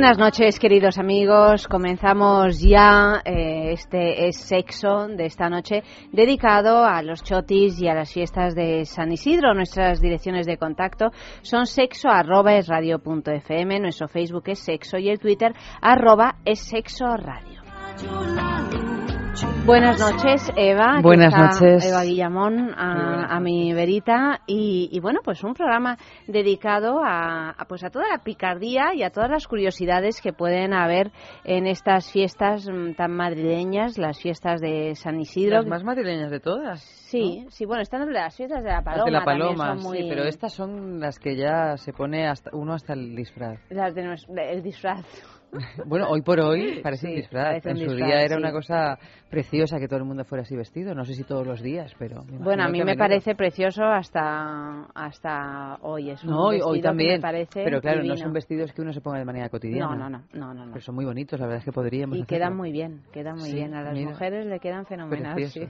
[0.00, 1.68] Buenas noches, queridos amigos.
[1.68, 7.92] Comenzamos ya eh, este es sexo de esta noche dedicado a los chotis y a
[7.92, 9.52] las fiestas de San Isidro.
[9.52, 11.10] Nuestras direcciones de contacto
[11.42, 12.08] son sexo
[13.78, 17.60] nuestro Facebook es sexo y el Twitter arroba es sexo radio.
[19.64, 21.00] Buenas noches, Eva.
[21.02, 21.86] Buenas noches.
[21.86, 24.40] Eva Guillamón, a, mi verita.
[24.46, 29.30] Y, bueno, pues un programa dedicado a, pues a toda la picardía y a todas
[29.30, 31.12] las curiosidades que pueden haber
[31.44, 35.56] en estas fiestas mm, tan madrileñas, las fiestas de San Isidro.
[35.56, 36.80] Las más madrileñas de todas.
[36.82, 38.98] Sí, sí, bueno, están las fiestas de la Paloma.
[38.98, 42.74] Las de la Paloma, sí, pero estas son las que ya se pone hasta, uno
[42.74, 43.60] hasta el disfraz.
[43.70, 44.02] Las de
[44.50, 45.39] el disfraz.
[45.86, 47.64] Bueno, hoy por hoy parece un disfraz.
[47.66, 48.98] en su día era una cosa
[49.28, 50.94] preciosa que todo el mundo fuera así vestido.
[50.94, 52.22] No sé si todos los días, pero.
[52.28, 56.10] Bueno, a mí me parece precioso hasta hasta hoy.
[56.10, 57.20] Es un no, hoy, también.
[57.52, 59.94] pero claro, no son vestidos que uno se ponga de manera cotidiana.
[59.96, 60.54] No, no, no.
[60.54, 62.18] no, Pero son muy bonitos, la verdad es que podríamos.
[62.18, 63.74] Y quedan muy bien, quedan muy bien.
[63.74, 65.36] A las mujeres le quedan fenomenal.
[65.48, 65.66] Sí.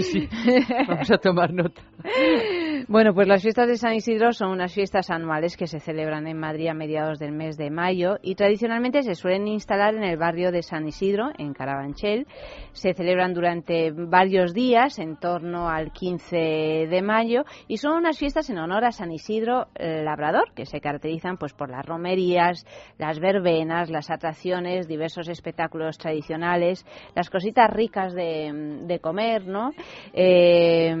[0.00, 0.28] sí.
[0.88, 1.82] Vamos a tomar nota.
[2.86, 6.38] Bueno, pues las fiestas de San Isidro son unas fiestas anuales que se celebran en
[6.38, 10.50] Madrid a mediados del mes de mayo y tradicionalmente se suelen instalar en el barrio
[10.52, 12.26] de San Isidro, en Carabanchel.
[12.72, 18.48] Se celebran durante varios días, en torno al 15 de mayo, y son unas fiestas
[18.50, 22.64] en honor a San Isidro Labrador, que se caracterizan pues por las romerías,
[22.98, 29.70] las verbenas, las atracciones, diversos espectáculos tradicionales, las cositas ricas de, comer, ¿no?
[30.12, 30.94] Eh,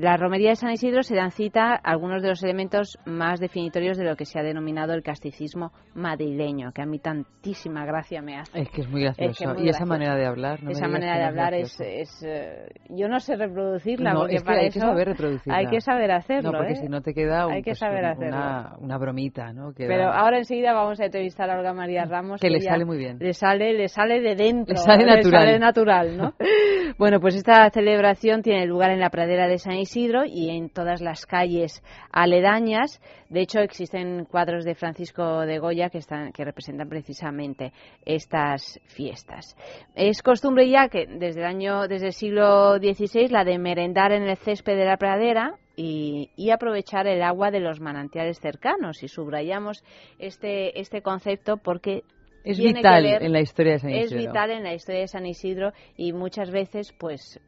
[0.00, 3.96] la romería de San Isidro se dan cita a algunos de los elementos más definitorios
[3.96, 6.98] de lo que se ha denominado el casticismo madrileño, que a mí
[7.42, 8.60] tantísima gracia me hace.
[8.60, 9.54] Es que es muy gracioso.
[9.58, 10.70] y esa manera de hablar, ¿no?
[10.70, 14.78] Esa manera de hablar es, es eh, yo no sé reproducirla, porque para hay que
[14.78, 15.58] saber reproducirla.
[15.58, 16.76] Hay que saber hacerlo, No, porque ¿eh?
[16.76, 19.72] si no te queda hay que pues, saber una, una, bromita, ¿no?
[19.76, 22.40] Pero ahora enseguida vamos a entrevistar a Olga María Ramos.
[22.40, 23.18] Que, le sale muy bien.
[23.18, 24.74] Le sale, le sale de dentro.
[24.74, 25.30] Le sale natural.
[25.32, 26.34] Le sale natural, ¿no?
[26.98, 31.00] bueno, pues esta celebración tiene lugar en la pradera de San Isidro y en todas
[31.00, 31.82] las calles
[32.12, 33.00] aledañas.
[33.32, 37.72] De hecho, existen cuadros de Francisco de Goya que, están, que representan precisamente
[38.04, 39.56] estas fiestas.
[39.94, 44.24] Es costumbre ya que desde el año, desde el siglo XVI, la de merendar en
[44.24, 49.02] el césped de la pradera, y, aprovechar el agua de los manantiales cercanos.
[49.02, 49.82] Y subrayamos
[50.18, 52.02] este, este concepto porque
[52.44, 54.04] es vital en la historia de San Isidro.
[54.04, 57.40] Es vital en la historia de San Isidro y muchas veces, pues,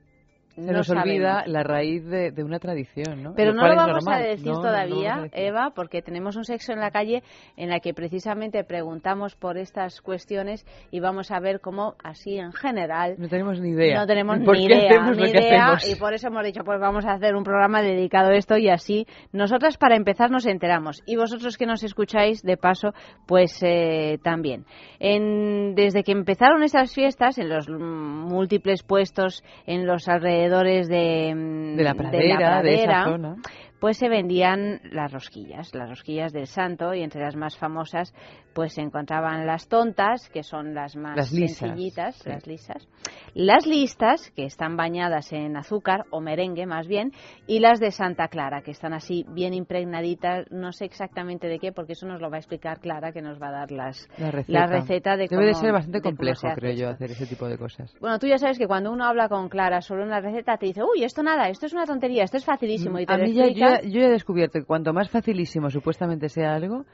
[0.54, 3.34] se nos olvida la raíz de, una tradición, ¿no?
[3.34, 7.22] Pero no lo vamos a decir todavía, Eva, porque tenemos un sexo en la calle
[7.56, 12.52] en la que precisamente preguntamos por estas cuestiones y vamos a ver cómo, así en
[12.52, 13.16] general...
[13.18, 13.98] No tenemos ni idea.
[13.98, 17.34] No tenemos ni idea, ni idea y por eso hemos dicho, pues vamos a hacer
[17.34, 21.66] un programa dedicado a esto y así nosotras para empezar nos enteramos y vosotros que
[21.66, 22.92] nos escucháis, de paso,
[23.26, 24.66] pues eh, también.
[25.00, 30.43] En, desde que empezaron estas fiestas, en los múltiples puestos en los alrededores
[30.88, 31.34] de,
[31.76, 33.36] de la pradera, de, esa zona.
[33.78, 38.14] pues se vendían las rosquillas, las rosquillas del santo y entre las más famosas
[38.54, 42.88] pues se encontraban las tontas, que son las más las sencillitas, las lisas,
[43.34, 47.12] las listas, que están bañadas en azúcar o merengue más bien,
[47.46, 51.72] y las de Santa Clara, que están así bien impregnaditas, no sé exactamente de qué,
[51.72, 54.08] porque eso nos lo va a explicar Clara, que nos va a dar las,
[54.46, 55.16] la, receta.
[55.16, 57.92] de Debe de ser bastante complejo, creo yo, hacer ese tipo de cosas.
[58.00, 60.82] Bueno, tú ya sabes que cuando uno habla con Clara sobre una receta, te dice,
[60.82, 64.00] uy, esto nada, esto es una tontería, esto es facilísimo, y te a mí yo
[64.00, 66.84] he descubierto que cuanto más facilísimo supuestamente sea algo,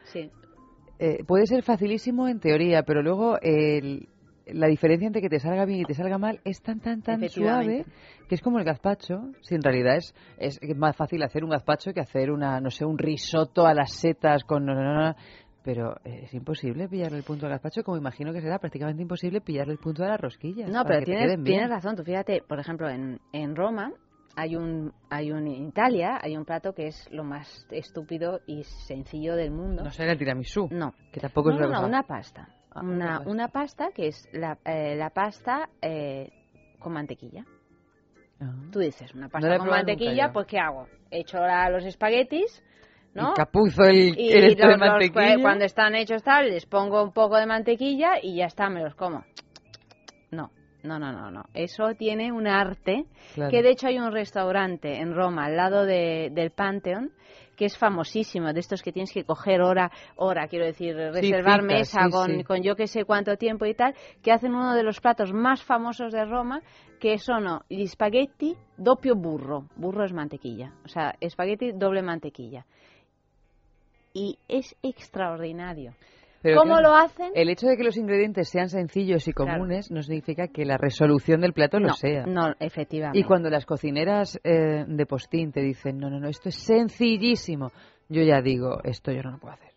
[1.01, 3.39] eh, puede ser facilísimo en teoría, pero luego
[4.53, 7.27] la diferencia entre que te salga bien y te salga mal es tan, tan, tan
[7.29, 7.87] suave
[8.29, 9.33] que es como el gazpacho.
[9.41, 10.15] Si en realidad es,
[10.61, 13.93] es más fácil hacer un gazpacho que hacer una, no sé, un risotto a las
[13.93, 14.67] setas con...
[15.63, 19.73] pero es imposible pillarle el punto al gazpacho, como imagino que será prácticamente imposible pillarle
[19.73, 20.71] el punto de las rosquillas.
[20.71, 21.97] No, pero tienes, tienes razón.
[21.97, 23.93] Tú fíjate, por ejemplo, en, en Roma
[24.37, 28.65] hay un, hay un en Italia hay un plato que es lo más estúpido y
[28.65, 29.83] sencillo del mundo.
[29.83, 30.69] No será el tiramisú.
[30.71, 32.49] No, que tampoco es no, una pasta.
[32.73, 36.31] Ah, una, una pasta que es la, eh, la pasta eh,
[36.79, 37.45] con mantequilla.
[38.41, 38.55] Ah.
[38.71, 40.87] Tú dices, una pasta con mantequilla, pues ¿qué hago?
[41.11, 41.39] Echo
[41.71, 42.63] los espaguetis,
[43.15, 43.31] ¿no?
[43.31, 45.41] El capuzo, el, y de mantequilla.
[45.41, 48.95] cuando están hechos tal, les pongo un poco de mantequilla y ya está, me los
[48.95, 49.25] como.
[50.83, 51.45] No, no, no, no.
[51.55, 53.05] Eso tiene un arte,
[53.35, 57.11] que de hecho hay un restaurante en Roma, al lado de, del Pantheon,
[57.57, 62.09] que es famosísimo, de estos que tienes que coger hora, hora, quiero decir, reservar mesa
[62.11, 65.33] con, con yo que sé cuánto tiempo y tal, que hacen uno de los platos
[65.35, 66.63] más famosos de Roma,
[66.99, 69.67] que son gli spaghetti doppio burro.
[69.77, 72.65] Burro es mantequilla, o sea, espagueti doble mantequilla.
[74.13, 75.95] Y es extraordinario.
[76.43, 77.33] ¿Cómo lo hacen?
[77.35, 81.41] El hecho de que los ingredientes sean sencillos y comunes no significa que la resolución
[81.41, 82.25] del plato lo sea.
[82.27, 83.19] No, efectivamente.
[83.19, 87.73] Y cuando las cocineras eh, de postín te dicen, no, no, no, esto es sencillísimo,
[88.09, 89.70] yo ya digo, esto yo no lo puedo hacer.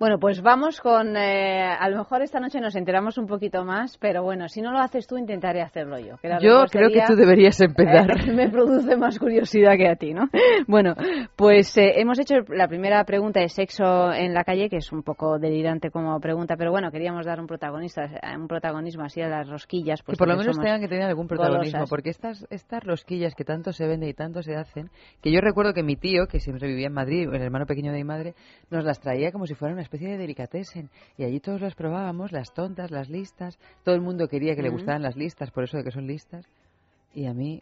[0.00, 1.14] Bueno, pues vamos con.
[1.14, 4.72] Eh, a lo mejor esta noche nos enteramos un poquito más, pero bueno, si no
[4.72, 6.16] lo haces tú, intentaré hacerlo yo.
[6.40, 8.08] yo creo que tú deberías empezar.
[8.34, 10.30] me produce más curiosidad que a ti, ¿no?
[10.66, 10.94] Bueno,
[11.36, 15.02] pues eh, hemos hecho la primera pregunta de sexo en la calle, que es un
[15.02, 18.08] poco delirante como pregunta, pero bueno, queríamos dar un protagonista,
[18.38, 20.02] un protagonismo así a las rosquillas.
[20.02, 23.44] Pues que por lo menos tengan que tener algún protagonismo, porque estas, estas rosquillas que
[23.44, 24.88] tanto se venden y tanto se hacen,
[25.20, 27.98] que yo recuerdo que mi tío, que siempre vivía en Madrid, el hermano pequeño de
[27.98, 28.34] mi madre,
[28.70, 30.88] nos las traía como si fueran una especie de delicatessen.
[31.18, 33.58] Y allí todos las probábamos, las tontas, las listas.
[33.82, 36.46] Todo el mundo quería que le gustaran las listas, por eso de que son listas.
[37.12, 37.60] Y a mí,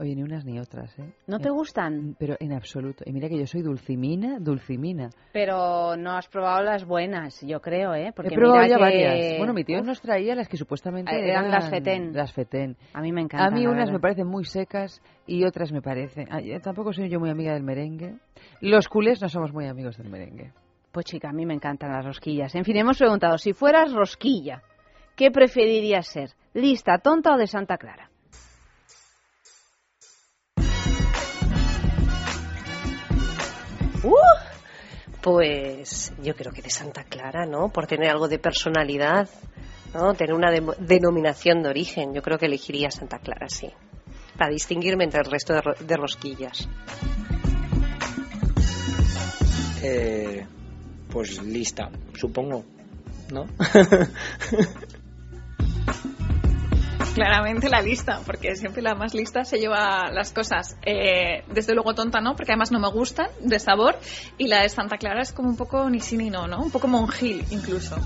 [0.00, 1.12] oye, ni unas ni otras, ¿eh?
[1.28, 2.16] ¿No te gustan?
[2.18, 3.04] Pero en absoluto.
[3.06, 5.10] Y mira que yo soy dulcimina, dulcimina.
[5.32, 8.12] Pero no has probado las buenas, yo creo, ¿eh?
[8.12, 9.38] Porque He probado ya varias.
[9.38, 12.12] Bueno, mi tío nos traía las que supuestamente eran, las fetén.
[12.12, 12.76] Las fetén.
[12.92, 13.52] A mí me encantan.
[13.52, 16.26] A mí unas me parecen muy secas y otras me parecen...
[16.60, 18.16] tampoco soy yo muy amiga del merengue.
[18.60, 20.50] Los culés no somos muy amigos del merengue.
[20.98, 22.52] Pues chica, a mí me encantan las rosquillas.
[22.56, 24.64] En fin, hemos preguntado, si fueras rosquilla,
[25.14, 26.32] ¿qué preferirías ser?
[26.54, 28.10] ¿Lista, tonta o de Santa Clara?
[34.02, 34.12] Uh,
[35.22, 37.68] pues yo creo que de Santa Clara, ¿no?
[37.68, 39.28] Por tener algo de personalidad,
[39.94, 40.14] ¿no?
[40.14, 42.12] Tener una denominación de origen.
[42.12, 43.70] Yo creo que elegiría Santa Clara, sí.
[44.36, 46.68] Para distinguirme entre el resto de, de rosquillas.
[49.80, 50.44] Eh,
[51.10, 52.64] pues lista, supongo,
[53.30, 53.46] ¿no?
[57.14, 60.76] Claramente la lista, porque siempre la más lista se lleva las cosas.
[60.86, 63.98] Eh, desde luego tonta no, porque además no me gustan de sabor.
[64.36, 66.62] Y la de Santa Clara es como un poco ni sí ni no, ¿no?
[66.62, 67.96] Un poco monjil incluso.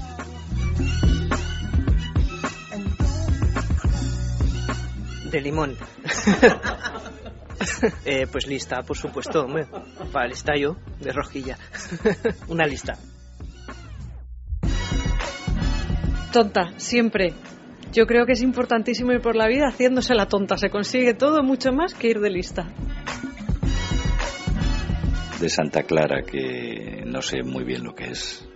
[5.31, 5.76] De limón.
[8.04, 9.66] Eh, pues lista, por supuesto, hombre.
[10.12, 11.58] Para lista yo, de rojilla.
[12.49, 12.99] Una lista.
[16.32, 17.34] Tonta, siempre.
[17.93, 20.56] Yo creo que es importantísimo ir por la vida haciéndose la tonta.
[20.56, 22.72] Se consigue todo mucho más que ir de lista.
[25.40, 28.49] De Santa Clara, que no sé muy bien lo que es.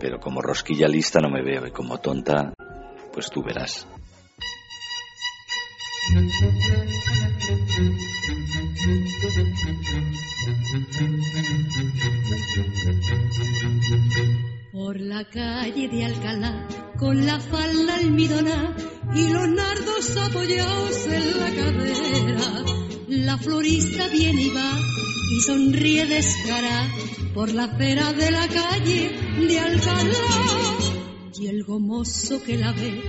[0.00, 2.52] Pero como rosquilla lista no me veo y como tonta,
[3.12, 3.86] pues tú verás.
[14.72, 16.66] Por la calle de Alcalá,
[16.98, 18.76] con la falda almidona
[19.14, 22.64] y los nardos apoyados en la cadera,
[23.08, 24.78] la florista viene y va
[25.32, 26.88] y sonríe descara
[27.34, 29.12] por la acera de la calle
[29.46, 30.26] de Alcalá.
[31.38, 33.00] Y el gomoso que la ve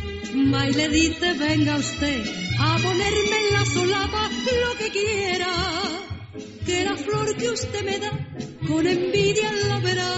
[0.54, 4.30] va y le dice, venga usted a ponerme en la solapa
[4.64, 5.54] lo que quiera,
[6.66, 8.12] que la flor que usted me da
[8.68, 10.14] con envidia la verá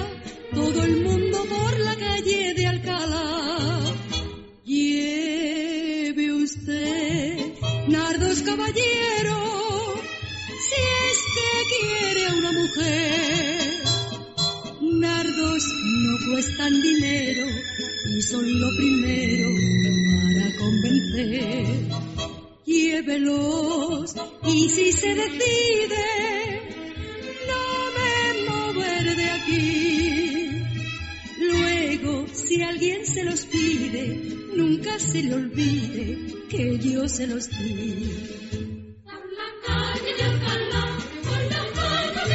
[0.54, 3.80] todo el mundo por la calle de Alcalá.
[4.66, 7.54] Lleve usted,
[7.88, 9.40] nardos caballero,
[10.66, 13.84] si es que quiere a una mujer.
[15.06, 15.64] Nardos
[16.06, 17.46] no cuestan dinero
[18.18, 19.50] y son lo primero
[20.36, 21.93] para convencer.
[22.74, 24.16] Llévelos
[24.48, 26.06] y si se decide,
[27.48, 27.66] no
[27.96, 30.50] me mover de aquí.
[31.40, 34.20] Luego, si alguien se los pide,
[34.56, 36.18] nunca se le olvide
[36.50, 38.73] que yo se los di.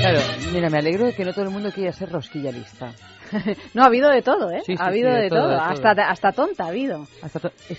[0.01, 0.21] Claro,
[0.53, 2.93] mira, me alegro de que no todo el mundo quiera ser rosquilla lista.
[3.75, 4.63] no, ha habido de todo, ¿eh?
[4.79, 7.05] ha habido de, todo, Hasta, hasta tonta ha habido.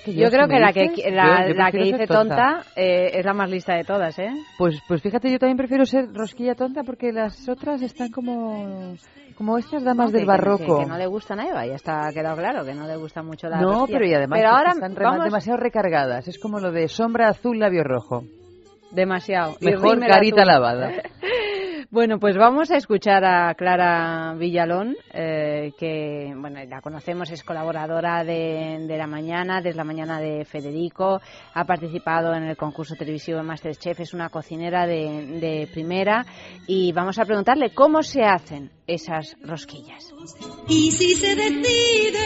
[0.06, 3.84] yo, creo que la que, la, que dice tonta, eh, es la más lista de
[3.84, 4.32] todas, ¿eh?
[4.58, 8.96] Pues, pues fíjate, yo también prefiero ser rosquilla tonta porque las otras están como
[9.36, 10.80] como estas damas del barroco.
[10.80, 13.48] Que, no le gustan a Eva, ya está quedado claro que no le gusta mucho
[13.48, 16.28] la No, pero y además están demasiado recargadas.
[16.28, 18.26] Es como lo de sombra azul, labio rojo.
[18.92, 19.56] Demasiado.
[19.62, 20.92] Mejor carita lavada.
[21.92, 28.24] Bueno, pues vamos a escuchar a Clara Villalón, eh, que bueno, la conocemos, es colaboradora
[28.24, 31.22] de, La Mañana, desde La Mañana de Federico,
[31.54, 36.26] ha participado en el concurso televisivo Masterchef, es una cocinera de, de primera
[36.68, 40.14] y vamos a preguntarle cómo se hacen esas rosquillas.
[40.68, 42.20] Y si se decide...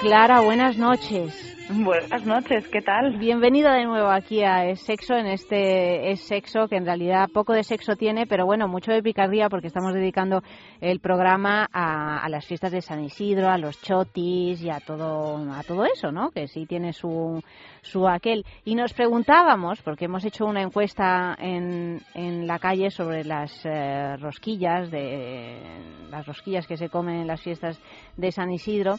[0.00, 1.50] Clara, buenas noches.
[1.72, 3.16] Buenas noches, ¿qué tal?
[3.18, 7.52] Bienvenida de nuevo aquí a Es Sexo, en este Es Sexo, que en realidad poco
[7.52, 10.42] de sexo tiene, pero bueno, mucho de picardía porque estamos dedicando
[10.80, 15.62] el programa a, las fiestas de San Isidro, a los chotis y a todo, a
[15.62, 16.30] todo eso, ¿no?
[16.30, 17.40] Que sí tiene su,
[17.82, 18.44] su aquel.
[18.64, 24.16] Y nos preguntábamos, porque hemos hecho una encuesta en, en la calle sobre las eh,
[24.16, 25.56] rosquillas, de,
[26.10, 27.80] las rosquillas que se comen en las fiestas
[28.16, 28.96] de San Isidro,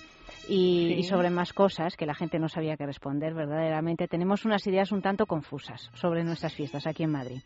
[0.47, 4.07] y, sobre más cosas que la gente no sabía que responder verdaderamente.
[4.07, 7.41] Tenemos unas ideas un tanto confusas sobre nuestras fiestas aquí en Madrid.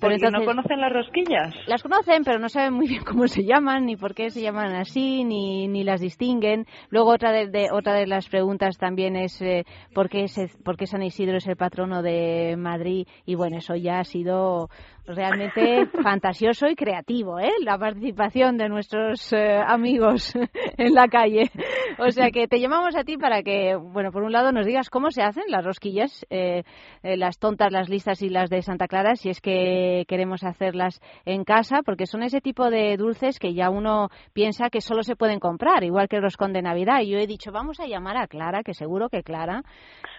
[0.00, 1.54] Pero entonces, no conocen las rosquillas?
[1.66, 4.74] Las conocen, pero no saben muy bien cómo se llaman, ni por qué se llaman
[4.74, 6.66] así, ni, ni las distinguen.
[6.90, 10.26] Luego otra de, otra de las preguntas también es eh, ¿por, qué
[10.64, 13.06] por qué San Isidro es el patrono de Madrid.
[13.26, 14.68] Y bueno, eso ya ha sido
[15.14, 17.52] realmente fantasioso y creativo, ¿eh?
[17.62, 20.34] La participación de nuestros eh, amigos
[20.76, 21.50] en la calle.
[21.98, 24.90] O sea que te llamamos a ti para que, bueno, por un lado nos digas
[24.90, 26.62] cómo se hacen las rosquillas, eh,
[27.02, 31.00] eh, las tontas, las listas y las de Santa Clara, si es que queremos hacerlas
[31.24, 35.16] en casa, porque son ese tipo de dulces que ya uno piensa que solo se
[35.16, 37.00] pueden comprar, igual que el roscón de Navidad.
[37.00, 39.62] Y yo he dicho, vamos a llamar a Clara, que seguro que Clara,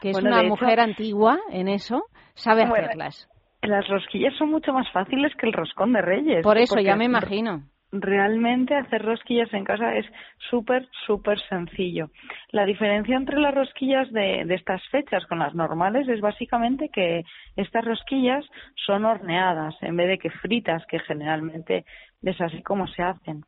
[0.02, 2.04] que es una mujer antigua en eso,
[2.34, 3.30] sabe hacerlas.
[3.62, 6.44] Las rosquillas son mucho más fáciles que el roscón de Reyes.
[6.44, 7.64] Por eso, ya me imagino.
[7.92, 10.06] Realmente hacer rosquillas en casa es
[10.50, 12.12] súper, súper sencillo.
[12.52, 17.24] La diferencia entre las rosquillas de, de, estas fechas con las normales es básicamente que
[17.56, 18.46] estas rosquillas
[18.86, 21.84] son horneadas en vez de que fritas, que generalmente
[22.22, 23.44] es así como se hacen.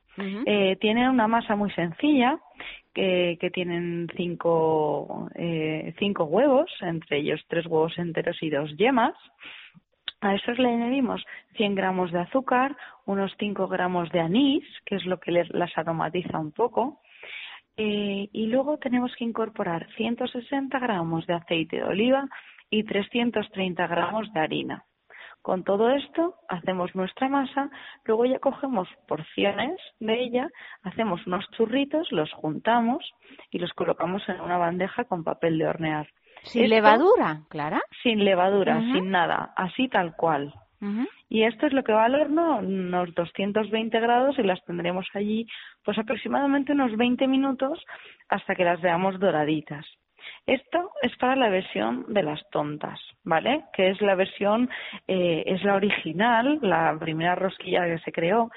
[0.45, 2.37] eh, tienen una masa muy sencilla
[2.93, 9.13] que, que tienen cinco, eh, cinco huevos, entre ellos tres huevos enteros y dos yemas.
[10.21, 11.25] A esos le añadimos
[11.55, 16.37] 100 gramos de azúcar, unos 5 gramos de anís, que es lo que las aromatiza
[16.37, 17.01] un poco.
[17.75, 22.29] Eh, y luego tenemos que incorporar 160 gramos de aceite de oliva
[22.69, 24.85] y 330 gramos de harina.
[25.41, 27.71] Con todo esto hacemos nuestra masa,
[28.05, 30.49] luego ya cogemos porciones de ella,
[30.83, 33.03] hacemos unos churritos, los juntamos
[33.49, 36.07] y los colocamos en una bandeja con papel de hornear.
[36.43, 37.81] ¿Sin levadura, Clara?
[38.03, 40.53] Sin levadura, sin nada, así tal cual.
[41.29, 45.45] Y esto es lo que va al horno, unos 220 grados y las tendremos allí
[45.85, 47.79] pues aproximadamente unos 20 minutos
[48.29, 49.85] hasta que las veamos doraditas.
[50.47, 53.65] Esto es para la versión de las tontas, ¿vale?
[53.73, 54.69] Que es la versión,
[55.07, 58.49] eh, es la original, la primera rosquilla que se creó,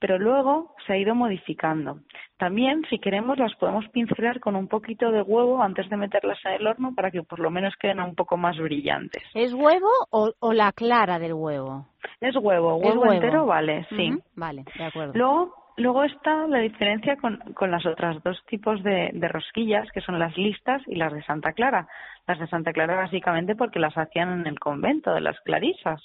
[0.00, 1.98] pero luego se ha ido modificando.
[2.38, 6.52] También, si queremos, las podemos pincelar con un poquito de huevo antes de meterlas en
[6.52, 9.22] el horno para que por lo menos queden un poco más brillantes.
[9.34, 11.86] ¿Es huevo o, la clara del huevo?
[12.20, 14.10] Es huevo, huevo, entero vale, sí.
[14.34, 15.12] Vale, de acuerdo.
[15.14, 20.00] Luego, luego está la diferencia con, con las otras dos tipos de, de, rosquillas, que
[20.00, 21.86] son las listas y las de Santa Clara.
[22.26, 26.02] Las de Santa Clara básicamente porque las hacían en el convento de las clarisas.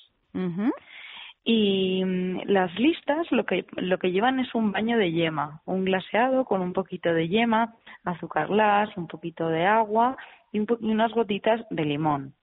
[1.48, 5.86] Y mm, las listas lo que, lo que llevan es un baño de yema, un
[5.86, 10.18] glaseado con un poquito de yema, azúcar glas, un poquito de agua
[10.52, 12.34] y, unas gotitas de limón.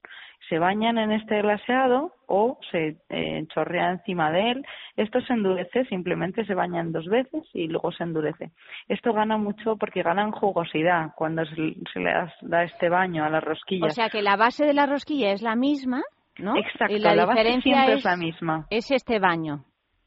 [0.48, 4.66] Se bañan en este glaseado o se eh, chorrea encima de él.
[4.96, 8.50] Esto se endurece, simplemente se bañan dos veces y luego se endurece.
[8.88, 13.86] Esto gana mucho porque ganan jugosidad cuando se, le da este baño a la rosquilla.
[13.86, 16.02] O sea que la base de la rosquilla es la misma,
[16.38, 16.56] ¿no?
[16.56, 18.66] Exacto, y la, diferencia es, la misma.
[18.70, 19.64] Es este baño.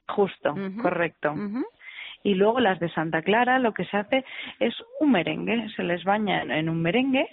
[0.08, 1.34] Justo, correcto.
[2.24, 4.26] Y luego las de Santa Clara lo que se hace
[4.60, 7.28] es un merengue, se les baña en un merengue,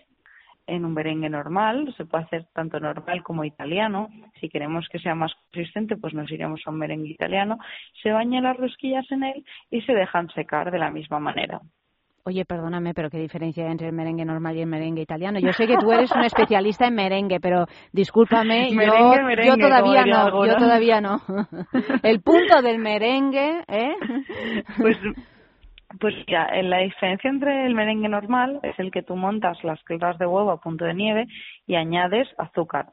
[0.67, 4.09] en un merengue normal, se puede hacer tanto normal como italiano.
[4.41, 7.59] Si queremos que sea más consistente, pues nos iremos a un merengue italiano.
[8.03, 11.61] Se bañan las rosquillas en él y se dejan secar de la misma manera.
[12.25, 15.41] Oye, perdóname, pero qué diferencia hay entre el merengue normal y el merengue italiano.
[15.41, 20.57] Yo sé que tú eres un especialista en merengue, pero discúlpame, yo, todavía no, yo
[20.57, 21.21] todavía no.
[22.05, 23.95] el punto del merengue, ¿eh?
[24.79, 24.97] Pues,
[25.99, 30.17] pues ya, la diferencia entre el merengue normal es el que tú montas las claras
[30.19, 31.27] de huevo a punto de nieve
[31.67, 32.93] y añades azúcar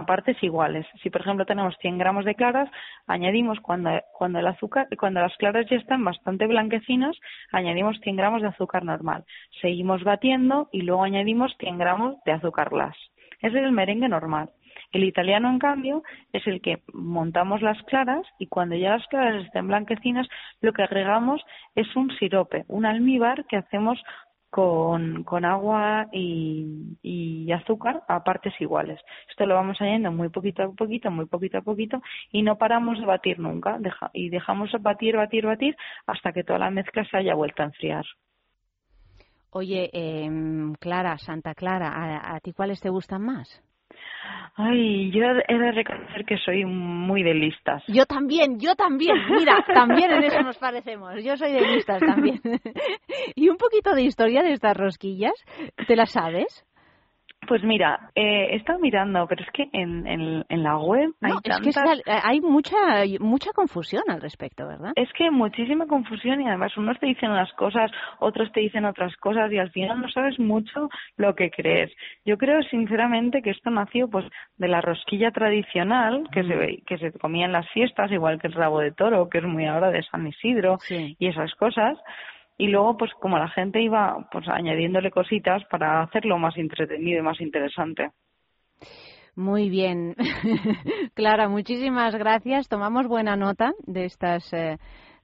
[0.00, 0.86] a partes iguales.
[1.02, 2.70] Si, por ejemplo, tenemos 100 gramos de claras,
[3.06, 7.16] añadimos cuando, cuando el azúcar, cuando las claras ya están bastante blanquecinas,
[7.52, 9.24] añadimos 100 gramos de azúcar normal.
[9.60, 12.96] Seguimos batiendo y luego añadimos 100 gramos de azúcar glass.
[13.40, 14.50] Ese es el merengue normal.
[14.92, 16.02] El italiano, en cambio,
[16.32, 20.26] es el que montamos las claras y cuando ya las claras estén blanquecinas,
[20.62, 21.42] lo que agregamos
[21.74, 24.02] es un sirope, un almíbar que hacemos
[24.50, 29.00] con, con agua y, y, azúcar a partes iguales.
[29.28, 32.00] Esto lo vamos añadiendo muy poquito a poquito, muy poquito a poquito
[32.32, 33.78] y no paramos de batir nunca
[34.12, 35.76] y dejamos batir, batir, batir
[36.06, 38.04] hasta que toda la mezcla se haya vuelto a enfriar.
[39.50, 40.30] Oye, eh,
[40.78, 43.62] Clara, Santa Clara, ¿a, ¿a ti cuáles te gustan más?
[44.60, 47.82] Ay, yo he de reconocer que soy muy de listas.
[47.86, 49.16] Yo también, yo también.
[49.30, 51.14] Mira, también en eso nos parecemos.
[51.22, 52.40] Yo soy de listas también.
[53.36, 55.34] y un poquito de historia de estas rosquillas,
[55.86, 56.64] ¿te las sabes?
[57.48, 61.32] Pues mira, eh, he estado mirando, pero es que en, en, la web hay
[61.64, 62.76] es que hay mucha
[63.20, 64.92] mucha confusión al respecto, ¿verdad?
[64.96, 69.16] Es que muchísima confusión y además unos te dicen unas cosas, otros te dicen otras
[69.16, 71.90] cosas y al final no sabes mucho lo que crees.
[72.26, 74.26] Yo creo sinceramente que esto nació pues
[74.58, 78.52] de la rosquilla tradicional que se que se comía en las fiestas, igual que el
[78.52, 81.96] rabo de toro, que es muy ahora de San Isidro y esas cosas
[82.58, 87.22] y luego pues como la gente iba pues añadiéndole cositas para hacerlo más entretenido y
[87.22, 88.10] más interesante.
[89.36, 90.16] Muy bien.
[91.14, 92.68] Clara, muchísimas gracias.
[92.68, 94.78] Tomamos buena nota de estas eh,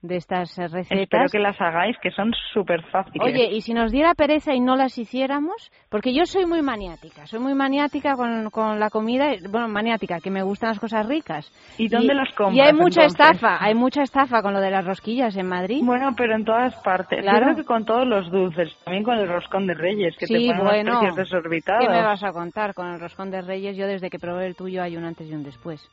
[0.07, 0.99] de estas eh, recetas.
[1.01, 3.21] Espero que las hagáis, que son súper fáciles.
[3.21, 7.25] Oye, y si nos diera pereza y no las hiciéramos, porque yo soy muy maniática,
[7.27, 11.51] soy muy maniática con, con la comida, bueno, maniática, que me gustan las cosas ricas.
[11.77, 12.57] ¿Y dónde las compras?
[12.57, 15.81] Y hay mucha estafa, hay mucha estafa con lo de las rosquillas en Madrid.
[15.83, 17.21] Bueno, pero en todas partes.
[17.21, 17.55] Claro.
[17.55, 20.99] que con todos los dulces, también con el roscón de Reyes, que te ponen bueno,
[20.99, 21.85] precios desorbitados.
[21.85, 23.77] ¿Qué me vas a contar con el roscón de Reyes?
[23.77, 25.87] Yo desde que probé el tuyo hay un antes y un después.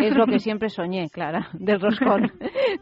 [0.00, 2.32] es lo que siempre soñé, Clara, del roscón.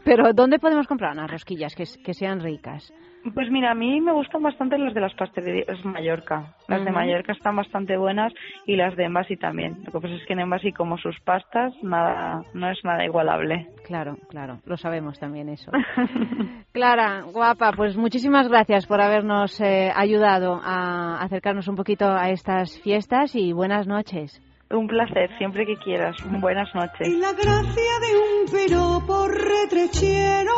[0.03, 2.91] pero ¿dónde podemos comprar unas rosquillas que, que sean ricas?
[3.35, 6.55] Pues mira, a mí me gustan bastante las de las pastelerías Mallorca.
[6.67, 8.33] Las de Mallorca están bastante buenas
[8.65, 9.77] y las de Envasi también.
[9.83, 13.67] Lo que pasa es que en Envasi, como sus pastas, nada, no es nada igualable.
[13.83, 15.71] Claro, claro, lo sabemos también eso.
[16.71, 22.79] Clara, guapa, pues muchísimas gracias por habernos eh, ayudado a acercarnos un poquito a estas
[22.81, 24.41] fiestas y buenas noches.
[24.75, 26.17] Un placer, siempre que quieras.
[26.25, 27.07] Buenas noches.
[27.07, 30.53] Y la gracia de un piropo retrechero,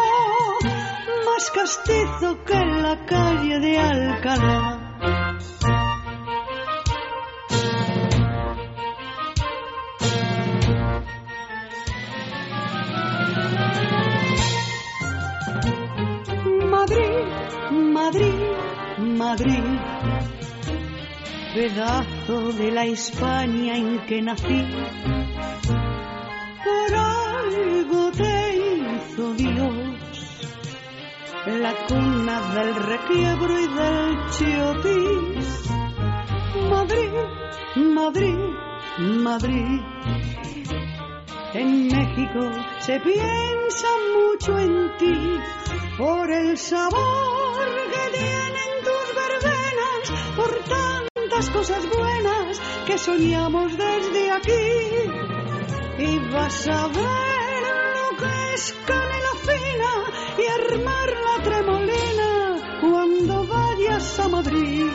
[1.25, 4.83] más castizo que en la calle de Alcalá.
[16.71, 17.13] Madrid,
[17.71, 18.33] Madrid,
[18.97, 20.16] Madrid
[21.57, 24.61] pedazo de la España en que nací.
[26.67, 30.37] Por algo te hizo Dios,
[31.47, 35.69] la cuna del requiebro y del chiotis.
[36.69, 37.13] Madrid,
[37.75, 38.39] Madrid,
[38.99, 39.81] Madrid.
[41.53, 45.39] En México se piensa mucho en ti
[45.97, 47.57] por el sabor
[47.93, 50.63] que tienen tus verbenas, por
[51.37, 54.53] tantas cosas buenas que soñamos desde aquí.
[55.99, 57.63] Y vas a ver
[57.95, 59.93] lo que es canela fina
[60.37, 61.86] y armar la tremolina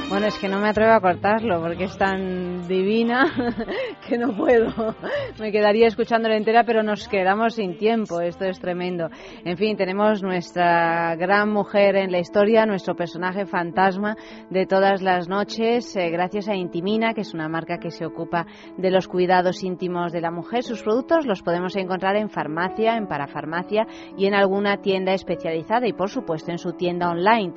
[0.08, 3.24] Bueno, es que no me atrevo a cortarlo porque es tan divina
[4.06, 4.94] que no puedo.
[5.40, 8.20] Me quedaría escuchándola entera, pero nos quedamos sin tiempo.
[8.20, 9.08] Esto es tremendo.
[9.44, 14.16] En fin, tenemos nuestra gran mujer en la historia, nuestro personaje fantasma
[14.50, 18.46] de todas las noches, eh, gracias a Intimina, que es una marca que se ocupa
[18.76, 20.62] de los cuidados íntimos de la mujer.
[20.62, 23.84] Sus productos los podemos encontrar en farmacia, en parafarmacia
[24.16, 27.52] y en alguna tienda especializada y, por supuesto, en su tienda online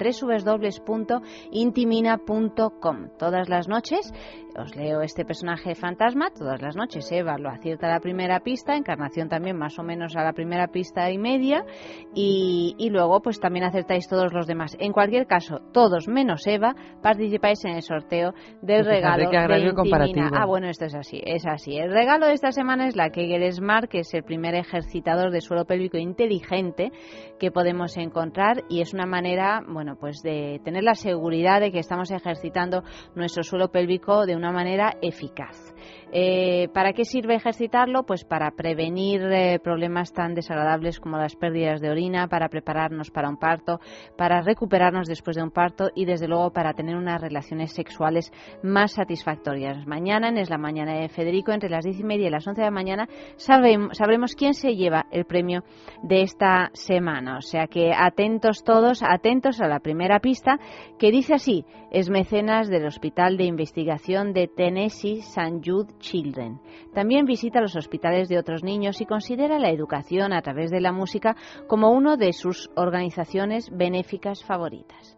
[1.52, 3.10] www.intimina.com.
[3.18, 4.14] Todas las noches
[4.58, 8.76] os leo este personaje fantasma, todas las noches Eva lo acierta a la primera pista,
[8.76, 11.66] Encarnación también más o menos a la primera pista y media,
[12.14, 14.78] y, luego pues también acertáis todos los demás.
[14.80, 20.32] En cualquier caso, todos menos Eva participáis en el sorteo del regalo de Intimina.
[20.34, 21.78] Ah, bueno, esto es así, es así.
[21.78, 25.42] El regalo de esta semana es la Kegel Smart, que es el primer ejercitador de
[25.42, 26.92] suelo pélvico inteligente
[27.40, 31.80] que podemos encontrar y es una manera, bueno, pues de tener la seguridad de que
[31.80, 32.84] estamos ejercitando
[33.16, 35.76] nuestro suelo pélvico de una manera eficaz.
[36.12, 38.04] Eh, ¿Para qué sirve ejercitarlo?
[38.04, 43.28] Pues para prevenir eh, problemas tan desagradables como las pérdidas de orina, para prepararnos para
[43.28, 43.80] un parto,
[44.18, 48.32] para recuperarnos después de un parto y desde luego para tener unas relaciones sexuales
[48.64, 49.86] más satisfactorias.
[49.88, 52.62] Mañana, en Es la Mañana de Federico, entre las diez y media y las once
[52.62, 55.64] de la mañana, sabremos quién se lleva el premio
[56.02, 57.38] de esta semana.
[57.38, 60.60] O sea que atentos todos, atentos a la primera pista
[60.98, 65.62] que dice así, es mecenas del Hospital de Investigación de Tennessee St.
[65.64, 66.60] Jude Children.
[66.94, 70.92] También visita los hospitales de otros niños y considera la educación a través de la
[70.92, 71.38] música
[71.70, 75.18] como una de sus organizaciones benéficas favoritas.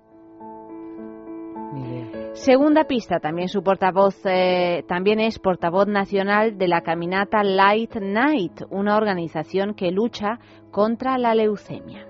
[2.33, 8.61] Segunda pista, también su portavoz, eh, también es portavoz nacional de la caminata Light Night,
[8.69, 10.37] una organización que lucha
[10.69, 12.06] contra la leucemia.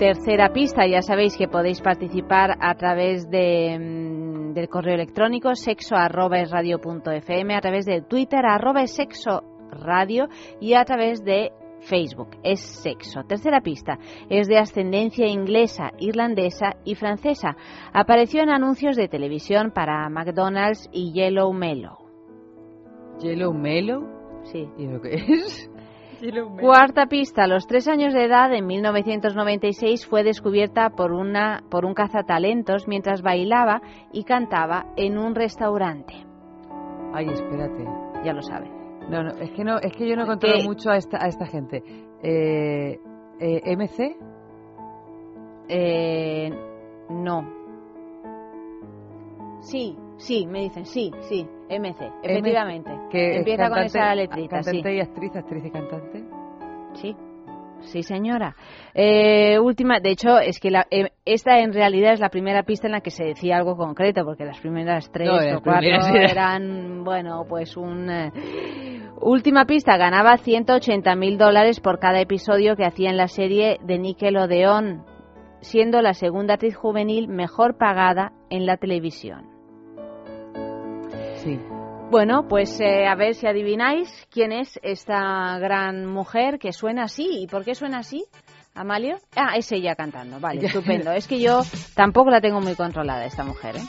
[0.00, 5.94] Tercera pista, ya sabéis que podéis participar a través de, mm, del correo electrónico sexo
[5.94, 12.30] a través de Twitter arroba sexo radio y a través de Facebook.
[12.42, 13.24] Es sexo.
[13.24, 13.98] Tercera pista.
[14.30, 17.58] Es de ascendencia inglesa, irlandesa y francesa.
[17.92, 21.98] Apareció en anuncios de televisión para McDonald's y Yellow Mellow.
[23.18, 24.08] ¿Yellow Mellow?
[24.44, 24.66] Sí.
[24.78, 25.69] ¿Y lo que es?
[26.60, 27.44] Cuarta pista.
[27.44, 32.86] A los tres años de edad, en 1996, fue descubierta por, una, por un cazatalentos
[32.86, 33.80] mientras bailaba
[34.12, 36.14] y cantaba en un restaurante.
[37.12, 37.84] Ay, espérate.
[38.24, 38.70] Ya lo sabe.
[39.08, 41.46] No, no, es que no, es que yo no controlo mucho a esta, a esta
[41.46, 41.82] gente.
[42.22, 43.00] Eh,
[43.40, 44.16] eh, ¿MC?
[45.68, 46.50] Eh,
[47.08, 47.60] no.
[49.60, 52.90] Sí, sí, me dicen, sí, sí, MC, efectivamente.
[53.10, 56.24] Que Empieza con esa letrita, cantante y actriz, actriz y cantante.
[56.94, 57.16] Sí.
[57.82, 58.54] Sí, señora.
[58.94, 62.86] Eh, última, de hecho, es que la, eh, esta en realidad es la primera pista
[62.86, 67.44] en la que se decía algo concreto, porque las primeras tres o cuatro eran, bueno,
[67.48, 68.10] pues un.
[68.10, 68.32] Eh,
[69.22, 73.98] última pista, ganaba 180 mil dólares por cada episodio que hacía en la serie de
[73.98, 75.04] Nickelodeon,
[75.60, 79.59] siendo la segunda actriz juvenil mejor pagada en la televisión.
[81.42, 81.58] Sí.
[82.10, 87.42] Bueno, pues eh, a ver si adivináis quién es esta gran mujer que suena así.
[87.42, 88.24] ¿Y por qué suena así?
[88.74, 89.16] Amalio.
[89.36, 90.40] Ah, es ella cantando.
[90.40, 91.12] Vale, estupendo.
[91.12, 91.60] Es que yo
[91.94, 93.82] tampoco la tengo muy controlada esta mujer, ¿eh?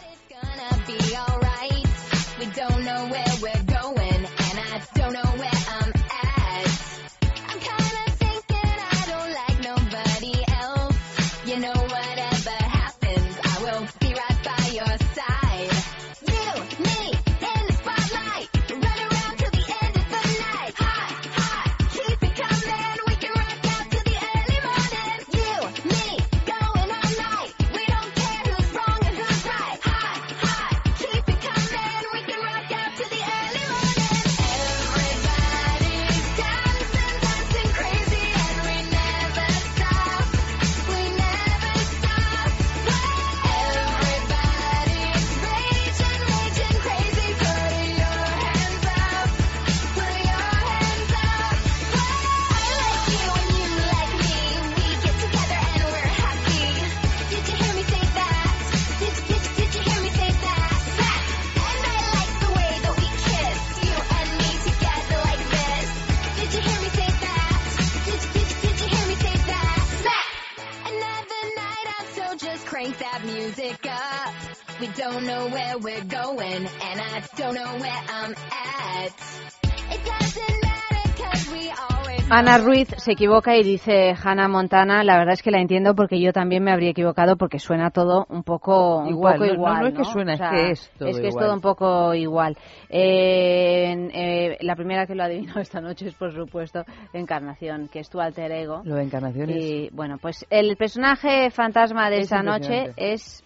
[82.31, 85.03] Ana Ruiz se equivoca y dice Hannah Montana.
[85.03, 88.25] La verdad es que la entiendo porque yo también me habría equivocado porque suena todo
[88.29, 89.33] un poco igual.
[89.33, 91.53] Un poco igual no, es que suena, es que es todo Es que es todo
[91.53, 92.57] un poco igual.
[92.89, 97.99] Eh, eh, la primera que lo ha adivinado esta noche es, por supuesto, Encarnación, que
[97.99, 98.81] es tu alter ego.
[98.85, 103.43] Lo de Encarnación Y bueno, pues el personaje fantasma de esta noche es...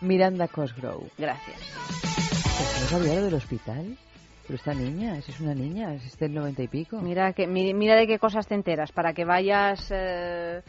[0.00, 1.10] Miranda Cosgrove.
[1.18, 1.56] Gracias.
[2.82, 3.96] ¿No sabía lo del hospital?
[4.46, 7.00] Pero esta niña, es una niña, es del noventa y pico.
[7.00, 9.88] Mira, que, mira de qué cosas te enteras, para que vayas...
[9.90, 10.62] Eh...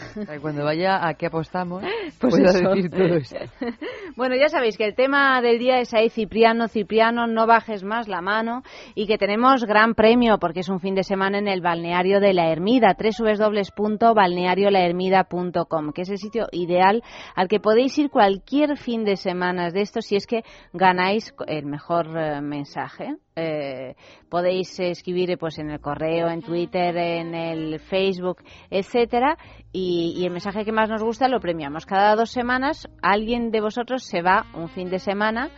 [0.42, 1.84] Cuando vaya a qué apostamos,
[2.20, 3.36] pues decir todo eso.
[4.16, 8.08] bueno, ya sabéis que el tema del día es ahí, Cipriano, Cipriano, no bajes más
[8.08, 8.62] la mano
[8.94, 12.32] y que tenemos gran premio porque es un fin de semana en el balneario de
[12.32, 17.02] la Ermida, www.balneariolahermida.com, que es el sitio ideal
[17.34, 21.66] al que podéis ir cualquier fin de semana de esto si es que ganáis el
[21.66, 23.16] mejor eh, mensaje.
[23.34, 23.94] Eh,
[24.28, 29.38] podéis escribir pues en el correo, en Twitter, en el Facebook, etcétera,
[29.72, 31.86] y, y, el mensaje que más nos gusta lo premiamos.
[31.86, 35.50] Cada dos semanas alguien de vosotros se va un fin de semana,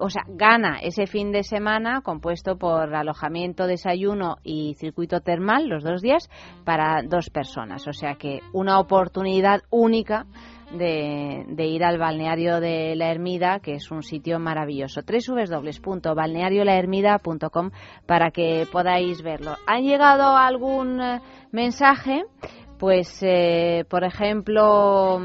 [0.00, 5.84] o sea, gana ese fin de semana compuesto por alojamiento, desayuno y circuito termal los
[5.84, 6.28] dos días
[6.64, 7.88] para dos personas.
[7.88, 10.26] O sea que una oportunidad única
[10.72, 15.02] de, ir al balneario de la Ermida, que es un sitio maravilloso.
[15.02, 17.70] www.balneariolahermida.com
[18.06, 19.56] para que podáis verlo.
[19.66, 22.24] ¿Han llegado algún eh, mensaje?
[22.78, 25.18] Pues, eh, por ejemplo,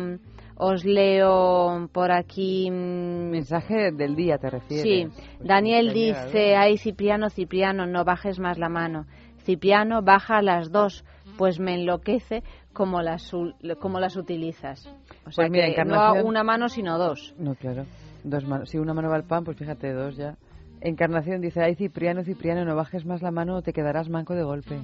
[0.60, 2.70] Os leo por aquí.
[2.72, 4.84] Mm, Mensaje del día, ¿te refieres?
[4.84, 5.06] Sí.
[5.38, 9.06] Pues Daniel dice: Ay, Cipriano, Cipriano, no bajes más la mano.
[9.38, 11.06] Cipriano, baja las dos,
[11.38, 12.44] pues me enloquece
[12.74, 13.32] como las,
[13.80, 14.86] como las utilizas.
[14.88, 17.34] O pues sea, que no una mano, sino dos.
[17.38, 17.86] No, claro.
[18.24, 18.70] Dos manos.
[18.70, 20.36] Si una mano va al pan, pues fíjate, dos ya.
[20.82, 24.44] Encarnación dice, ay Cipriano, Cipriano, no bajes más la mano o te quedarás manco de
[24.44, 24.80] golpe.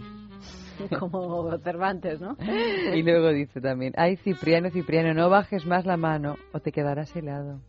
[0.99, 2.35] Como Cervantes, ¿no?
[2.93, 7.15] y luego dice también, ay Cipriano, Cipriano, no bajes más la mano o te quedarás
[7.15, 7.59] helado.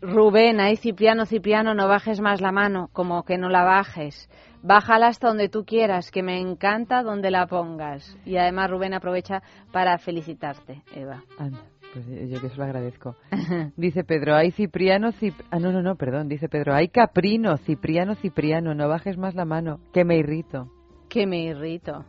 [0.00, 4.30] Rubén, ay Cipriano, Cipriano, no bajes más la mano, como que no la bajes.
[4.62, 8.16] Bájala hasta donde tú quieras, que me encanta donde la pongas.
[8.24, 11.24] Y además Rubén aprovecha para felicitarte, Eva.
[11.38, 11.60] Anda.
[11.92, 13.16] Pues yo que se lo agradezco.
[13.76, 15.10] dice Pedro, hay Cipriano,
[15.50, 19.44] ah, no, no, no, perdón, dice Pedro, hay Caprino, Cipriano, Cipriano, no bajes más la
[19.44, 20.70] mano, que me irrito.
[21.08, 22.04] Que me irrito.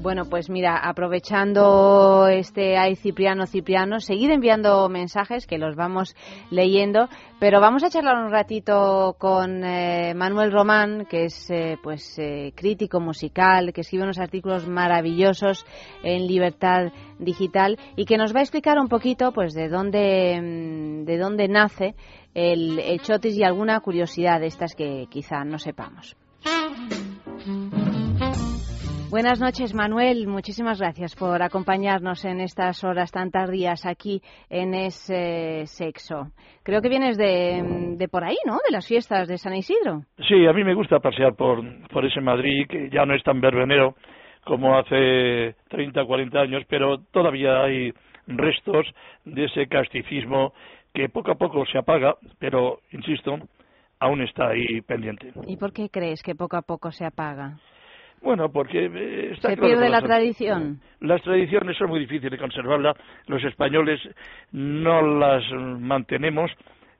[0.00, 6.14] Bueno, pues mira, aprovechando este ay Cipriano Cipriano, seguid enviando mensajes que los vamos
[6.52, 7.08] leyendo,
[7.40, 12.52] pero vamos a charlar un ratito con eh, Manuel Román, que es eh, pues eh,
[12.54, 15.66] crítico musical, que escribe unos artículos maravillosos
[16.04, 21.06] en Libertad Digital y que nos va a explicar un poquito pues de dónde mm,
[21.06, 21.96] de dónde nace
[22.34, 26.16] el, el chotis y alguna curiosidad de estas que quizá no sepamos.
[29.10, 30.26] Buenas noches, Manuel.
[30.26, 34.20] Muchísimas gracias por acompañarnos en estas horas tan tardías aquí
[34.50, 36.26] en ese sexo.
[36.62, 38.58] Creo que vienes de, de, por ahí, ¿no?
[38.66, 40.02] De las fiestas de San Isidro.
[40.28, 43.40] Sí, a mí me gusta pasear por, por ese Madrid, que ya no es tan
[43.40, 43.94] verbenero
[44.44, 47.92] como hace 30, 40 años, pero todavía hay
[48.26, 48.86] restos
[49.24, 50.52] de ese casticismo
[50.92, 53.38] que poco a poco se apaga, pero, insisto,
[54.00, 55.32] aún está ahí pendiente.
[55.46, 57.58] ¿Y por qué crees que poco a poco se apaga?
[58.20, 60.80] Bueno, porque eh, se pierde la tradición.
[61.00, 62.96] Las tradiciones son muy difíciles de conservarlas.
[63.26, 64.00] Los españoles
[64.50, 66.50] no las mantenemos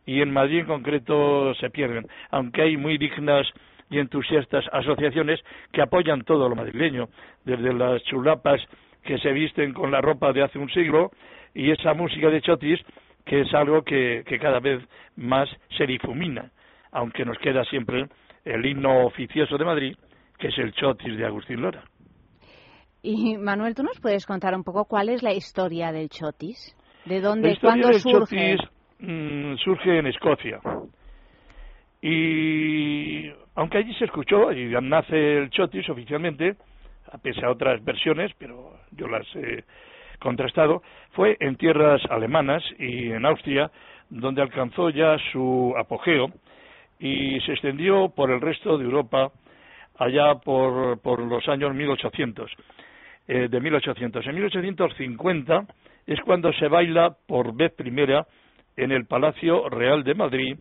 [0.07, 3.47] y en Madrid en concreto se pierden, aunque hay muy dignas
[3.91, 5.41] y entusiastas asociaciones
[5.73, 7.09] que apoyan todo lo madrileño,
[7.45, 8.61] desde las chulapas
[9.03, 11.11] que se visten con la ropa de hace un siglo
[11.55, 12.81] y esa música de chotis
[13.25, 14.83] que es algo que cada vez
[15.17, 16.51] más se difumina,
[16.93, 18.07] aunque nos queda siempre
[18.45, 19.97] el himno oficioso de Madrid,
[20.39, 21.85] que es el Chotis de Agustín Lora.
[23.03, 26.77] Y Manuel, ¿tú nos puedes contar un poco cuál es la historia del Chotis?
[27.05, 28.57] ¿De dónde, cuándo surge?
[28.57, 28.71] Chotis
[29.01, 30.61] mm, surge en Escocia.
[32.01, 36.57] Y aunque allí se escuchó y nace el Chotis oficialmente,
[37.11, 39.65] a pese a otras versiones, pero yo las he
[40.21, 43.71] contrastado, fue en tierras alemanas y en Austria,
[44.11, 46.33] donde alcanzó ya su apogeo
[46.99, 49.31] y se extendió por el resto de Europa
[49.99, 52.51] allá por, por los años 1800,
[53.27, 54.27] eh, de 1800.
[54.27, 55.67] En 1850
[56.07, 58.27] es cuando se baila por vez primera
[58.77, 60.57] en el Palacio Real de Madrid.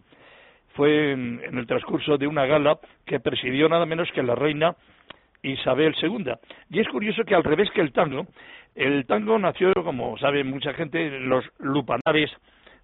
[0.73, 4.76] Fue en, el transcurso de una gala que presidió nada menos que la reina
[5.41, 6.34] Isabel II.
[6.69, 8.28] Y es curioso que al revés que el tango,
[8.76, 12.32] el tango nació, como sabe mucha gente, en los lupanares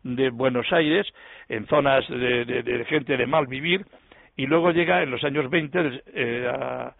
[0.03, 1.07] de Buenos Aires,
[1.49, 3.85] en zonas de gente de mal vivir,
[4.35, 6.95] y luego llega en los años 20 eh, a,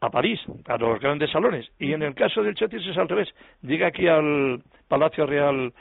[0.00, 1.70] a, París, a los grandes salones.
[1.78, 3.28] Y en el caso del Chotis es al revés,
[3.62, 5.72] llega aquí al Palacio Real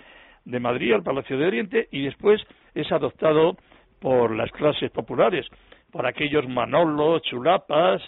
[0.46, 2.41] de Madrid, al Palacio de Oriente, y después
[2.74, 3.58] es adoptado
[4.00, 5.46] por las clases populares,
[5.91, 8.02] por aquellos manolos, chulapas,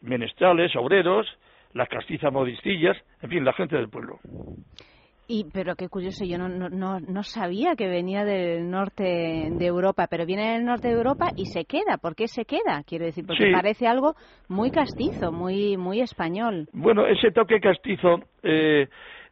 [0.00, 1.26] menestrales, obreros,
[1.74, 4.18] las castizas modistillas, en fin, la gente del pueblo.
[5.28, 9.02] Y, pero qué curioso, yo no, no, no sabía que venía del norte
[9.50, 11.98] de Europa, pero viene del norte de Europa y se queda.
[12.00, 12.84] ¿Por qué se queda?
[12.86, 14.14] Quiero decir, porque parece algo
[14.48, 16.68] muy castizo, muy, muy español.
[16.72, 18.86] Bueno, ese toque castizo eh,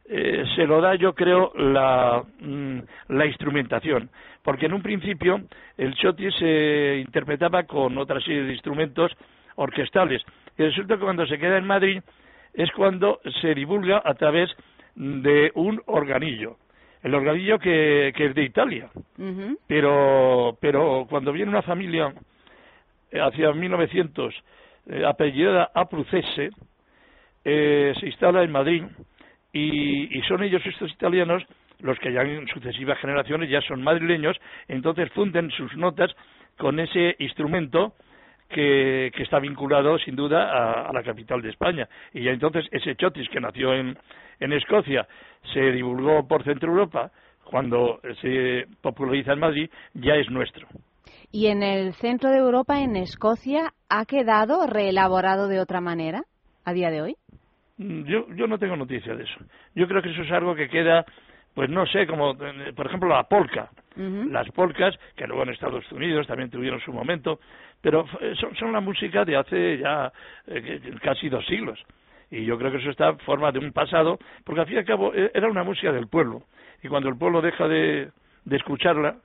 [0.09, 2.79] eh, se lo da, yo creo, la, mm,
[3.09, 4.09] la instrumentación.
[4.43, 5.41] Porque en un principio
[5.77, 9.11] el choti se interpretaba con otra serie de instrumentos
[9.55, 10.21] orquestales.
[10.57, 12.01] Y resulta que cuando se queda en Madrid
[12.53, 14.55] es cuando se divulga a través de
[14.95, 16.57] un organillo.
[17.03, 18.89] El organillo que, que es de Italia.
[19.67, 22.13] pero, pero cuando viene una familia
[23.11, 24.33] eh, hacia 1900
[24.87, 26.49] eh, apellidada Aprucese,
[27.43, 28.83] eh, se instala en Madrid
[29.53, 31.43] y, y son ellos estos italianos
[31.79, 36.11] los que ya en sucesivas generaciones ya son madrileños, entonces funden sus notas
[36.57, 37.93] con ese instrumento
[38.49, 41.87] que, que está vinculado sin duda a, a, la capital de España.
[42.13, 43.97] Y ya entonces ese chotis que nació en,
[44.39, 45.07] en Escocia
[45.53, 47.11] se divulgó por Centro Europa,
[47.43, 50.67] cuando se populariza en Madrid, ya es nuestro.
[51.31, 56.23] ¿Y en el centro de Europa, en Escocia, ha quedado reelaborado de otra manera
[56.63, 57.15] a día de hoy?
[57.77, 59.39] Mm, yo, yo no tengo noticia de eso.
[59.75, 61.05] Yo creo que eso es algo que queda,
[61.53, 63.69] pues no sé, como eh, por ejemplo la polka.
[63.97, 67.39] Las polcas, que luego en Estados Unidos también tuvieron su momento,
[67.85, 68.03] pero
[68.39, 70.11] son, son la música de hace ya
[70.47, 71.79] eh, casi dos siglos.
[72.31, 74.85] Y yo creo que eso está forma de un pasado, porque al fin y al
[74.85, 76.41] cabo e, era una música del pueblo.
[76.81, 78.09] Y cuando el pueblo deja de,
[78.43, 79.17] de escucharla,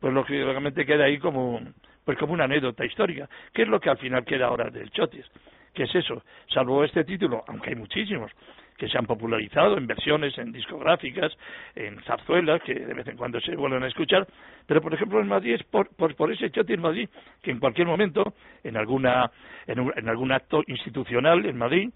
[0.00, 1.60] pues lógicamente queda ahí como,
[2.06, 3.28] pues como una anécdota histórica.
[3.52, 5.26] ¿Qué es lo que al final queda ahora del Chotis?
[5.74, 6.22] ¿Qué es eso?
[6.48, 8.32] Salvo este título, aunque hay muchísimos
[8.76, 11.36] que se han popularizado en versiones, en discográficas,
[11.74, 14.26] en zarzuelas, que de vez en cuando se vuelven a escuchar,
[14.66, 17.08] pero por ejemplo en Madrid es por, por, ese chotis en Madrid,
[17.42, 19.30] que en cualquier momento, en, alguna,
[19.66, 21.90] en, algún acto institucional en Madrid,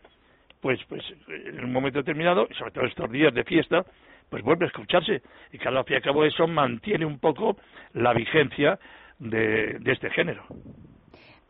[0.60, 3.84] pues, pues en un momento determinado, y sobre todo estos días de fiesta,
[4.28, 5.22] pues vuelve a escucharse.
[5.52, 7.56] Y cada fin y al cabo eso mantiene un poco
[7.94, 8.78] la vigencia
[9.18, 10.44] de este género.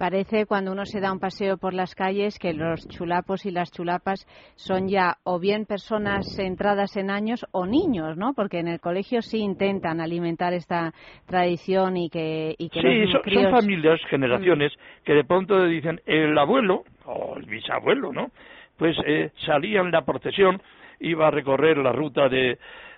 [0.00, 3.70] Parece cuando uno se da un paseo por las calles que los chulapos y las
[3.70, 8.32] chulapas son ya o bien personas centradas en años o niños, ¿no?
[8.32, 10.94] Porque en el colegio sí intentan alimentar esta
[11.26, 14.72] tradición y que, y que sí, son, familias, generaciones
[15.04, 18.30] que de pronto dicen el abuelo o el bisabuelo, ¿no?
[18.78, 20.62] Pues eh, salía en la procesión,
[21.00, 22.56] iba a recorrer la ruta de,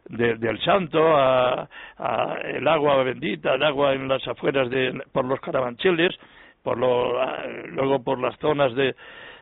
[0.09, 5.41] del santo a, a, el agua bendita, el agua en las afueras de por los
[5.41, 6.17] carabancheles
[6.63, 7.15] por lo,
[7.69, 8.95] luego por las zonas de,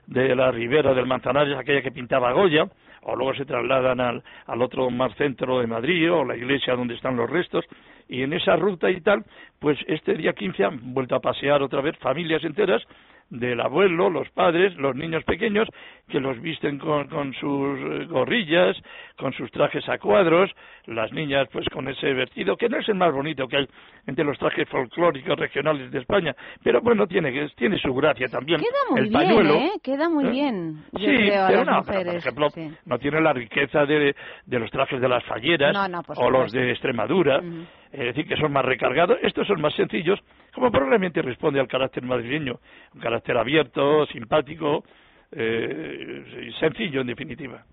[0.07, 2.65] de la ribera del Manzanares, aquella que pintaba Goya,
[3.03, 6.95] o luego se trasladan al, al otro más centro de Madrid, o la iglesia donde
[6.95, 7.65] están los restos,
[8.09, 9.25] y en esa ruta y tal,
[9.59, 12.83] pues este día 15 han vuelto a pasear otra vez familias enteras,
[13.31, 15.69] del abuelo, los padres, los niños pequeños,
[16.09, 18.77] que los visten con, con, sus gorrillas,
[19.17, 20.51] con sus trajes a cuadros,
[20.87, 23.69] las niñas pues con ese vestido, que no es el más bonito que hay
[24.07, 28.61] entre los trajes folclóricos regionales de España, pero bueno, tiene, tiene su gracia también.
[28.61, 29.55] Queda muy el bien, pañuelo.
[29.55, 29.71] ¿eh?
[29.83, 30.31] Queda muy ¿Eh?
[30.31, 32.49] bien, sí, pero no, por ejemplo,
[32.87, 34.15] no tiene la riqueza de,
[34.47, 35.77] de, los trajes de las falleras
[36.17, 37.41] o los de Extremadura,
[37.93, 40.19] es decir, que son más recargados, estos son más sencillos,
[40.55, 42.61] como probablemente responde al carácter madrileño,
[42.95, 44.85] un carácter abierto, simpático,
[45.33, 47.65] eh, sencillo en definitiva.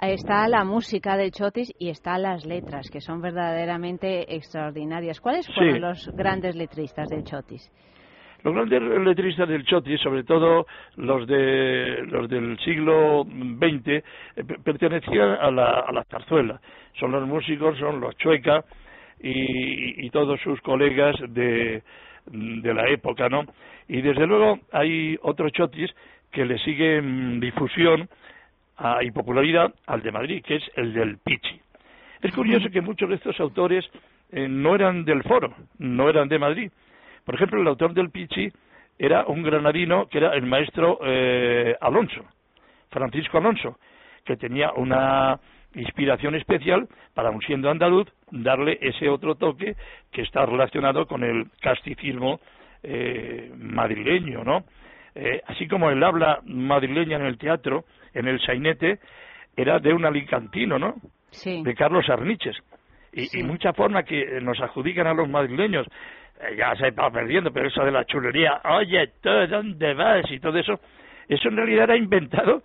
[0.00, 5.20] Está la música del Chotis y están las letras, que son verdaderamente extraordinarias.
[5.20, 7.70] ¿Cuáles fueron los grandes letristas del Chotis?
[8.42, 10.66] Los grandes letristas del Chotis, sobre todo
[10.96, 14.02] los, de, los del siglo XX, eh,
[14.62, 16.60] pertenecían a la, a la zarzuela.
[16.98, 18.64] Son los músicos, son los Chueca,
[19.24, 21.82] y, todos sus colegas de,
[22.26, 23.44] de la época, ¿no?
[23.88, 25.90] Y desde luego hay otros chotis
[26.30, 28.08] que le siguen difusión
[29.00, 31.60] y popularidad al de Madrid, que es el del Pichi.
[32.20, 33.84] Es curioso que muchos de estos autores
[34.32, 36.70] eh, no eran del foro, no eran de Madrid.
[37.24, 38.50] Por ejemplo, el autor del Pichi
[38.98, 42.24] era un granadino que era el maestro eh, Alonso,
[42.90, 43.78] Francisco Alonso,
[44.24, 45.38] que tenía una
[45.74, 49.74] inspiración especial para, un siendo andaluz, darle ese otro toque
[50.12, 52.40] que está relacionado con el casticismo
[52.82, 54.64] eh, madrileño, ¿no?
[55.14, 58.98] Eh, así como el habla madrileña en el teatro, en el sainete,
[59.56, 60.94] era de un alicantino, ¿no?
[61.30, 61.62] Sí.
[61.62, 62.56] De Carlos Arniches.
[63.12, 65.86] Y, y mucha forma que nos adjudican a los madrileños,
[66.40, 70.28] eh, ya se está perdiendo, pero eso de la chulería, oye, ¿dónde vas?
[70.30, 70.80] Y todo eso,
[71.28, 72.62] eso en realidad era inventado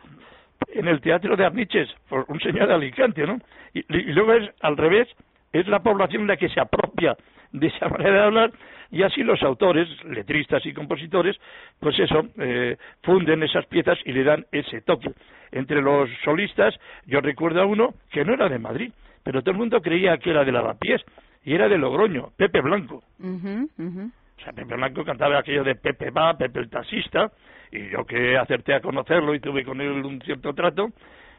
[0.74, 3.40] en el teatro de Arniches por un señor de Alicante, ¿no?
[3.74, 5.08] Y, luego es al revés,
[5.52, 7.16] es la población la que se apropia
[7.52, 8.52] de esa manera de hablar
[8.92, 11.38] y así los autores, letristas y compositores,
[11.80, 15.12] pues eso, eh, funden esas piezas y le dan ese toque.
[15.52, 18.92] Entre los solistas, yo recuerdo a uno que no era de Madrid,
[19.24, 21.04] pero todo el mundo creía que era de Lavapiés
[21.44, 23.04] y era de Logroño, Pepe Blanco.
[23.20, 27.32] O sea, Pepe Blanco cantaba aquello de Pepe va, Pepe el taxista,
[27.72, 30.90] y yo que acerté a conocerlo y tuve con él un cierto trato,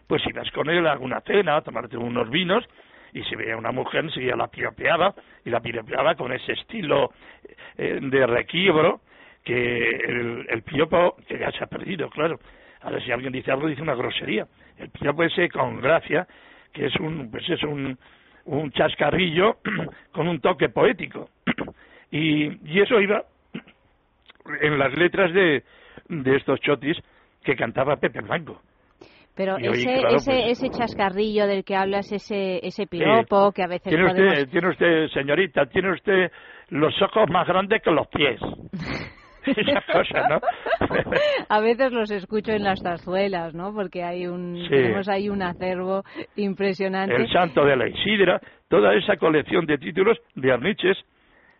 [0.07, 2.65] pues ibas con él a alguna cena, a tomarte unos vinos,
[3.13, 5.15] y si veía una mujer enseguida la piropeaba,
[5.45, 7.13] y la piropeaba con ese estilo
[7.77, 9.01] eh, de requiebro,
[9.45, 12.39] que el, el que ya se ha perdido, claro.
[12.83, 14.47] Ahora si alguien dice algo, dice una grosería.
[14.79, 16.27] El piropo ese con gracia,
[16.73, 17.99] que es un, pues es un,
[18.45, 19.59] un chascarrillo
[20.13, 21.31] con un toque poético.
[22.13, 23.23] Y, y eso iba
[24.63, 25.63] en las letras de,
[26.09, 26.97] de estos chotis
[27.43, 28.61] que cantaba Pepe Blanco.
[29.35, 33.89] Pero ese, ese, pues, ese chascarrillo del que hablas, ese, ese piropo que a veces
[33.89, 34.33] tiene podemos...
[34.33, 36.31] usted, tiene usted, señorita, tiene usted
[36.69, 38.41] los ojos más grandes que los pies.
[39.47, 40.41] Esa cosa, ¿no?
[41.49, 43.73] a veces los escucho en las zarzuelas, ¿no?
[43.73, 46.05] Porque hay un, tenemos ahí un acervo
[46.37, 47.17] impresionante.
[47.17, 48.39] El Santo de la Isidra,
[48.69, 50.99] toda esa colección de títulos de Arniches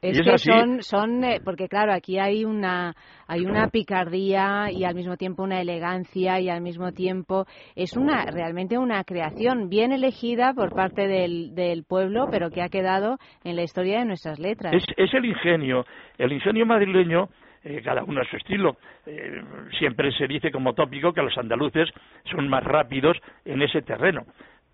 [0.03, 2.95] Es que son, son eh, porque claro, aquí hay una,
[3.27, 7.45] hay una picardía y al mismo tiempo una elegancia y al mismo tiempo
[7.77, 12.69] es una, realmente una creación bien elegida por parte del, del pueblo, pero que ha
[12.69, 14.73] quedado en la historia de nuestras letras.
[14.73, 15.85] Es, es el ingenio,
[16.17, 17.29] el ingenio madrileño
[17.63, 18.79] eh, cada uno a su estilo.
[19.07, 19.43] Eh,
[19.79, 21.91] siempre se dice como tópico que los andaluces
[22.25, 24.25] son más rápidos en ese terreno,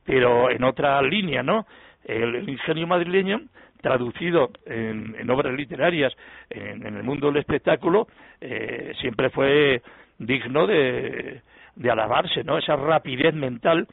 [0.04, 1.66] pero en otra línea, ¿no?
[2.04, 3.40] El, ingenio madrileño,
[3.86, 6.12] traducido en, obras literarias
[6.50, 8.08] en, el mundo del espectáculo,
[8.40, 9.80] eh, siempre fue
[10.18, 11.40] digno de,
[11.76, 12.58] de alabarse, ¿no?
[12.58, 13.86] Esa rapidez mental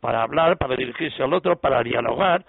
[0.00, 2.44] para hablar, para dirigirse al otro, para dialogar,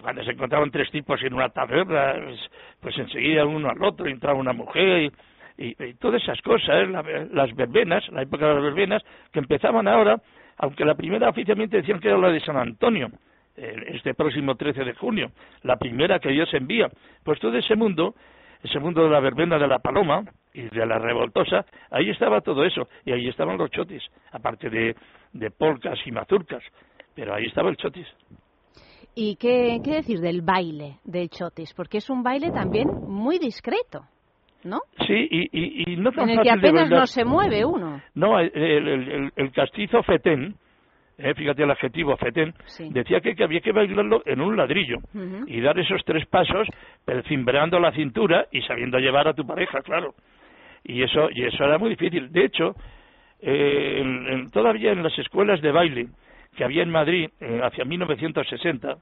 [0.00, 2.40] cuando se encontraban tres tipos en una taberna, pues,
[2.80, 5.12] pues enseguida uno al otro entraba una mujer
[5.58, 6.88] y, todas esas cosas,
[7.32, 10.16] las verbenas, la época de las verbenas, que empezaban ahora,
[10.56, 13.10] aunque la primera oficialmente decían que era la de San Antonio,
[13.58, 15.30] este próximo 13 de junio,
[15.62, 16.88] la primera que Dios envía.
[17.24, 18.14] Pues todo ese mundo,
[18.62, 22.64] ese mundo de la verbena de la paloma y de la revoltosa, ahí estaba todo
[22.64, 24.02] eso, y ahí estaban los chotis,
[24.32, 24.94] aparte de,
[25.32, 26.62] de polcas y mazurcas,
[27.14, 28.06] pero ahí estaba el chotis.
[29.14, 31.74] ¿Y qué, qué decir del baile del chotis?
[31.74, 34.04] Porque es un baile también muy discreto.
[34.64, 34.80] ¿no?
[35.06, 38.02] Sí, y, y, no tan En el que apenas no se mueve uno.
[38.14, 40.56] No, el, el, castizo fetén,
[41.18, 42.54] eh, fíjate el adjetivo fetén,
[42.90, 44.98] decía que, había que bailarlo en un ladrillo
[45.46, 46.68] y dar esos tres pasos,
[47.04, 50.14] pero cimbrando la cintura y sabiendo llevar a tu pareja, claro.
[50.84, 52.30] Y eso, y eso era muy difícil.
[52.30, 52.76] De hecho,
[53.40, 56.08] eh, todavía en las escuelas de baile,
[56.56, 58.98] que había en Madrid eh, hacia 1960,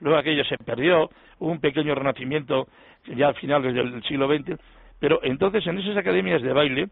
[0.00, 2.66] luego aquello se perdió, hubo un pequeño renacimiento
[3.14, 4.58] ya al final del siglo XX,
[4.98, 6.88] pero entonces en esas academias de baile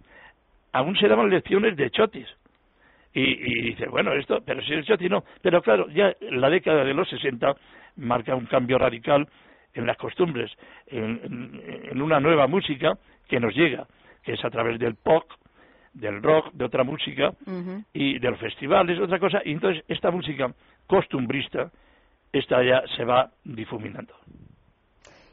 [0.72, 2.28] aún se daban lecciones de chotis.
[3.16, 5.24] Y, y dice, bueno, esto, pero si el chotis no.
[5.40, 7.56] Pero claro, ya la década de los 60
[7.96, 9.26] marca un cambio radical
[9.72, 10.52] en las costumbres,
[10.86, 11.60] en,
[11.90, 12.92] en una nueva música
[13.26, 13.86] que nos llega,
[14.22, 15.24] que es a través del pop,
[15.94, 17.32] del rock, de otra música
[17.94, 19.40] y de los festivales, otra cosa.
[19.44, 20.52] Y entonces esta música
[20.86, 21.70] costumbrista,
[22.32, 24.14] esta ya se va difuminando.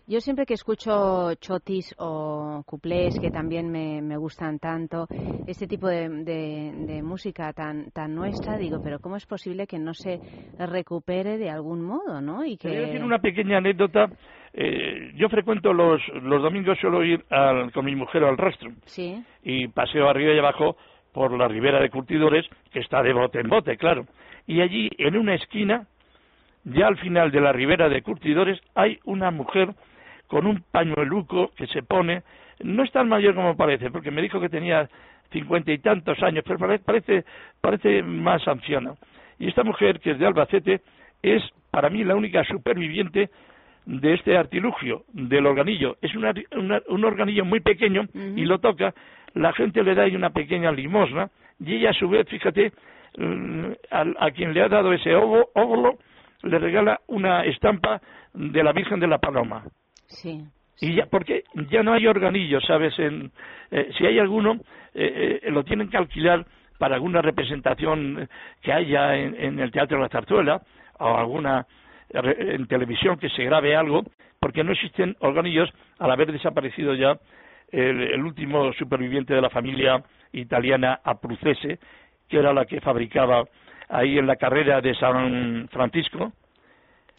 [0.05, 5.07] Yo siempre que escucho chotis o cuplés, que también me, me gustan tanto,
[5.47, 9.93] este tipo de, de, música tan, tan nuestra, digo, pero ¿cómo es posible que no
[9.93, 10.19] se
[10.59, 12.43] recupere de algún modo, no?
[12.43, 12.67] Y que...
[12.67, 14.09] decir una pequeña anécdota.
[14.53, 17.23] Eh, yo frecuento los, los domingos, suelo ir
[17.73, 18.71] con mi mujer al rastro.
[18.85, 19.23] Sí.
[19.41, 20.75] Y paseo arriba y abajo
[21.13, 24.05] por la ribera de curtidores, que está de bote en bote, claro.
[24.47, 25.87] Y allí, en una esquina,
[26.65, 29.73] ya al final de la ribera de curtidores, hay una mujer
[30.33, 32.23] con un pañueluco que se pone,
[32.63, 34.89] no es tan mayor como parece, porque me dijo que tenía
[35.31, 37.23] cincuenta y tantos años, pero parece,
[37.61, 38.95] parece más anciana.
[39.37, 40.81] Y esta mujer, que es de Albacete,
[41.21, 43.29] es para mí la única superviviente
[43.85, 45.97] de este artilugio, del organillo.
[46.01, 48.91] Es un organillo muy pequeño y lo toca,
[49.35, 51.29] la gente le da ahí una pequeña limosna
[51.63, 52.71] y ella a su vez, fíjate,
[53.19, 55.99] mm, a, quien le ha dado ese óvulo,
[56.41, 58.01] le regala una estampa
[58.33, 59.63] de la Virgen de la Paloma.
[60.07, 60.43] Sí.
[60.81, 62.97] Y ya, porque ya no hay organillos, ¿sabes?
[62.99, 63.31] En,
[63.71, 64.59] eh, si hay alguno,
[64.93, 66.45] eh, eh, lo tienen que alquilar
[66.77, 68.27] para alguna representación
[68.61, 70.61] que haya en, el Teatro de la Zarzuela
[70.99, 71.65] o alguna
[72.11, 74.03] en televisión que se grabe algo,
[74.39, 77.17] porque no existen organillos al haber desaparecido ya
[77.71, 81.79] el, último superviviente de la familia italiana Aprucese,
[82.27, 83.45] que era la que fabricaba
[83.89, 86.33] ahí en la carrera de San Francisco,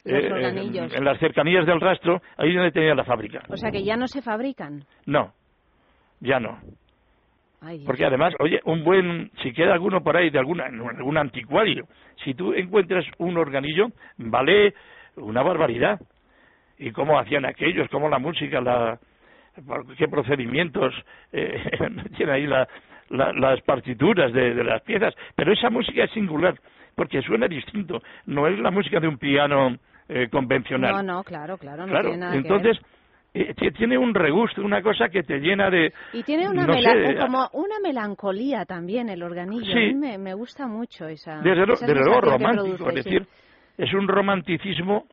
[0.04, 3.42] eh, en, las cercanías del rastro, ahí donde tenía la fábrica.
[3.48, 4.84] O sea que ya no se fabrican.
[5.06, 5.32] No,
[6.20, 6.58] ya no.
[7.86, 11.86] Porque además, oye, un buen, si queda alguno por ahí de alguna, algún anticuario,
[12.22, 13.88] si tú encuentras un organillo,
[14.18, 14.74] vale
[15.16, 15.98] una barbaridad.
[16.78, 17.88] ¿Y cómo hacían aquellos?
[17.88, 18.60] ¿Cómo la música?
[18.60, 18.98] La,
[19.96, 20.92] ¿Qué procedimientos
[21.32, 21.62] eh,
[22.16, 25.14] tiene ahí las partituras de, de las piezas?
[25.34, 26.58] Pero esa música es singular,
[26.94, 28.02] porque suena distinto.
[28.26, 29.78] No es la música de un piano
[30.08, 30.92] eh, convencional.
[30.96, 32.78] No, no, claro, claro, no tiene nada entonces,
[33.32, 35.92] eh, tiene un regusto, una cosa que te llena de...
[36.12, 36.66] Y tiene una,
[37.20, 39.72] como una melancolía también el organillo.
[39.72, 39.94] Sí.
[39.94, 41.40] me, me, gusta mucho esa...
[41.40, 43.26] Desde, luego romántico, es decir,
[43.76, 45.06] es un romanticismo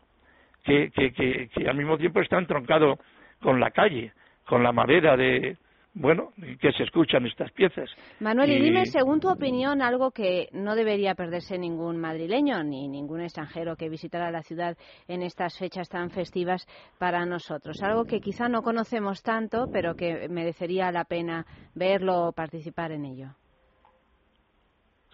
[0.64, 3.00] que, que, que, que al mismo tiempo está entroncado
[3.42, 4.14] con la calle,
[4.46, 5.58] con la madera de,
[5.94, 7.90] bueno, que se escuchan estas piezas.
[8.20, 8.62] Manuel, y...
[8.62, 13.90] dime, según tu opinión, algo que no debería perderse ningún madrileño ni ningún extranjero que
[13.90, 14.78] visitara la ciudad
[15.08, 16.66] en estas fechas tan festivas
[16.98, 17.82] para nosotros.
[17.84, 23.06] Algo que quizá no conocemos tanto, pero que merecería la pena verlo o participar en
[23.06, 23.28] ello.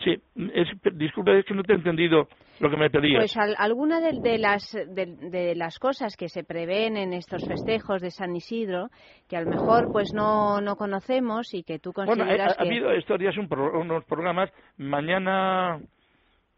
[0.03, 0.15] Sí,
[0.53, 2.27] es, disculpe, es que no te he entendido
[2.59, 3.19] lo que me pedías.
[3.19, 8.35] Pues alguna de, las, de, las cosas que se prevén en estos festejos de San
[8.35, 8.89] Isidro,
[9.27, 12.63] que a lo mejor pues no, no conocemos y que tú consideras bueno, ha, que...
[12.63, 15.79] ha habido estos días unos programas, mañana,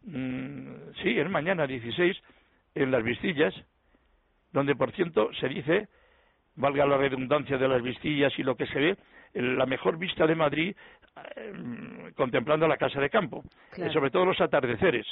[0.04, 2.18] mm, sí, es mañana 16,
[2.76, 3.54] en Las Vistillas,
[4.52, 5.88] donde por cierto se dice,
[6.56, 8.98] valga la redundancia de las Vistillas y lo que se ve,
[9.34, 10.99] la mejor vista de Madrid eh,
[12.16, 13.44] contemplando la casa de campo,
[13.78, 15.06] eh, sobre todo los atardeceres.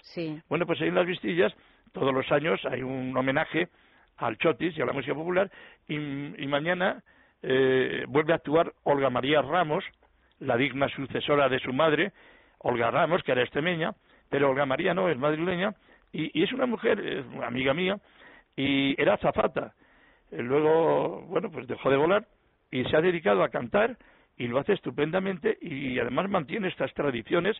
[0.50, 1.54] Bueno, pues ahí en las Vistillas,
[1.94, 3.70] todos los años hay un homenaje
[4.18, 5.50] al Chotis y a la música popular,
[5.88, 5.98] y,
[6.48, 7.04] mañana
[7.42, 9.84] eh, vuelve a actuar Olga María Ramos,
[10.40, 12.12] la digna sucesora de su madre,
[12.60, 13.94] Olga Ramos, que era extremeña,
[14.30, 15.76] pero Olga María no, es madrileña,
[16.12, 18.00] y, es una mujer, es amiga mía,
[18.56, 19.74] y era zafata.
[20.32, 22.28] luego, bueno, pues dejó de volar
[22.72, 23.98] y se ha dedicado a cantar
[24.38, 27.58] y lo hace estupendamente y además mantiene estas tradiciones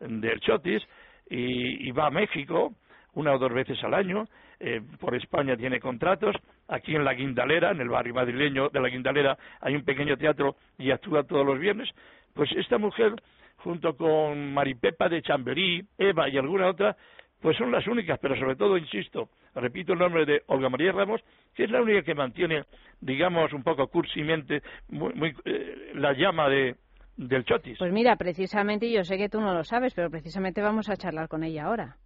[0.00, 0.82] del chotis
[1.28, 2.74] y, va a México
[3.14, 4.26] una o dos veces al año,
[4.60, 6.36] eh, por España tiene contratos,
[6.68, 10.56] aquí en La Guindalera, en el barrio madrileño de La Guindalera, hay un pequeño teatro
[10.76, 11.88] y actúa todos los viernes,
[12.34, 13.14] pues esta mujer,
[13.56, 16.94] junto con Maripepa de Chamberí, Eva y alguna otra,
[17.40, 21.20] pues son las únicas, pero sobre todo, insisto, repito el nombre de Olga María Ramos,
[21.54, 22.64] que es la única que mantiene,
[23.00, 26.76] digamos, un poco cursimente muy, eh, la llama de,
[27.16, 27.78] del chotis.
[27.78, 31.28] Pues mira, precisamente, yo sé que tú no lo sabes, pero precisamente vamos a charlar
[31.28, 31.96] con ella ahora.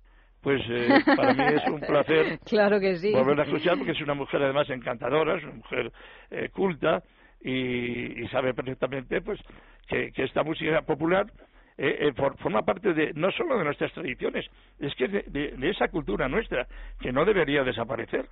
[0.43, 3.13] Pues eh, para mí es un placer claro que sí.
[3.13, 5.93] volverla a escuchar porque es una mujer además encantadora, es una mujer
[6.31, 7.03] eh, culta
[7.43, 9.39] y, sabe perfectamente pues
[9.87, 11.27] que esta música popular
[11.81, 14.45] eh, eh forma parte de no solo de nuestras tradiciones,
[14.79, 15.23] es que de,
[15.57, 16.67] de, esa cultura nuestra
[17.01, 18.27] que no debería desaparecer.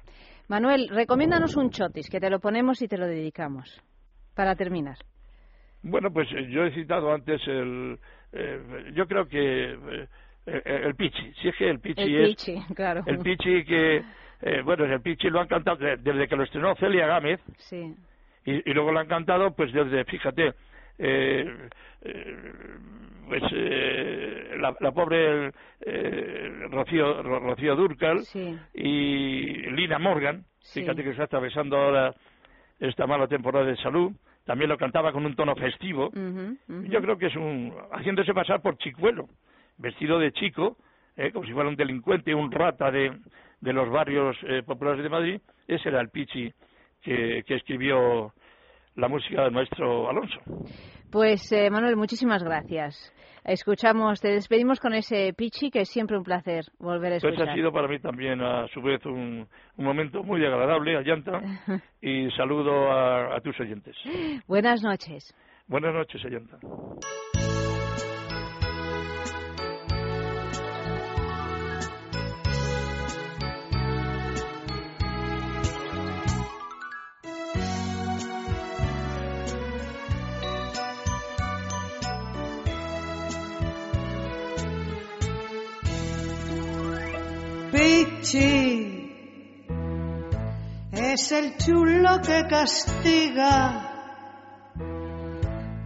[0.48, 3.82] Manuel, recomiéndanos un chotis que te lo ponemos y te lo dedicamos
[4.34, 4.96] para terminar.
[5.82, 7.98] Bueno, pues eh, yo he citado antes el,
[8.32, 10.06] eh, yo creo que
[10.44, 13.02] el pichi, si es que el pichi el es pichi, claro.
[13.06, 14.02] el pichi que
[14.62, 17.40] bueno, el pichi lo han cantado desde que lo estrenó Celia Gámez.
[17.56, 17.94] Sí.
[18.44, 20.54] Y, y luego lo han cantado pues desde, fíjate,
[20.98, 21.68] eh,
[23.28, 28.22] pues eh, la, la, pobre eh, Rocío, Rocío Durcal
[28.74, 32.14] y Lina Morgan, fíjate que está atravesando ahora
[32.80, 34.12] esta mala temporada de salud,
[34.44, 36.10] también lo cantaba con un tono festivo.
[36.68, 39.28] Yo creo que es un haciéndose pasar por chicuelo,
[39.76, 40.78] vestido de chico,
[41.16, 43.12] eh, como si fuera un delincuente, un rata de,
[43.60, 45.40] de los barrios eh, populares de Madrid.
[45.66, 46.50] Ese era el Pichi
[47.02, 48.32] que, que escribió
[48.98, 50.40] la música de nuestro Alonso.
[51.10, 53.14] Pues eh, Manuel, muchísimas gracias.
[53.44, 57.36] Escuchamos, te despedimos con ese Pichi, que es siempre un placer volver a escuchar.
[57.36, 61.40] Pues ha sido para mí también, a su vez, un, momento muy agradable, Ayanta,
[62.02, 63.96] y saludo a, a tus oyentes.
[64.46, 65.34] Buenas noches.
[65.66, 66.22] Buenas noches,
[90.92, 93.94] Es el chulo que castiga.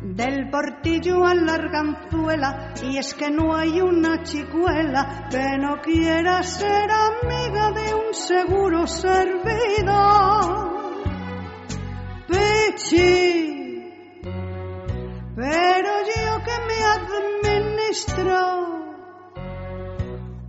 [0.02, 6.42] Del portillo a la arganzuela, y es que no hay una chicuela que no quiera
[6.42, 10.72] ser amiga de un seguro servidor.
[12.26, 13.84] Pichi,
[15.36, 18.82] pero yo que me administro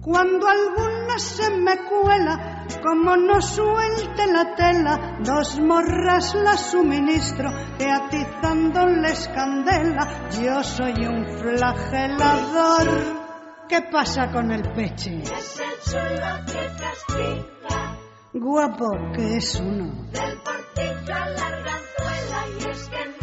[0.03, 7.89] cuando alguna se me cuela, como no suelte la tela, dos morras la suministro, que
[7.89, 13.23] atizándoles candela, yo soy un flagelador.
[13.69, 15.21] ¿Qué pasa con el peche?
[15.21, 17.97] Es el chulo que castiga.
[18.33, 20.09] Guapo que es uno.
[20.11, 23.22] Del portillo a la ranzuela, y es que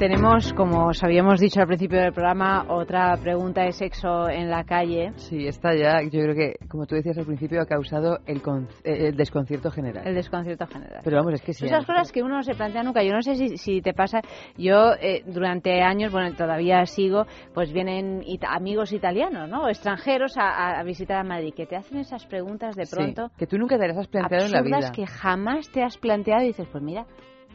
[0.00, 4.64] Tenemos, como os habíamos dicho al principio del programa, otra pregunta de sexo en la
[4.64, 5.12] calle.
[5.16, 8.38] Sí, esta ya, yo creo que, como tú decías al principio, ha causado el,
[8.82, 10.06] eh, el desconcierto general.
[10.06, 11.02] El desconcierto general.
[11.04, 11.66] Pero vamos, es que sí.
[11.66, 13.02] Esas cosas que uno se plantea nunca.
[13.02, 14.22] Yo no sé si, si te pasa.
[14.56, 19.64] Yo, eh, durante años, bueno, todavía sigo, pues vienen amigos italianos, ¿no?
[19.64, 23.28] O extranjeros a, visitar a Madrid, que te hacen esas preguntas de pronto.
[23.28, 24.92] Sí, que tú nunca te las has planteado en la vida.
[24.92, 27.04] que jamás te has planteado y dices, pues mira,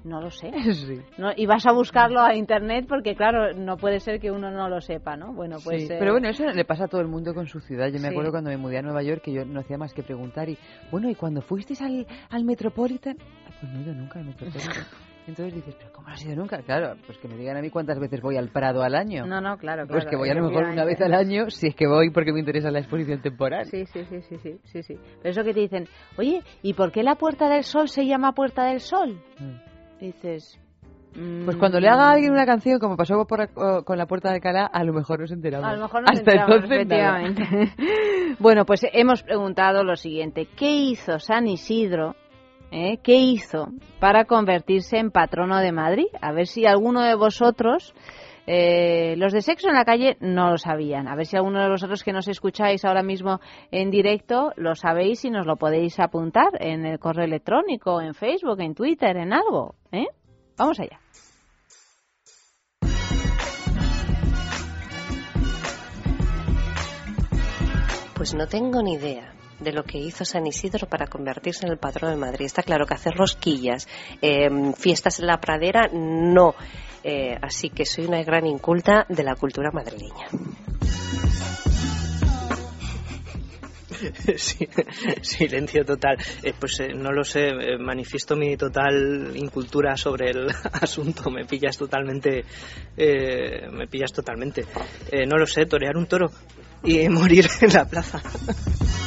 [0.06, 0.51] no lo sé.
[1.18, 1.32] ¿No?
[1.36, 4.80] Y vas a buscarlo a internet porque, claro, no puede ser que uno no lo
[4.80, 5.34] sepa, ¿no?
[5.34, 5.88] Bueno, pues.
[5.88, 7.88] Pero bueno, eso le pasa a todo el mundo con su ciudad.
[7.89, 10.03] Yo me acuerdo cuando me mudé a Nueva York que yo no hacía más que
[10.03, 10.58] preguntar y,
[10.91, 13.18] bueno, ¿y cuando fuisteis al, al Metropolitan?
[13.20, 14.86] Ah, pues no he ido nunca al Metropolitan.
[15.28, 16.62] Entonces dices, ¿pero cómo no has ido nunca?
[16.62, 19.26] Claro, pues que me digan a mí cuántas veces voy al Prado al año.
[19.26, 21.76] No, no, claro, Pues que voy a lo mejor una vez al año, si es
[21.76, 23.66] que voy porque me interesa la exposición temporal.
[23.66, 24.99] Sí, sí, sí, sí, sí, sí, sí.
[25.22, 25.88] Pero eso que te dicen,
[26.18, 29.20] oye, ¿y por qué la Puerta del Sol se llama Puerta del Sol?
[29.39, 29.75] Mm.
[30.00, 30.60] Dices,
[31.46, 34.66] pues cuando le haga a alguien una canción, como pasó con la puerta de Alcalá,
[34.66, 35.70] a lo mejor nos enteramos.
[35.70, 37.43] A lo mejor nos enteramos, efectivamente.
[38.39, 40.48] bueno, pues hemos preguntado lo siguiente.
[40.58, 42.16] ¿Qué hizo San Isidro?
[42.72, 42.98] Eh?
[43.02, 43.70] ¿Qué hizo
[44.02, 46.08] para convertirse en patrono de Madrid?
[46.22, 47.93] A ver si alguno de vosotros...
[48.48, 51.08] Eh, los de sexo en la calle no lo sabían.
[51.08, 53.39] A ver si alguno de vosotros que nos escucháis ahora mismo
[53.72, 58.60] en directo lo sabéis y nos lo podéis apuntar en el correo electrónico, en Facebook,
[58.62, 59.76] en Twitter, en algo.
[59.91, 60.08] ¿eh?
[60.58, 61.00] Vamos allá.
[68.16, 71.78] Pues no tengo ni idea de lo que hizo San Isidro para convertirse en el
[71.78, 72.45] patrón de Madrid.
[72.45, 73.88] Está claro que hacer rosquillas,
[74.22, 76.56] em, fiestas en la pradera, no.
[77.03, 80.28] Eh, así que soy una gran inculta de la cultura madrileña.
[85.22, 86.18] Silencio total.
[86.41, 91.30] Eh, pues eh, no lo sé, manifiesto mi total incultura sobre el asunto.
[91.30, 92.43] Me pillas totalmente.
[92.97, 94.66] me pillas totalmente.
[95.28, 96.32] no lo sé, torear un toro
[96.84, 98.20] y morir en la plaza.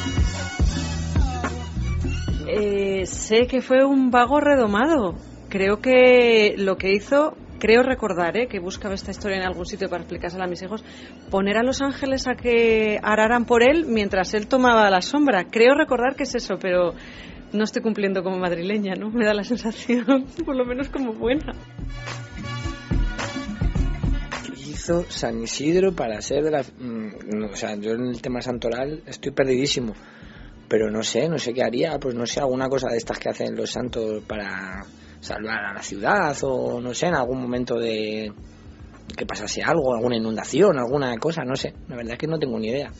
[2.47, 5.15] Eh, sé que fue un vago redomado.
[5.49, 9.89] Creo que lo que hizo, creo recordar, eh, que buscaba esta historia en algún sitio
[9.89, 10.83] para explicársela a mis hijos,
[11.29, 15.45] poner a los ángeles a que araran por él mientras él tomaba la sombra.
[15.45, 16.93] Creo recordar que es eso, pero
[17.53, 19.09] no estoy cumpliendo como madrileña, ¿no?
[19.09, 21.53] Me da la sensación, por lo menos como buena.
[25.09, 26.63] San Isidro para ser de la...
[26.63, 29.93] Mm, o sea, yo en el tema santoral estoy perdidísimo,
[30.67, 33.29] pero no sé, no sé qué haría, pues no sé, alguna cosa de estas que
[33.29, 34.85] hacen los santos para
[35.19, 38.31] salvar a la ciudad o no sé, en algún momento de
[39.15, 42.57] que pasase algo, alguna inundación, alguna cosa, no sé, la verdad es que no tengo
[42.59, 42.91] ni idea.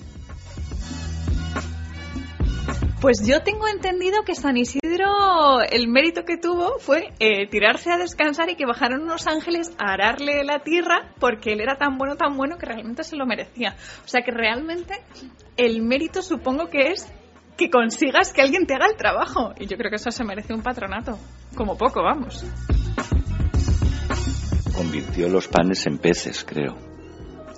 [3.02, 7.97] Pues yo tengo entendido que San Isidro, el mérito que tuvo fue eh, tirarse a
[7.97, 12.18] descansar y que bajaron unos ángeles a ararle la tierra porque él era tan bueno,
[12.18, 13.78] tan bueno que realmente se lo merecía.
[14.04, 14.95] O sea que realmente
[15.56, 17.10] el mérito supongo que es
[17.56, 19.54] que consigas que alguien te haga el trabajo.
[19.58, 21.18] Y yo creo que eso se merece un patronato.
[21.56, 22.45] Como poco, vamos.
[24.76, 26.76] Convirtió los panes en peces, creo.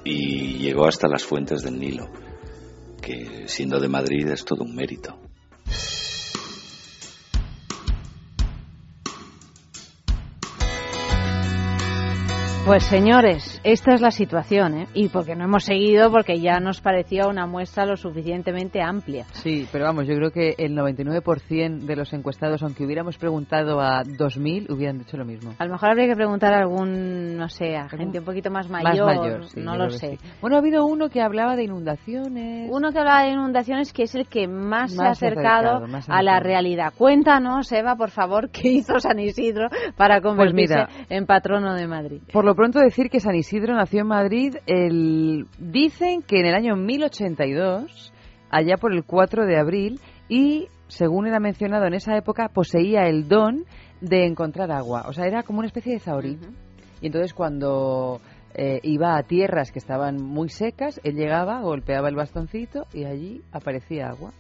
[0.04, 2.12] Y llegó hasta las fuentes del Nilo,
[3.02, 5.18] que siendo de Madrid es todo un mérito.
[5.72, 6.01] Yeah.
[12.64, 14.88] Pues señores, esta es la situación, ¿eh?
[14.94, 19.26] Y porque no hemos seguido, porque ya nos parecía una muestra lo suficientemente amplia.
[19.34, 24.04] Sí, pero vamos, yo creo que el 99% de los encuestados, aunque hubiéramos preguntado a
[24.04, 25.54] 2.000, hubieran dicho lo mismo.
[25.58, 28.70] A lo mejor habría que preguntar a algún, no sé, a gente un poquito más
[28.70, 30.18] mayor, Más mayor, sí, no lo sé.
[30.18, 30.30] sí.
[30.40, 32.70] Bueno, ha habido uno que hablaba de inundaciones.
[32.72, 36.08] Uno que hablaba de inundaciones que es el que más, se ha acercado, acercado, más
[36.08, 36.94] a la realidad.
[36.96, 40.90] Cuéntanos, Eva, por favor, qué hizo San Isidro para convertirse mira.
[41.10, 42.22] en patrono de Madrid.
[42.32, 45.48] Por lo pronto decir que San Isidro nació en Madrid, el...
[45.60, 48.14] dicen que en el año 1082,
[48.50, 53.28] allá por el 4 de abril, y según era mencionado en esa época, poseía el
[53.28, 53.66] don
[54.02, 55.06] de encontrar agua.
[55.08, 56.38] O sea, era como una especie de zahorí.
[57.02, 58.20] Y entonces cuando
[58.54, 63.42] eh, iba a tierras que estaban muy secas, él llegaba, golpeaba el bastoncito y allí
[63.52, 64.32] aparecía agua.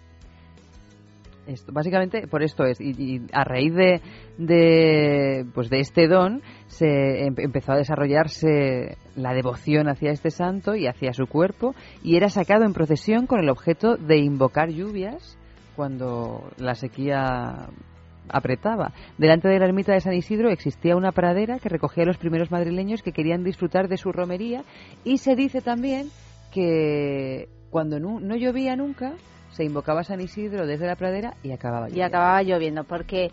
[1.47, 3.99] Esto, básicamente por esto es y, y a raíz de,
[4.37, 10.75] de pues de este don se em- empezó a desarrollarse la devoción hacia este santo
[10.75, 11.73] y hacia su cuerpo
[12.03, 15.37] y era sacado en procesión con el objeto de invocar lluvias
[15.75, 17.69] cuando la sequía
[18.29, 18.93] apretaba.
[19.17, 22.51] Delante de la ermita de San Isidro existía una pradera que recogía a los primeros
[22.51, 24.63] madrileños que querían disfrutar de su romería
[25.03, 26.07] y se dice también
[26.53, 29.13] que cuando nu- no llovía nunca
[29.51, 32.05] se invocaba San Isidro desde la pradera y acababa Y lloviendo.
[32.07, 33.31] acababa lloviendo, porque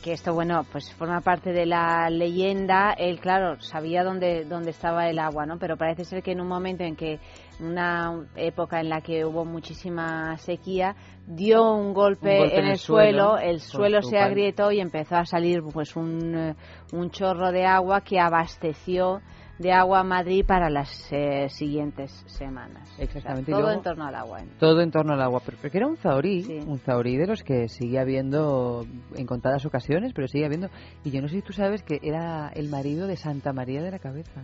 [0.00, 2.92] que esto, bueno, pues forma parte de la leyenda.
[2.92, 5.58] Él, claro, sabía dónde, dónde estaba el agua, ¿no?
[5.58, 7.20] Pero parece ser que en un momento en que,
[7.60, 13.58] una época en la que hubo muchísima sequía, dio un golpe, en, el suelo, el
[13.58, 16.54] con suelo su se agrietó y empezó a salir pues un, eh,
[16.92, 19.20] un chorro de agua que abasteció
[19.60, 22.88] de agua a Madrid para las eh, siguientes semanas.
[22.92, 24.40] O sea, Exactamente, y todo en torno al agua.
[24.40, 24.46] ¿eh?
[24.58, 27.68] Todo en torno al agua, pero porque era un zahorí, un zahorí de los que
[27.68, 28.86] sigue habiendo
[29.16, 30.68] en contadas ocasiones, pero sigue habiendo.
[31.04, 33.90] Y yo no sé si tú sabes que era el marido de Santa María de
[33.90, 34.40] la Cabeza.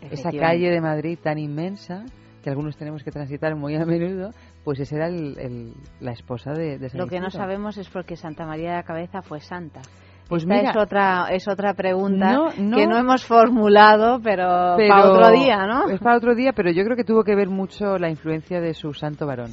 [0.00, 2.04] Esa calle de Madrid tan inmensa
[2.42, 4.30] que algunos tenemos que transitar muy a menudo,
[4.64, 7.88] pues esa era el- el- la esposa de, de San Lo que no sabemos es
[7.90, 9.82] por qué Santa María de la Cabeza fue santa.
[10.30, 12.76] Pues Esta mira, es otra es otra pregunta No, no.
[12.78, 15.90] que no hemos formulado, pero, Pero- para otro día, ¿no?
[15.90, 18.72] Es para otro día, pero yo creo que tuvo que ver mucho la influencia de
[18.72, 19.50] su santo varón.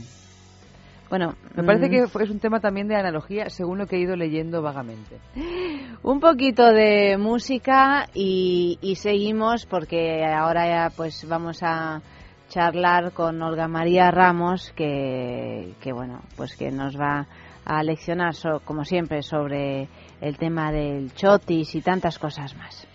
[1.09, 3.99] Bueno, Me parece mm, que es un tema también de analogía, según lo que he
[4.01, 5.17] ido leyendo vagamente.
[6.03, 12.01] un poquito de música y, y seguimos porque ahora ya pues vamos a
[12.49, 17.25] charlar con Olga María Ramos que, que bueno pues que nos va
[17.65, 19.89] a leccionar so- como siempre sobre
[20.21, 22.87] el tema del chotis y tantas cosas más.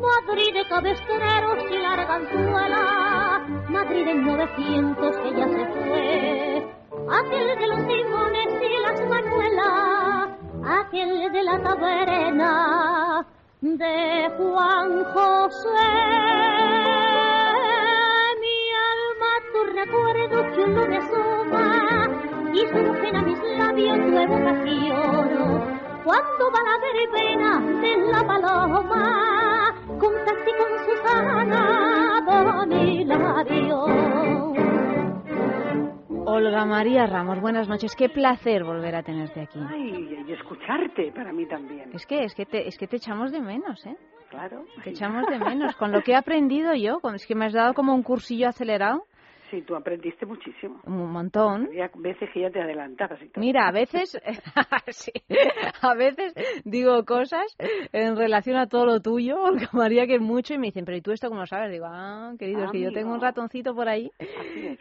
[0.00, 6.66] Madrid de cabestreros y larga anzuela, Madrid en 900 que ya se fue,
[7.10, 10.28] aquel de los limones y las manuelas,
[10.64, 13.26] aquel de la taberna
[13.60, 15.68] de Juan José.
[18.40, 18.58] Mi
[18.88, 22.08] alma tu recuerdo chulo me asoma
[22.54, 25.80] y surgen a mis labios tu evocación.
[26.04, 27.50] Cuando va la verbena
[27.82, 34.19] de la paloma, con taxi con Susana por mi labio.
[36.40, 37.94] Olga María Ramos, buenas noches.
[37.94, 39.58] Qué placer volver a tenerte aquí.
[39.68, 41.90] Ay, y escucharte para mí también.
[41.92, 43.94] Es que es que te, es que te echamos de menos, ¿eh?
[44.30, 44.64] Claro.
[44.82, 45.76] Te echamos de menos.
[45.76, 49.04] Con lo que he aprendido yo, es que me has dado como un cursillo acelerado,
[49.50, 50.80] Sí, tú aprendiste muchísimo.
[50.86, 51.66] un montón.
[51.66, 53.40] Había veces que ya te adelantabas y todo.
[53.40, 54.20] Mira, a veces,
[54.88, 55.12] sí,
[55.82, 56.34] a veces
[56.64, 57.56] digo cosas
[57.92, 60.96] en relación a todo lo tuyo, Olga María, que es mucho, y me dicen, pero
[60.96, 61.72] ¿y tú esto cómo lo sabes?
[61.72, 64.28] Digo, ah, querido, es que yo tengo un ratoncito por ahí es,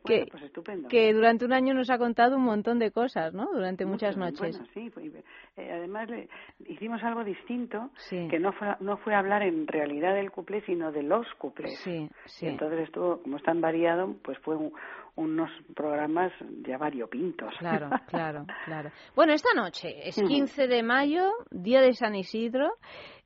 [0.05, 3.49] que, bueno, pues que durante un año nos ha contado un montón de cosas, ¿no?
[3.51, 4.57] Durante muchas Mucho, noches.
[4.57, 5.11] Bueno, sí,
[5.59, 6.29] eh, además le-
[6.67, 8.27] hicimos algo distinto, Sí.
[8.29, 11.77] que no fue, no fue hablar en realidad del cuplé, sino de los cuplés.
[11.79, 12.45] Sí, sí.
[12.45, 14.71] Y entonces estuvo, como es tan variado, pues fue un-
[15.15, 16.31] unos programas
[16.65, 17.53] ya variopintos.
[17.59, 18.89] Claro, claro, claro.
[19.15, 20.27] Bueno, esta noche es Ujú.
[20.27, 22.69] 15 de mayo, día de San Isidro.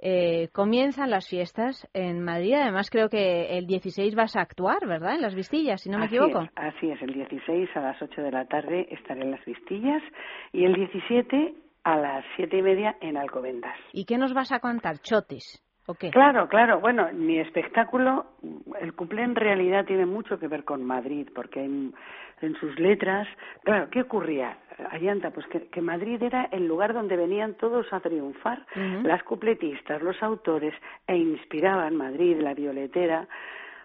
[0.06, 2.56] eh, comienzan las fiestas en Madrid.
[2.56, 5.16] Además, creo que el 16 vas a actuar, ¿verdad?
[5.16, 6.42] En las Vistillas, si no me Así equivoco.
[6.42, 10.04] es, así es, el 16 a las 8 de la tarde estaré en las Vistillas
[10.52, 11.54] y el 17
[11.84, 13.76] a las siete y media en Alcobendas.
[13.92, 15.00] ¿Y qué nos vas a contar?
[15.00, 15.62] ¿Chotis?
[15.86, 16.12] ¿O qué?
[16.12, 16.80] Claro, claro.
[16.80, 18.26] Bueno, mi espectáculo,
[18.80, 21.94] el cuplé en realidad tiene mucho que ver con Madrid, porque en,
[22.42, 23.28] en sus letras,
[23.64, 24.58] claro, ¿qué ocurría?
[24.92, 28.66] Ayanta, pues que, que Madrid era el lugar donde venían todos a triunfar,
[29.04, 30.74] las cupletistas, los autores,
[31.06, 33.28] e inspiraban Madrid, la violetera,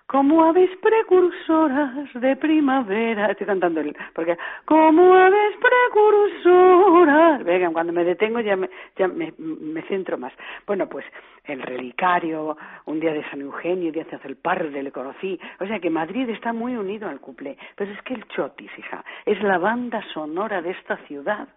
[0.09, 3.31] como aves precursoras de primavera.
[3.31, 7.45] Estoy cantando el, porque como aves precursoras.
[7.45, 10.33] Venga, cuando me detengo ya me, ya me, me centro más.
[10.67, 11.05] Bueno, pues
[11.45, 12.57] el relicario,
[12.87, 15.39] un día de San Eugenio, día de Parde, le conocí.
[15.61, 17.59] O sea que Madrid está muy unido al cuplé.
[17.77, 21.49] Pero es que el Chotis, hija, es la banda sonora de esta ciudad.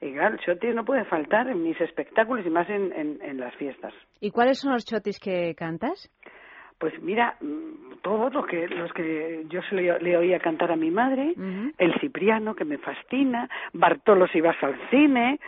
[0.00, 3.54] Y claro, el chotis no puede faltar en mis espectáculos y más en, en las
[3.54, 3.94] fiestas.
[4.20, 6.10] ¿Y cuáles son los chotis que cantas?
[6.78, 10.76] Pues mira, mm, todos los que, los que yo se le, le oía cantar a
[10.76, 11.34] mi madre,
[11.78, 15.40] el Cipriano, que me fascina, Bartolo si vas al cine,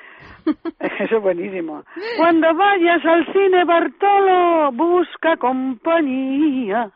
[0.80, 1.84] eso es buenísimo.
[2.16, 6.90] Cuando vayas al cine, Bartolo, busca compañía.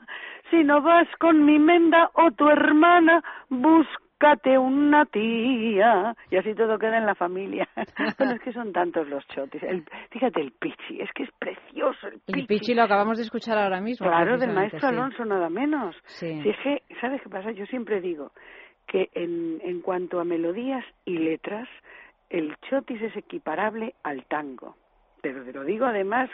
[0.50, 3.22] Si no vas con mi menda o tu hermana,
[4.20, 6.14] búscate una tía.
[6.30, 7.68] Y así todo queda en la familia.
[8.18, 9.62] bueno, es que son tantos los chotis.
[9.62, 12.40] El, fíjate, el pichi, es que es precioso el pichi.
[12.40, 14.06] El Pichi lo acabamos de escuchar ahora mismo.
[14.06, 14.86] Claro, del maestro sí.
[14.86, 15.96] Alonso, nada menos.
[16.06, 16.40] Sí.
[16.42, 17.50] Si es que, ¿sabes qué pasa?
[17.52, 18.32] Yo siempre digo
[18.86, 21.68] que en, en cuanto a melodías y letras,
[22.28, 24.76] el chotis es equiparable al tango.
[25.22, 26.30] Pero te lo digo además,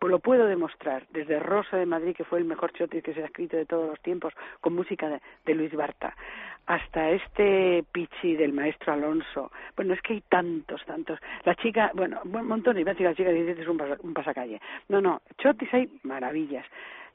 [0.00, 3.26] lo puedo demostrar, desde Rosa de Madrid, que fue el mejor chotis que se ha
[3.26, 6.16] escrito de todos los tiempos, con música de, de Luis Barta,
[6.66, 9.52] hasta este pichi del maestro Alonso.
[9.76, 11.18] Bueno, es que hay tantos, tantos.
[11.44, 14.14] La chica, bueno, un montón, iba a decir la chica dice es un, pasa- un
[14.14, 14.60] pasacalle.
[14.88, 16.64] No, no, chotis hay maravillas.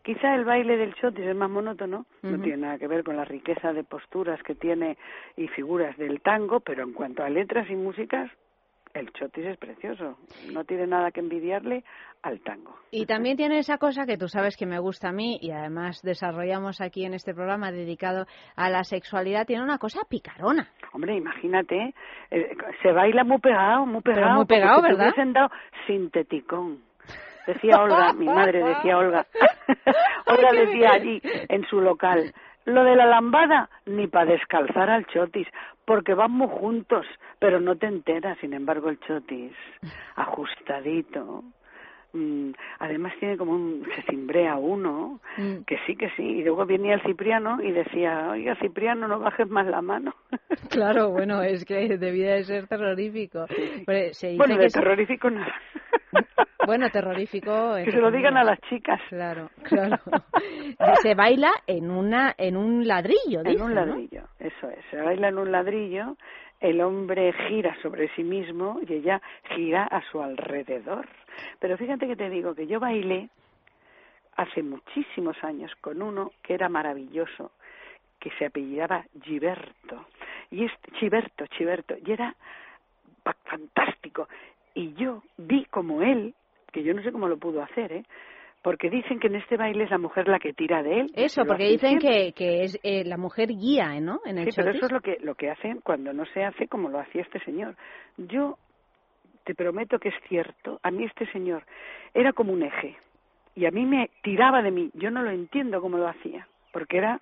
[0.04, 3.26] Quizá el baile del chotis es más monótono, no tiene nada que ver con la
[3.26, 4.98] riqueza de posturas que tiene
[5.36, 8.32] y figuras del tango, pero en cuanto a letras y músicas,
[8.94, 10.18] el chotis es precioso.
[10.52, 11.84] No tiene nada que envidiarle
[12.22, 12.76] al tango.
[12.92, 16.02] Y también tiene esa cosa que tú sabes que me gusta a mí y además
[16.02, 18.26] desarrollamos aquí en este programa dedicado
[18.56, 20.70] a la sexualidad, tiene una cosa picarona.
[20.94, 21.94] Hombre, imagínate,
[22.32, 22.50] eh,
[22.82, 24.36] se baila muy pegado, muy Pero pegado.
[24.36, 25.08] muy como pegado, ¿verdad?
[25.08, 25.50] hubiesen dado
[25.88, 26.84] sinteticón.
[27.48, 29.26] Decía Olga, mi madre decía Olga.
[30.28, 32.34] Olga decía allí, en su local,
[32.70, 35.48] lo de la lambada, ni para descalzar al chotis,
[35.86, 37.06] porque vamos juntos,
[37.40, 39.54] pero no te enteras, sin embargo, el chotis,
[40.16, 41.44] ajustadito.
[42.14, 45.64] Mm, además tiene como un, se cimbrea uno, Mm.
[45.66, 49.48] que sí, que sí, y luego venía el Cipriano y decía, oiga Cipriano, no bajes
[49.50, 50.14] más la mano.
[50.70, 53.46] Claro, bueno, es que debía de ser terrorífico.
[53.86, 55.54] Pero se dice Bueno, de terrorífico nada.
[56.66, 57.76] Bueno, terrorífico.
[57.84, 59.00] Que se lo digan a las chicas.
[59.10, 59.98] Claro, claro.
[61.02, 63.86] Se baila en una en un ladrillo, En dice, un ¿no?
[63.86, 64.78] ladrillo, eso es.
[64.92, 66.16] Se baila en un ladrillo,
[66.60, 69.20] el hombre gira sobre sí mismo y ella
[69.56, 71.08] gira a su alrededor.
[71.60, 73.30] Pero fíjate que te digo que yo bailé
[74.36, 77.52] hace muchísimos años con uno que era maravilloso,
[78.20, 80.06] que se apellidaba Giberto.
[80.52, 82.36] Y este, Chiberto, Chiberto, y era
[83.24, 84.28] fa- fantástico.
[84.74, 86.34] Y yo vi como él,
[86.72, 88.04] que yo no sé cómo lo pudo hacer, ¿eh?
[88.62, 91.12] Porque dicen que en este baile es la mujer la que tira de él.
[91.16, 94.20] Eso, porque dicen que, que es eh, la mujer guía, ¿no?
[94.26, 96.68] En el Sí, pero eso es lo que, lo que hacen cuando no se hace
[96.68, 97.76] como lo hacía este señor.
[98.18, 98.58] Yo
[99.50, 101.64] te prometo que es cierto, a mí este señor
[102.14, 102.96] era como un eje
[103.56, 104.92] y a mí me tiraba de mí.
[104.94, 107.20] Yo no lo entiendo cómo lo hacía, porque era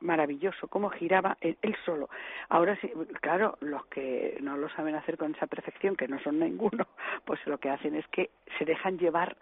[0.00, 2.10] maravilloso cómo giraba él, él solo.
[2.50, 2.92] Ahora sí,
[3.22, 6.88] claro, los que no lo saben hacer con esa perfección, que no son ninguno,
[7.24, 9.38] pues lo que hacen es que se dejan llevar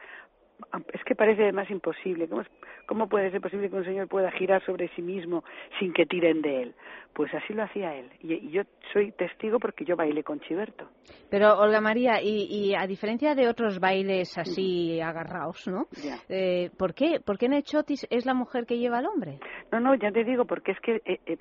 [0.93, 2.29] es que parece además imposible.
[2.29, 2.51] ¿Cómo, es-
[2.87, 5.45] ¿Cómo puede ser posible que un señor pueda girar sobre sí mismo
[5.79, 6.75] sin que tiren de él?
[7.13, 8.09] Pues así lo hacía él.
[8.21, 10.89] Y, y yo soy testigo porque yo bailé con Chiberto.
[11.29, 15.87] Pero, Olga María, y, y a diferencia de otros bailes así agarrados, ¿no?
[16.29, 19.39] Eh, ¿por, qué, ¿Por qué en el chotis es la mujer que lleva al hombre?
[19.73, 21.37] No, no, ya te digo, porque es que eh, eh,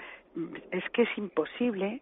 [0.71, 2.01] es que es imposible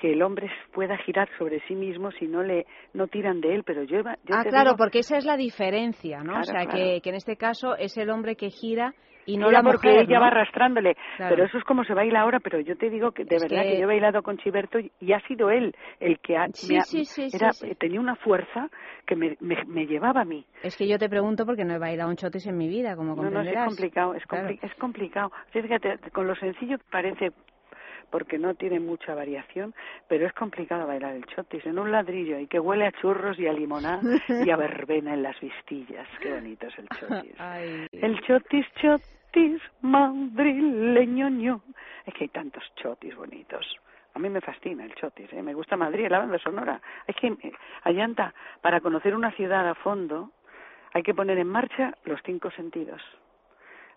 [0.00, 3.62] que el hombre pueda girar sobre sí mismo si no le no tiran de él,
[3.64, 4.04] pero yo, yo
[4.36, 6.32] ah, claro, digo- porque esa es la diferencia, ¿no?
[6.34, 6.70] Claro, o sea, claro.
[6.72, 8.94] que, que en este caso es el hombre que gira
[9.26, 10.20] y no la porque mujer, ella ¿no?
[10.22, 10.94] va arrastrándole.
[11.18, 11.34] Claro.
[11.34, 13.62] Pero eso es como se baila ahora, pero yo te digo que de Es verdad
[13.64, 13.68] que...
[13.72, 16.78] que- yo he bailado con Chiberto y, ha sido él el que ha, Sí, me
[16.78, 17.74] ha- sí, sí, era, sí.
[17.78, 18.70] tenía una fuerza
[19.06, 20.46] que me, me, me llevaba a mí.
[20.62, 23.14] Es que yo te pregunto porque no he bailado un chotis en mi vida, como
[23.16, 23.66] No, no, sí es comprenderás.
[23.66, 24.48] complicado, es, Claro.
[24.48, 25.30] es complicado.
[25.50, 27.28] Fíjate, con lo sencillo que parece,
[28.10, 29.74] porque no tiene mucha variación,
[30.08, 33.46] pero es complicado bailar el chotis en un ladrillo y que huele a churros y
[33.46, 36.08] a limonada y a verbena en las vistillas.
[36.20, 37.34] Qué bonito es el chotis.
[37.38, 37.86] Ay.
[37.92, 41.62] El chotis, chotis, madrileño, ño.
[42.06, 43.66] Es que hay tantos chotis bonitos.
[44.14, 45.42] A mí me fascina el chotis, ¿eh?
[45.42, 46.80] me gusta Madrid, la banda sonora.
[47.06, 47.52] Es que, eh,
[47.84, 50.32] Ayanta, para conocer una ciudad a fondo,
[50.92, 53.00] hay que poner en marcha los cinco sentidos.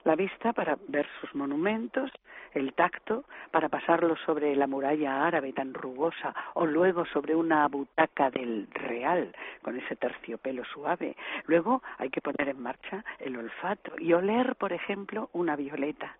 [0.03, 2.11] La vista para ver sus monumentos,
[2.53, 8.29] el tacto, para pasarlo sobre la muralla árabe tan rugosa o luego sobre una butaca
[8.29, 11.15] del Real con ese terciopelo suave.
[11.45, 16.17] Luego hay que poner en marcha el olfato y oler, por ejemplo, una violeta.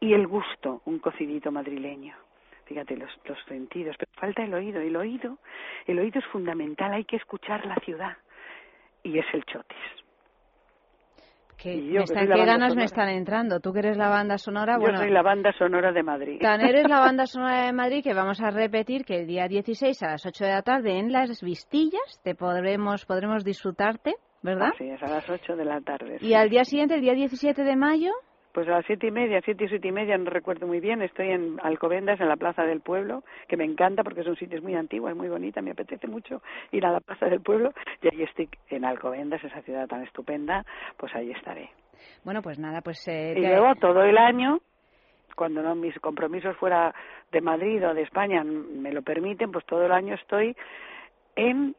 [0.00, 2.14] Y el gusto, un cocidito madrileño
[2.64, 5.36] fíjate los, los sentidos, pero falta el oído, el oído,
[5.86, 8.16] el oído es fundamental, hay que escuchar la ciudad
[9.02, 10.01] y es el chotis.
[11.62, 13.60] ¿Qué, ¿qué ganas me están entrando?
[13.60, 14.78] Tú que eres la banda sonora.
[14.80, 16.40] Yo soy la banda sonora de Madrid.
[16.40, 20.02] Tan eres la banda sonora de Madrid que vamos a repetir que el día 16
[20.02, 24.72] a las 8 de la tarde en Las Vistillas te podremos, podremos disfrutarte, ¿verdad?
[24.76, 26.18] Sí, es a las 8 de la tarde.
[26.20, 28.10] Y al día siguiente, el día 17 de mayo.
[28.52, 31.00] Pues a las siete y media, siete y siete y media, no recuerdo muy bien,
[31.00, 34.74] estoy en Alcobendas, en la Plaza del Pueblo, que me encanta porque son sitios muy
[34.74, 37.72] antiguos, es muy bonita, me apetece mucho ir a la Plaza del Pueblo
[38.02, 40.64] y ahí estoy en Alcobendas, esa ciudad tan estupenda,
[40.98, 41.70] pues ahí estaré.
[42.24, 43.06] Bueno, pues nada, pues...
[43.08, 44.60] Eh, y luego todo el año,
[45.34, 46.94] cuando no mis compromisos fuera
[47.30, 50.54] de Madrid o de España me lo permiten, pues todo el año estoy
[51.36, 51.74] en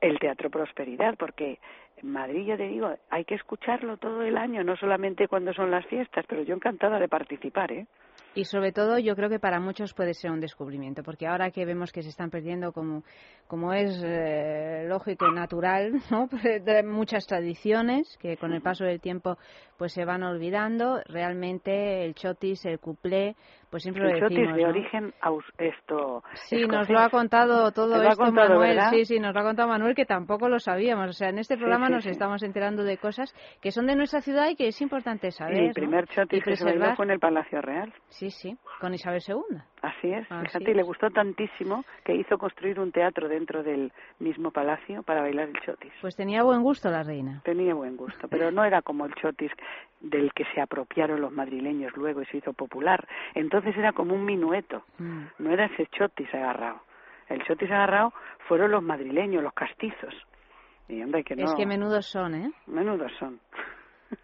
[0.00, 1.58] el Teatro Prosperidad, porque
[2.04, 5.86] Madrid, ya te digo, hay que escucharlo todo el año, no solamente cuando son las
[5.86, 7.86] fiestas, pero yo encantada de participar, ¿eh?
[8.36, 11.64] Y sobre todo yo creo que para muchos puede ser un descubrimiento, porque ahora que
[11.64, 13.04] vemos que se están perdiendo como,
[13.46, 16.28] como es eh, lógico y natural, ¿no?
[16.84, 19.38] muchas tradiciones que con el paso del tiempo
[19.78, 23.36] pues se van olvidando, realmente el chotis, el cuplé,
[23.74, 25.12] pues siempre el lo decimos, de origen
[25.58, 29.68] esto Sí, nos lo ha contado todo esto Manuel, sí, sí, nos lo ha contado
[29.68, 33.34] Manuel que tampoco lo sabíamos, o sea, en este programa nos estamos enterando de cosas
[33.60, 35.56] que son de nuestra ciudad y que es importante saber.
[35.56, 37.92] El primer chotis que se bailó fue en el Palacio Real.
[38.10, 39.58] Sí, sí, con Isabel II.
[39.82, 44.52] Así es, fíjate, y le gustó tantísimo que hizo construir un teatro dentro del mismo
[44.52, 45.92] palacio para bailar el chotis.
[46.00, 47.42] Pues tenía buen gusto la reina.
[47.44, 49.50] Tenía buen gusto, pero no era como el chotis
[50.04, 53.06] del que se apropiaron los madrileños luego y se hizo popular.
[53.34, 55.22] Entonces era como un minueto, Mm.
[55.38, 56.80] no era ese chotis agarrado.
[57.28, 58.12] El chotis agarrado
[58.46, 60.14] fueron los madrileños, los castizos.
[60.88, 61.44] Y hombre, que no.
[61.44, 62.52] Es que menudos son, ¿eh?
[62.66, 63.40] Menudos son.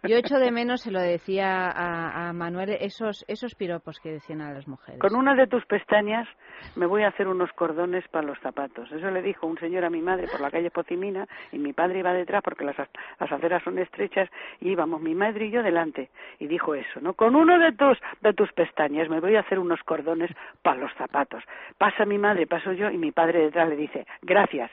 [0.03, 4.41] Yo echo de menos, se lo decía a, a, Manuel, esos, esos piropos que decían
[4.41, 4.99] a las mujeres.
[4.99, 6.27] Con una de tus pestañas
[6.75, 8.91] me voy a hacer unos cordones para los zapatos.
[8.91, 11.99] Eso le dijo un señor a mi madre por la calle Pocimina y mi padre
[11.99, 14.29] iba detrás porque las, las aceras son estrechas
[14.59, 16.09] y íbamos mi madre y yo delante.
[16.39, 17.13] Y dijo eso, ¿no?
[17.13, 20.31] Con uno de tus, de tus pestañas me voy a hacer unos cordones
[20.61, 21.43] para los zapatos.
[21.77, 24.71] Pasa mi madre, paso yo y mi padre detrás le dice, gracias.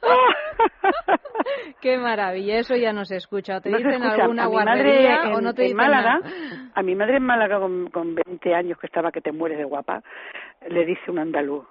[1.80, 2.09] Qué maravilla,
[2.58, 3.60] eso ya no se escucha.
[3.60, 4.22] ¿Te no dicen escucha.
[4.22, 6.70] alguna guardería madre en, o no te en dicen Málaga, nada?
[6.74, 9.64] a mi madre en Málaga con, con 20 años que estaba que te mueres de
[9.64, 10.02] guapa,
[10.68, 11.64] le dice un andaluz,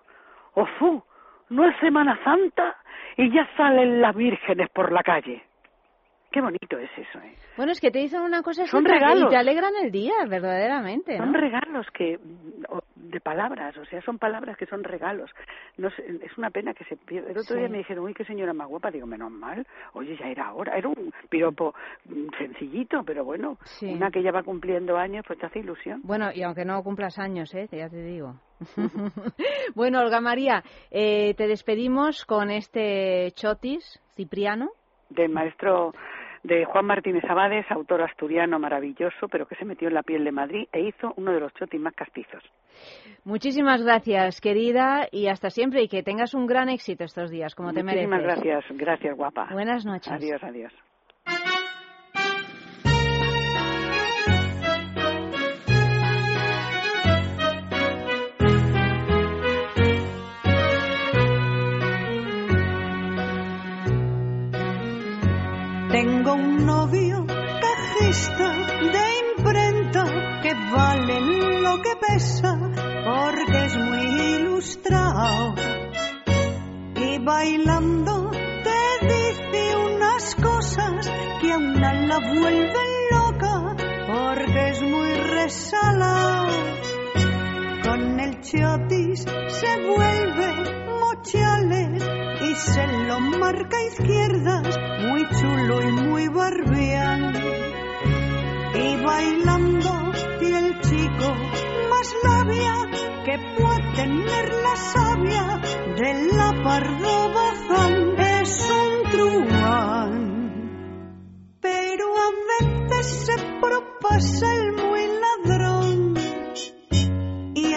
[0.54, 1.04] ¡Ofu!
[1.50, 2.78] No es Semana Santa
[3.18, 5.44] y ya salen las vírgenes por la calle.
[6.32, 7.34] Qué bonito es eso, ¿eh?
[7.58, 9.26] Bueno, es que te dicen una cosa Son regalos.
[9.26, 11.26] y te alegran el día, verdaderamente, ¿no?
[11.26, 12.20] Son regalos que
[12.96, 15.32] de palabras, o sea, son palabras que son regalos.
[15.78, 17.32] No sé, es una pena que se pierda.
[17.32, 17.60] El otro Sí.
[17.60, 18.92] día me dijeron, uy, qué señora más guapa.
[18.92, 19.66] Digo, menos mal.
[19.94, 20.78] Oye, ya era hora.
[20.78, 21.74] Era un piropo
[22.06, 23.88] mm, sencillito, pero bueno, Sí.
[23.88, 26.02] una que ya va cumpliendo años, pues te hace ilusión.
[26.04, 27.68] Bueno, y aunque no cumplas años, ¿eh?
[27.72, 28.36] ya te digo.
[29.76, 34.70] bueno, Olga María, eh, te despedimos con este chotis cipriano.
[35.10, 35.94] Del maestro
[36.44, 40.32] de Juan Martínez Abades, autor asturiano maravilloso, pero que se metió en la piel de
[40.32, 42.44] Madrid e hizo uno de los chotis más castizos.
[43.26, 47.74] Muchísimas gracias, querida, y hasta siempre, y que tengas un gran éxito estos días, como
[47.74, 48.10] te mereces.
[48.10, 49.48] Muchísimas gracias, gracias guapa.
[49.52, 50.14] Buenas noches.
[50.14, 50.74] Adiós, adiós.
[66.02, 68.50] Tengo un novio cajista
[68.96, 70.06] de imprenta
[70.42, 71.20] que vale
[71.60, 72.58] lo que pesa
[73.04, 75.56] porque es muy ilustrado.
[76.96, 83.76] Y bailando te dice unas cosas que a una la vuelven loca
[84.08, 86.48] porque es muy resalado.
[87.90, 90.48] Con el chotis se vuelve
[91.02, 92.04] mochales
[92.40, 94.78] y se lo marca izquierdas,
[95.08, 97.34] muy chulo y muy barbián.
[98.76, 101.34] Y bailando y el chico
[101.90, 102.76] más labia
[103.26, 105.60] que puede tener la savia
[105.98, 106.52] de la
[107.34, 110.14] bazán es un truán.
[111.60, 112.30] Pero a
[112.60, 115.59] veces se propasa el muy ladrón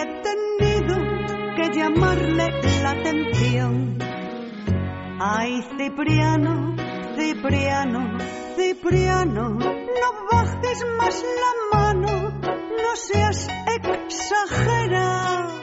[0.03, 0.95] he tenido
[1.55, 2.51] que llamarle
[2.81, 3.97] la atención.
[5.19, 6.75] Ay, Cipriano,
[7.15, 8.17] Cipriano,
[8.55, 13.47] Cipriano, no bajes más la mano, no seas
[13.77, 15.62] exagerado.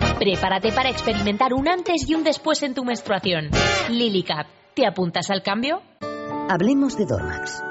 [0.21, 3.49] Prepárate para experimentar un antes y un después en tu menstruación.
[3.89, 4.45] Lily Cap.
[4.75, 5.81] ¿Te apuntas al cambio?
[6.47, 7.70] Hablemos de Dormax.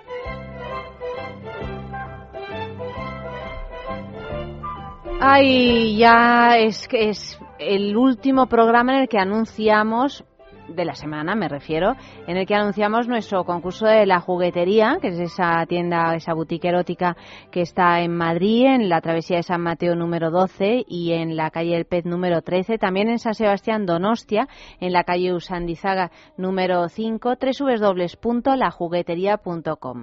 [5.23, 10.23] Ay, ya es es el último programa en el que anunciamos
[10.67, 11.95] de la semana, me refiero,
[12.27, 16.67] en el que anunciamos nuestro concurso de la juguetería, que es esa tienda, esa boutique
[16.67, 17.15] erótica
[17.51, 21.51] que está en Madrid, en la travesía de San Mateo número 12 y en la
[21.51, 24.47] calle El Pez número 13, también en San Sebastián Donostia,
[24.79, 30.01] en la calle Usandizaga número 5, www.lajuguetería.com.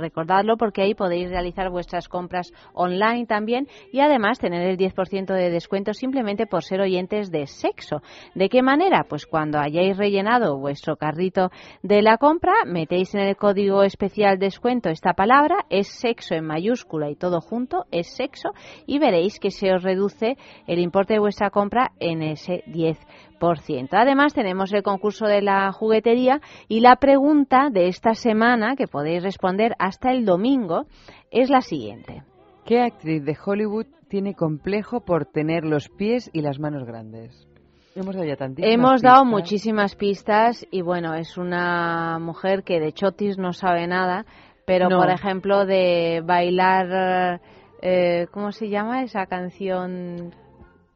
[0.00, 5.50] Recordadlo porque ahí podéis realizar vuestras compras online también y además tener el 10% de
[5.50, 8.00] descuento simplemente por ser oyentes de sexo.
[8.34, 9.04] ¿De qué manera?
[9.08, 11.50] Pues cuando hayáis rellenado vuestro carrito
[11.82, 17.10] de la compra, metéis en el código especial descuento esta palabra, es sexo en mayúscula
[17.10, 18.50] y todo junto, es sexo,
[18.86, 23.88] y veréis que se os reduce el importe de vuestra compra en ese 10%.
[23.92, 29.22] Además, tenemos el concurso de la juguetería y la pregunta de esta semana, que podéis
[29.22, 30.86] responder hasta el domingo,
[31.30, 32.22] es la siguiente.
[32.64, 37.46] ¿Qué actriz de Hollywood tiene complejo por tener los pies y las manos grandes?
[37.94, 39.30] Hemos dado, ya tantísimas Hemos dado pistas.
[39.30, 44.26] muchísimas pistas y bueno, es una mujer que de chotis no sabe nada,
[44.66, 44.98] pero No.
[44.98, 47.40] por ejemplo de bailar,
[47.82, 50.34] eh, ¿cómo se llama esa canción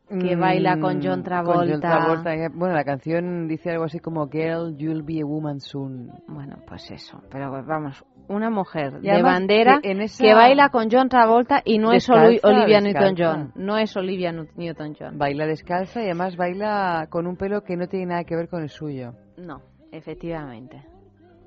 [0.09, 1.61] que Mm, baila con John Travolta?
[1.61, 2.34] con John Travolta.
[2.34, 6.11] eh, Bueno, la canción dice algo así como Girl, you'll be a woman soon.
[6.26, 7.20] Bueno, pues eso.
[7.30, 11.62] Pero vamos, una mujer de además bandera que en esa- que baila con John Travolta
[11.64, 12.81] y no es Olivia.
[12.81, 13.53] Newton-John.
[13.57, 15.18] No es Olivia Newton-John.
[15.18, 18.62] Baila descalza y además baila con un pelo que no tiene nada que ver con
[18.62, 19.12] el suyo.
[19.37, 19.62] No,
[19.93, 20.83] efectivamente.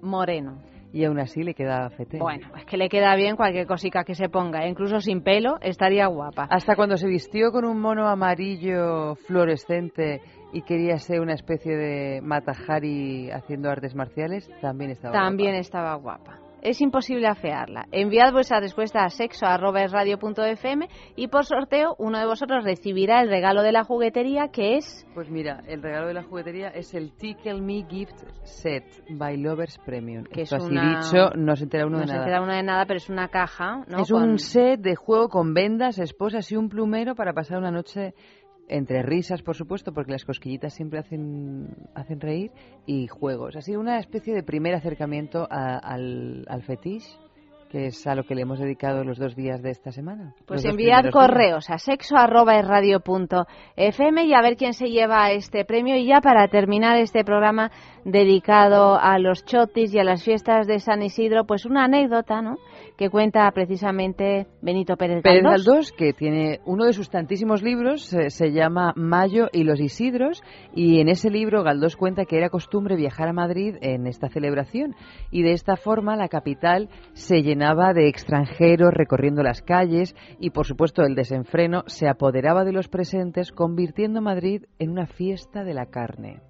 [0.02, 0.58] Moreno.
[0.94, 2.18] Y aún así le queda fete.
[2.20, 6.06] Bueno, es que le queda bien cualquier cosica que se ponga, incluso sin pelo, estaría
[6.08, 6.48] guapa.
[6.50, 10.20] Hasta cuando se vistió con un mono amarillo fluorescente
[10.52, 16.40] y quería ser una especie de Matahari haciendo artes marciales, también estaba También estaba guapa.
[16.62, 17.86] Es imposible afearla.
[17.92, 23.72] Enviad vuestra respuesta a sexo.radio.fm y por sorteo uno de vosotros recibirá el regalo de
[23.72, 25.08] la juguetería que es...
[25.14, 29.78] Pues mira, el regalo de la juguetería es el Tickle Me Gift Set by Lovers
[29.86, 30.24] Premium.
[30.26, 32.26] Que Esto es así una- dicho, no se entera uno no de se nada.
[32.26, 34.00] entera uno de nada, pero es una caja, ¿no?
[34.04, 37.72] Es Con- un set de juego con vendas, esposas y un plumero para pasar una
[37.72, 38.14] noche
[38.68, 42.52] entre risas, por supuesto, porque las cosquillitas siempre hacen, hacen reír,
[42.86, 43.56] y juegos.
[43.56, 47.10] Así una especie de primer acercamiento al, al fetiche,
[47.72, 50.36] que es a lo que le hemos dedicado los dos días de esta semana.
[50.46, 51.14] Pues enviad primeros días.
[51.14, 55.96] correos a sexo.radio.fm y a ver quién se lleva este premio.
[55.96, 57.72] Y ya para terminar este programa
[58.04, 62.58] dedicado a los chotis y a las fiestas de San Isidro, pues una anécdota, ¿no?
[62.98, 65.66] Que cuenta precisamente Benito Pérez Pérez Galdós.
[65.66, 70.44] Galdós, que tiene uno de sus tantísimos libros, eh, se llama Mayo y los Isidros,
[70.76, 74.96] y en ese libro Galdós cuenta que era costumbre viajar a Madrid en esta celebración,
[75.32, 80.66] y de esta forma la capital se llenaba de extranjeros recorriendo las calles, y por
[80.66, 85.86] supuesto el desenfreno se apoderaba de los presentes, convirtiendo Madrid en una fiesta de la
[85.86, 86.42] carne.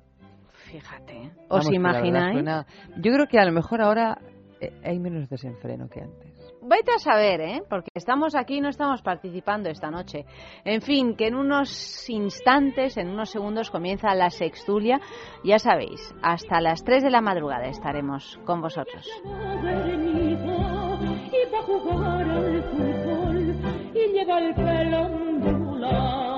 [0.72, 1.32] Fíjate.
[1.50, 2.34] ¿Os Vamos, verdad imagináis?
[2.36, 4.20] suena- Yo creo que a lo mejor ahora
[4.62, 6.32] eh, hay menos desenfreno que antes.
[6.64, 7.64] Vete a saber, ¿eh?
[7.68, 10.26] Porque estamos aquí y no estamos participando esta noche.
[10.64, 15.02] En fin, que en unos instantes, en unos segundos comienza la sextulia.
[15.44, 19.06] Ya sabéis, hasta las 3 de la madrugada estaremos con vosotros.
[21.66, 23.56] Jugar al fútbol
[23.94, 26.31] y lleva el pelo ondulado.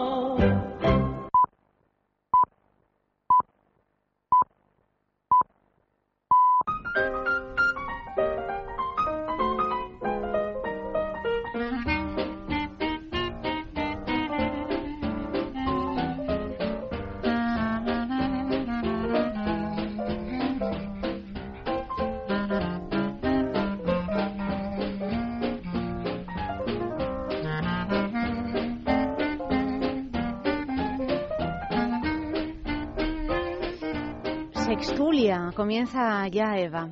[35.13, 36.89] Sextulia, comienza ya Eva.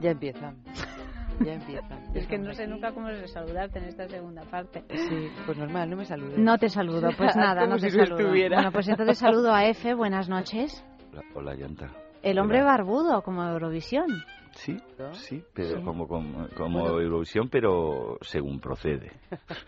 [0.00, 0.54] Ya empieza.
[1.44, 1.98] Ya empieza.
[2.14, 4.82] Es que no sé nunca cómo saludarte en esta segunda parte.
[4.88, 6.38] Sí, pues normal, no me saludes.
[6.38, 8.18] No te saludo, pues nada, no te si saludo.
[8.18, 8.56] estuviera.
[8.56, 10.82] Bueno, pues entonces saludo a Efe, buenas noches.
[11.12, 11.90] Hola, hola, Yanta.
[12.22, 14.06] El hombre barbudo, como Eurovisión.
[14.52, 14.76] Sí,
[15.12, 15.84] sí, pero Sí.
[15.84, 17.00] como, como, como Bueno.
[17.00, 19.10] Eurovisión, pero según procede.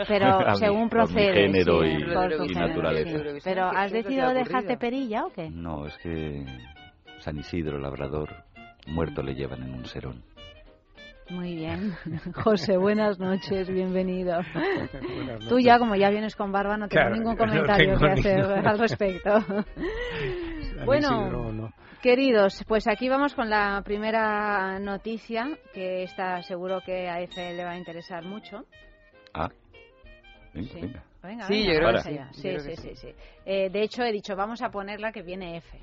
[0.09, 1.33] Pero según por mi procede.
[1.35, 3.19] género sí, y, por y género, naturaleza.
[3.35, 3.41] sí.
[3.45, 5.51] Pero ¿has decidido dejarte perilla o qué?
[5.51, 6.47] No, es que
[7.27, 8.29] San Isidro, labrador,
[8.87, 10.23] muerto le llevan en un serón.
[11.29, 11.93] Muy bien.
[12.35, 14.39] José, buenas noches, bienvenido.
[15.17, 18.01] Buenas Tú ya, como ya vienes con barba, no tengo Claro, ningún no comentario tengo
[18.15, 19.31] que hacer ningún- al respecto.
[20.85, 21.73] bueno, Isidro, no.
[22.01, 27.65] queridos, pues aquí vamos con la primera noticia, que está seguro que a Efe le
[27.65, 28.65] va a interesar mucho.
[29.35, 29.51] Ah,
[30.55, 30.81] venga, Sí.
[30.81, 31.03] venga.
[31.27, 32.29] Venga, Sí, venga, yo creo que sí, allá.
[32.33, 33.09] Sí, creo sí, que sí, sí.
[33.45, 35.79] Eh, de hecho, he dicho, vamos a ponerla que viene F,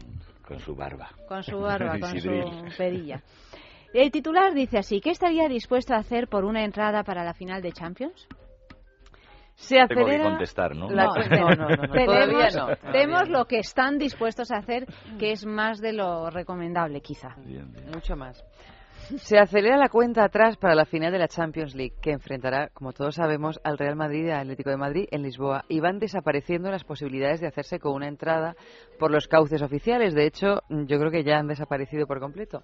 [0.47, 1.09] Con su barba.
[1.27, 3.21] con su barba, con su perilla.
[3.93, 7.61] El titular dice así, ¿qué estaría dispuesto a hacer por una entrada para la final
[7.61, 8.27] de Champions?
[9.55, 10.23] Se Tengo que acelera...
[10.29, 10.87] contestar, ¿no?
[10.89, 13.37] No, No, no, no, no, Tenemos, todavía no, todavía tenemos no.
[13.39, 14.87] lo que están dispuestos a hacer,
[15.19, 17.35] que es más de lo recomendable, quizá.
[17.93, 18.43] Mucho más.
[19.03, 22.93] Se acelera la cuenta atrás para la final de la Champions League, que enfrentará, como
[22.93, 25.65] todos sabemos, al Real Madrid y al Atlético de Madrid en Lisboa.
[25.67, 28.55] Y van desapareciendo las posibilidades de hacerse con una entrada
[28.99, 30.13] por los cauces oficiales.
[30.13, 32.63] De hecho, yo creo que ya han desaparecido por completo.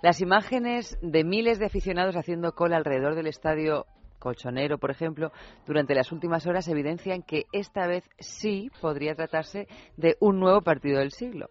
[0.00, 3.86] Las imágenes de miles de aficionados haciendo cola alrededor del estadio
[4.20, 5.32] colchonero, por ejemplo,
[5.66, 11.00] durante las últimas horas evidencian que esta vez sí podría tratarse de un nuevo partido
[11.00, 11.48] del siglo.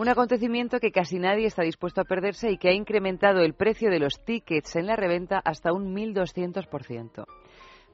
[0.00, 3.90] Un acontecimiento que casi nadie está dispuesto a perderse y que ha incrementado el precio
[3.90, 7.26] de los tickets en la reventa hasta un 1.200%.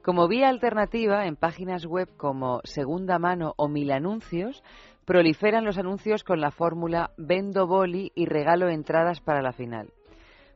[0.03, 4.63] Como vía alternativa, en páginas web como Segunda Mano o Mil Anuncios,
[5.03, 9.89] proliferan los anuncios con la fórmula Vendo boli y regalo entradas para la final.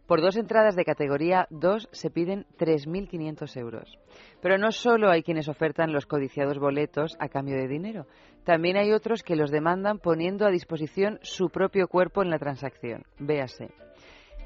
[0.07, 3.99] Por dos entradas de categoría 2 se piden 3.500 euros.
[4.41, 8.07] Pero no solo hay quienes ofertan los codiciados boletos a cambio de dinero,
[8.43, 13.03] también hay otros que los demandan poniendo a disposición su propio cuerpo en la transacción.
[13.19, 13.69] Véase.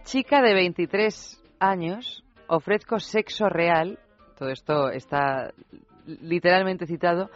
[0.03, 3.99] Chica de 23 años, ofrezco sexo real,
[4.38, 5.51] todo esto está
[6.05, 7.30] literalmente citado,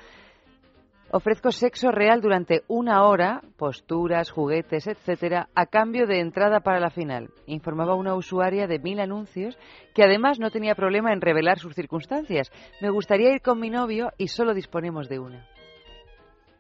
[1.11, 6.91] Ofrezco sexo real durante una hora, posturas, juguetes, etcétera, a cambio de entrada para la
[6.91, 9.57] final, informaba una usuaria de mil anuncios
[9.95, 12.51] que además no tenía problema en revelar sus circunstancias.
[12.79, 15.47] Me gustaría ir con mi novio y solo disponemos de una.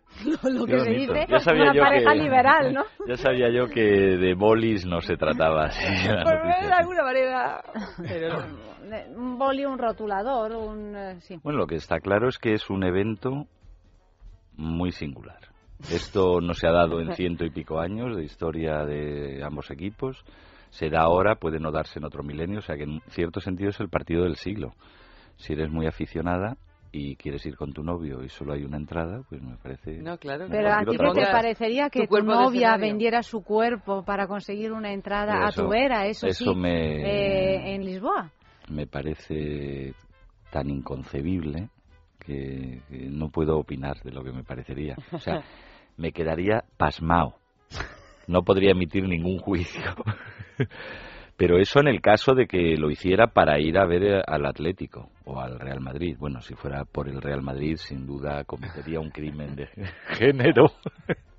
[0.43, 2.83] Lo que se dice Ya sabía una yo pareja que- liberal, ¿no?
[3.07, 5.83] Ya sabía yo que de bolis no se trataba así.
[6.23, 6.67] Por noticia.
[6.67, 7.61] de alguna manera.
[9.15, 10.95] un boli, un rotulador, un.
[10.95, 11.39] eh, sí.
[11.43, 13.45] Bueno, lo que está claro es que es un evento
[14.57, 15.39] muy singular.
[15.89, 20.23] Esto no se ha dado en ciento y pico años de historia de ambos equipos.
[20.71, 23.69] Se da ahora, puede no darse en otro milenio, o sea que en cierto sentido
[23.69, 24.73] es el partido del siglo.
[25.37, 26.57] Si eres muy aficionada
[26.91, 29.97] y quieres ir con tu novio y solo hay una entrada, pues me parece.
[29.99, 30.47] No, claro.
[30.49, 34.91] Pero a ti qué te parecería que Tu novia vendiera su cuerpo para conseguir una
[34.91, 38.31] entrada a tu vera, eso, eso sí, me- eh, en Lisboa?
[38.69, 39.93] me parece
[40.51, 41.69] tan inconcebible
[42.19, 44.95] que, que no puedo opinar de lo que me parecería.
[45.11, 45.41] O sea,
[45.97, 47.35] me quedaría pasmado.
[48.27, 49.81] No podría emitir ningún juicio.
[51.39, 55.09] Pero eso en el caso de que lo hiciera para ir a ver al Atlético
[55.23, 56.17] o al Real Madrid.
[56.19, 59.67] Bueno, si fuera por el Real Madrid, sin duda cometería un crimen de
[60.19, 60.65] género.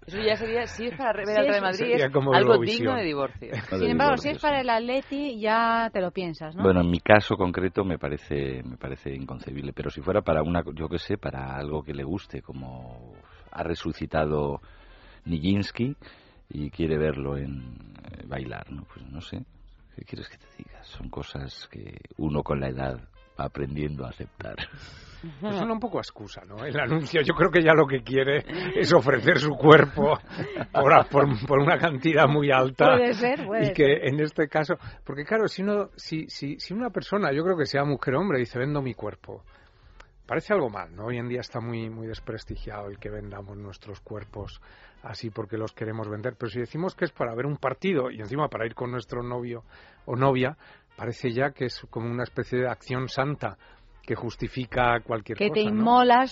[0.06, 2.52] Eso ya sería, si es para ver Sí, al Real Madrid, sería es como algo
[2.54, 2.78] Eurovisión.
[2.78, 3.48] digno de divorcio.
[3.52, 6.62] No Sin de embargo, divorcio, si es para el Atleti, ya te lo piensas, ¿no?
[6.62, 10.62] Bueno, en mi caso concreto me parece me parece inconcebible, pero si fuera para una
[10.74, 13.12] yo qué sé, para algo que le guste, como
[13.52, 14.62] ha resucitado
[15.26, 15.94] Nijinsky
[16.48, 17.76] y quiere verlo en
[18.10, 18.84] eh, bailar, ¿no?
[18.84, 19.44] Pues no sé.
[20.00, 20.82] ¿Qué quieres que te diga?
[20.82, 22.98] Son cosas que uno con la edad
[23.36, 24.56] aprendiendo a aceptar.
[25.42, 26.64] Pues suena un poco excusa, ¿no?
[26.64, 28.42] El anuncio yo creo que ya lo que quiere
[28.80, 30.18] es ofrecer su cuerpo
[30.72, 32.96] por, por, por una cantidad muy alta.
[32.96, 36.72] Puede ser, puede Y que en este caso, porque claro, si, uno, si, si, si
[36.72, 39.44] una persona, yo creo que sea mujer o hombre, dice vendo mi cuerpo,
[40.26, 41.08] parece algo mal, ¿no?
[41.08, 44.62] Hoy en día está muy, muy desprestigiado el que vendamos nuestros cuerpos
[45.02, 46.34] así porque los queremos vender.
[46.38, 49.22] Pero si decimos que es para ver un partido y encima para ir con nuestro
[49.22, 49.64] novio
[50.06, 50.56] o novia,
[50.96, 53.56] parece ya que es como una especie de acción santa
[54.02, 55.60] que justifica cualquier que cosa.
[55.60, 55.62] te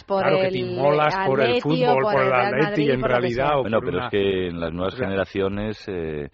[0.04, 3.00] por Claro, que el te inmolas por el fútbol, por el Real Atleti, Madrid, en
[3.00, 6.30] por lo que realidad, o Bueno, pero una- es que en las nuevas generaciones, eh,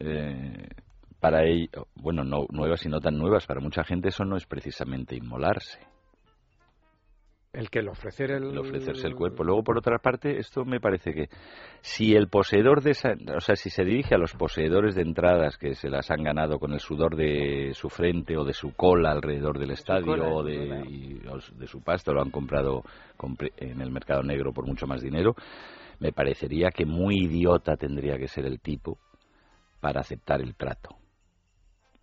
[0.00, 0.68] eh,
[1.20, 4.44] para ell- bueno, no nuevas y no tan nuevas, para mucha gente eso no es
[4.46, 5.78] precisamente inmolarse.
[7.56, 8.50] El que el ofrecer el...
[8.50, 9.42] el ofrecerse el cuerpo.
[9.42, 11.28] Luego, por otra parte, esto me parece que
[11.80, 15.56] si el poseedor de esa, o sea, si se dirige a los poseedores de entradas
[15.56, 19.10] que se las han ganado con el sudor de su frente o de su cola
[19.10, 22.82] alrededor del estadio cola, o de y- o de su pasta, lo han comprado
[23.56, 25.34] en el mercado negro por mucho más dinero,
[25.98, 28.98] me parecería que muy idiota tendría que ser el tipo
[29.80, 30.90] para aceptar el trato.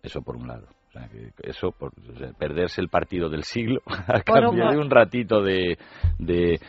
[0.02, 0.66] Eso por un lado.
[0.94, 1.92] O sea, que eso, por,
[2.38, 5.76] perderse el partido del siglo a cambio de un ratito de,
[6.18, 6.60] de,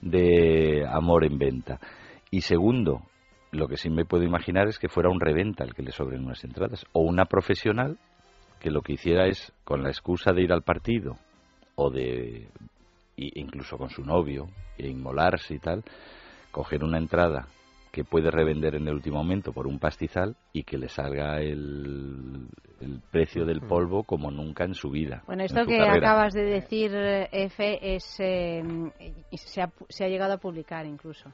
[0.00, 1.78] de amor en venta.
[2.30, 3.02] Y segundo,
[3.52, 6.24] lo que sí me puedo imaginar es que fuera un reventa el que le sobren
[6.24, 7.98] unas entradas o una profesional
[8.58, 11.18] que lo que hiciera es, con la excusa de ir al partido
[11.74, 12.48] o de,
[13.16, 14.46] incluso con su novio,
[14.78, 15.84] e inmolarse y tal,
[16.50, 17.48] coger una entrada
[17.94, 22.48] que puede revender en el último momento por un pastizal y que le salga el,
[22.80, 25.22] el precio del polvo como nunca en su vida.
[25.28, 26.08] Bueno, en esto que carrera.
[26.10, 28.60] acabas de decir, Efe, es, eh,
[29.36, 31.28] se, ha, se ha llegado a publicar incluso.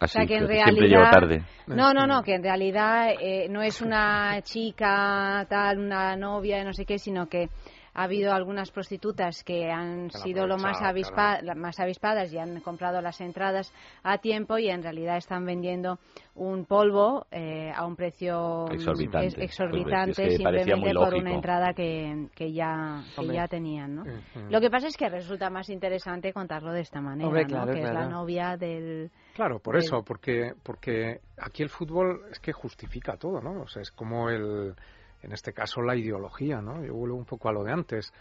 [0.00, 1.44] Ah, o sea sí, que en realidad siempre llego tarde.
[1.66, 6.72] no no no que en realidad eh, no es una chica tal una novia no
[6.72, 7.48] sé qué sino que
[7.94, 12.60] ha habido algunas prostitutas que han sido lo más, avispa- la- más avispadas y han
[12.60, 15.98] comprado las entradas a tiempo y en realidad están vendiendo
[16.34, 19.26] un polvo eh, a un precio Exorbitante.
[19.26, 24.04] es- exorbitante Es que simplemente por una entrada que, que ya que ya tenían ¿no?
[24.48, 27.48] Lo que pasa es que resulta más interesante contarlo de esta manera Hombre, ¿no?
[27.48, 28.10] claro, que es la claro.
[28.10, 33.40] novia del Claro, por del- eso, porque, porque aquí el fútbol es que justifica todo,
[33.40, 33.62] ¿no?
[33.62, 34.74] O sea, es como el,
[35.22, 36.84] en este caso la ideología, ¿no?
[36.84, 38.12] Yo vuelvo un poco a lo de antes.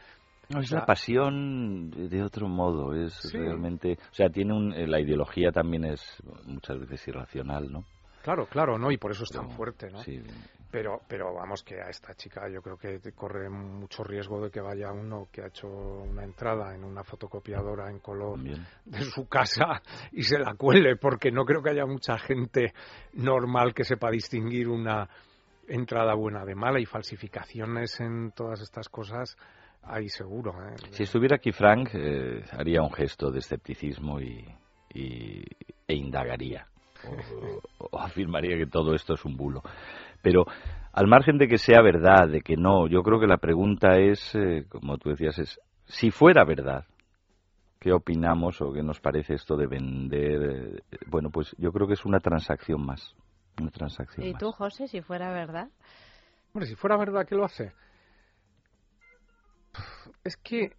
[0.50, 3.38] No, es la pasión de, otro modo, es Sí.
[3.38, 6.02] realmente, o sea, tiene un, eh, la ideología también es
[6.46, 7.86] muchas veces irracional, ¿no?
[8.22, 8.92] Claro, claro, ¿no?
[8.92, 10.00] Y por eso es tan fuerte, ¿no?
[10.00, 10.22] sí.
[10.72, 14.62] Pero, pero vamos que a esta chica yo creo que corre mucho riesgo de que
[14.62, 19.82] vaya uno que ha hecho una entrada en una fotocopiadora en color de su casa
[20.14, 22.74] y se la cuele, porque no creo que haya mucha gente
[23.16, 25.10] normal que sepa distinguir una
[25.74, 29.38] entrada buena de mala y falsificaciones en todas estas cosas
[29.84, 30.52] hay seguro.
[30.52, 30.76] ¿eh?
[30.92, 34.46] Si estuviera aquí Frank, eh, haría un gesto de escepticismo y,
[34.94, 36.68] e indagaría.
[37.80, 39.64] O, o afirmaría que todo esto es un bulo.
[40.22, 40.46] Pero
[40.94, 44.36] al margen de que sea verdad, de que no, yo creo que la pregunta es,
[44.36, 46.86] eh, como tú decías, es si fuera verdad,
[47.80, 50.82] ¿qué opinamos o qué nos parece esto de vender?
[50.92, 53.16] eh, Bueno, pues yo creo que es una transacción más.
[53.60, 54.40] Una transacción y más.
[54.40, 55.70] tú José si fuera verdad
[56.54, 57.72] Hombre, si fuera verdad que lo hace.
[60.24, 60.76] Es que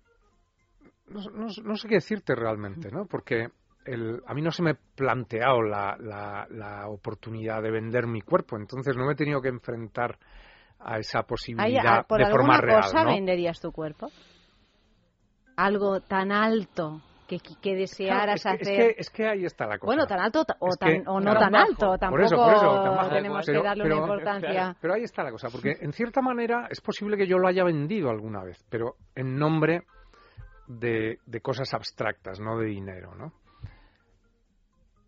[1.06, 3.06] no, no- no sé qué decirte realmente, ¿no?
[3.06, 3.48] Porque
[3.84, 8.20] el, a mí no se me ha planteado la, la, la oportunidad de vender mi
[8.20, 10.18] cuerpo, entonces no me he tenido que enfrentar
[10.78, 13.10] a esa ¿Hay, posibilidad a- ¿Por de forma alguna real, cosa ¿no?
[13.14, 14.10] venderías tu cuerpo?
[15.56, 18.76] Algo tan alto que, que Claro, desearas es, que, es, hacer.
[18.94, 19.86] que, es que ahí está la cosa.
[19.86, 23.08] bueno, tan alto o, tan, no tan alto, Por tampoco eso, por eso, tan bajo.
[23.10, 24.76] tenemos Pero- que darle pero- una importancia.
[24.80, 27.64] Pero ahí está la cosa, porque en cierta manera es posible que yo lo haya
[27.64, 29.82] vendido alguna vez, pero en nombre
[30.66, 33.32] de, de cosas abstractas, no de dinero, ¿no?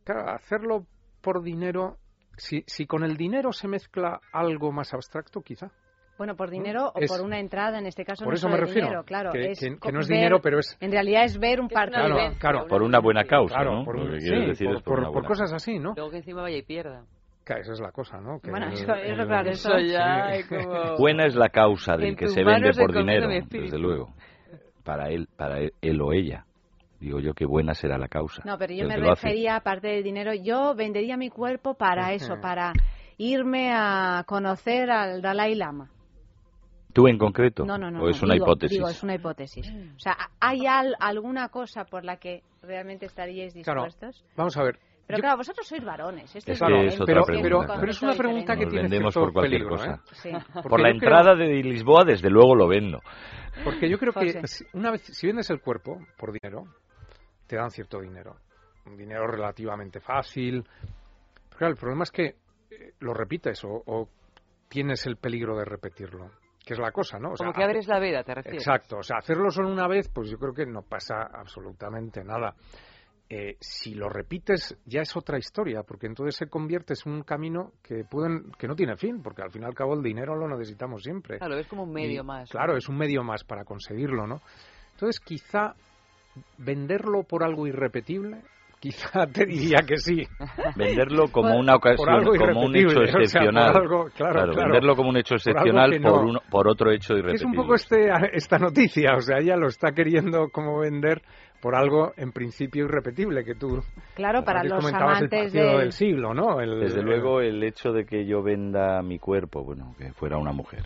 [0.05, 0.87] Claro, hacerlo
[1.23, 1.97] por dinero,
[2.37, 5.71] si, si con el dinero se mezcla algo más abstracto, quizá.
[6.17, 8.53] Bueno, por dinero o Es- por una entrada, en este caso por no eso es
[8.53, 9.33] me solo refiero, dinero, claro.
[9.33, 11.61] que- es que- que co- no es ver- dinero, pero es- En realidad es ver
[11.61, 12.07] un partido.
[12.07, 12.67] Claro, claro.
[12.69, 13.85] Por una buena causa, Claro, ¿no?
[13.85, 14.69] por, sí, decir
[15.27, 15.93] cosas así, ¿no?
[15.97, 17.03] Luego que encima vaya y pierda.
[17.43, 18.39] Claro, esa es la cosa, ¿no?
[18.41, 20.39] Que Bueno, el- eso- eso, el- claro, Eso ya Sí.
[20.41, 20.97] es como...
[20.99, 24.15] Buena es la causa del que se vende por dinero, desde luego.
[24.85, 26.45] Para él, para él, él o ella.
[27.01, 28.43] Digo yo que buena será la causa.
[28.47, 32.73] No, pero yo me refería, aparte del dinero, yo vendería mi cuerpo para eso, para
[33.19, 35.91] irme a conocer al Dalai Lama.
[36.95, 37.65] ¿Tú en concreto?
[37.67, 38.03] No, no, no.
[38.03, 38.79] ¿O es una digo- hipótesis?
[38.79, 39.69] Digo, es una hipótesis.
[39.97, 44.25] O sea, ¿hay al- alguna cosa por la que realmente estaríais Claro, dispuestos?
[44.37, 44.79] vamos a ver.
[45.07, 46.35] Pero claro, vosotros sois varones.
[46.35, 47.67] Esto Es es, que diferente, es otra pero, pregunta.
[47.67, 49.95] pero, pero es una pregunta que Nos tiene vendemos por cualquier peligro, cosa.
[49.97, 49.99] ¿eh?
[50.15, 50.31] Sí.
[50.67, 53.01] Por la creo- entrada de Lisboa, desde luego lo vendo.
[53.65, 56.65] Porque yo creo que si- una vez, si vendes el cuerpo por dinero,
[57.47, 58.37] te dan cierto dinero.
[58.87, 60.63] Un dinero relativamente fácil.
[60.63, 62.25] Pero claro, el problema es que
[62.71, 64.09] eh, lo repites o, o
[64.71, 66.31] tienes el peligro de repetirlo.
[66.65, 67.33] Que es la cosa, ¿no?
[67.33, 68.63] O sea, Como que abres la veda, ¿te refieres?
[68.63, 68.99] Exacto.
[68.99, 72.55] O sea, hacerlo solo una vez, pues yo creo que no pasa absolutamente nada.
[73.29, 77.73] Eh, si lo repites ya es otra historia, porque entonces se convierte en un camino
[77.83, 80.47] que pueden que no tiene fin, porque al fin y al cabo el dinero lo
[80.47, 81.39] necesitamos siempre.
[81.39, 82.51] Claro, es como un medio Y, más.
[82.51, 84.41] Claro, es un medio más para conseguirlo, ¿no?
[84.93, 85.75] Entonces, quizá
[86.59, 88.43] venderlo por algo irrepetible,
[88.85, 90.23] quizá te diría que sí.
[90.77, 93.77] Venderlo como Por- una por ocasión, como un hecho o sea, por excepcional.
[93.77, 94.55] algo- claro, claro.
[94.55, 97.51] venderlo como un hecho Por excepcional por, no- uno- por otro hecho Es irrepetible.
[97.51, 101.23] un poco este, esta noticia, o sea, ella lo está queriendo como vender
[101.63, 103.83] por algo en principio irrepetible que tú
[104.15, 106.61] Claro, para los el amantes partido del- del siglo, ¿no?
[106.61, 110.37] El- Desde el- luego el hecho de que yo venda mi cuerpo, bueno, que fuera
[110.37, 110.83] una mujer,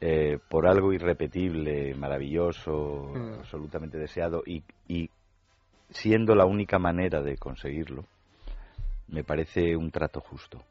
[0.00, 3.38] eh, por algo irrepetible, maravilloso, Mm.
[3.40, 5.10] absolutamente deseado y, y
[5.90, 8.04] siendo la única manera de conseguirlo,
[9.08, 10.62] me parece un trato justo,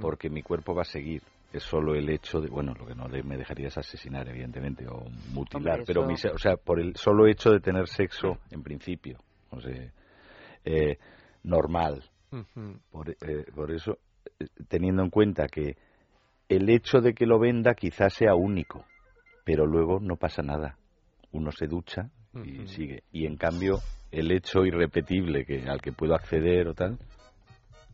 [0.00, 1.22] porque mi cuerpo va a seguir.
[1.52, 4.86] Es solo el hecho de, bueno, lo que no le- me dejaría es asesinar, evidentemente,
[4.88, 8.38] o mutilar, Hombre, pero mi se- o sea, por el solo hecho de tener sexo,
[8.50, 9.18] en principio,
[9.50, 9.92] o sea,
[10.64, 10.98] eh,
[11.44, 12.02] normal,
[12.90, 13.16] por, eh,
[13.54, 13.98] por eso,
[14.40, 15.76] eh, teniendo en cuenta que
[16.48, 18.84] el hecho de que lo venda quizás sea único,
[19.44, 20.76] pero luego no pasa nada.
[21.32, 22.10] Uno se ducha
[22.44, 23.02] y sigue.
[23.12, 23.80] Y en cambio,
[24.10, 26.98] el hecho irrepetible que al que puedo acceder o tal,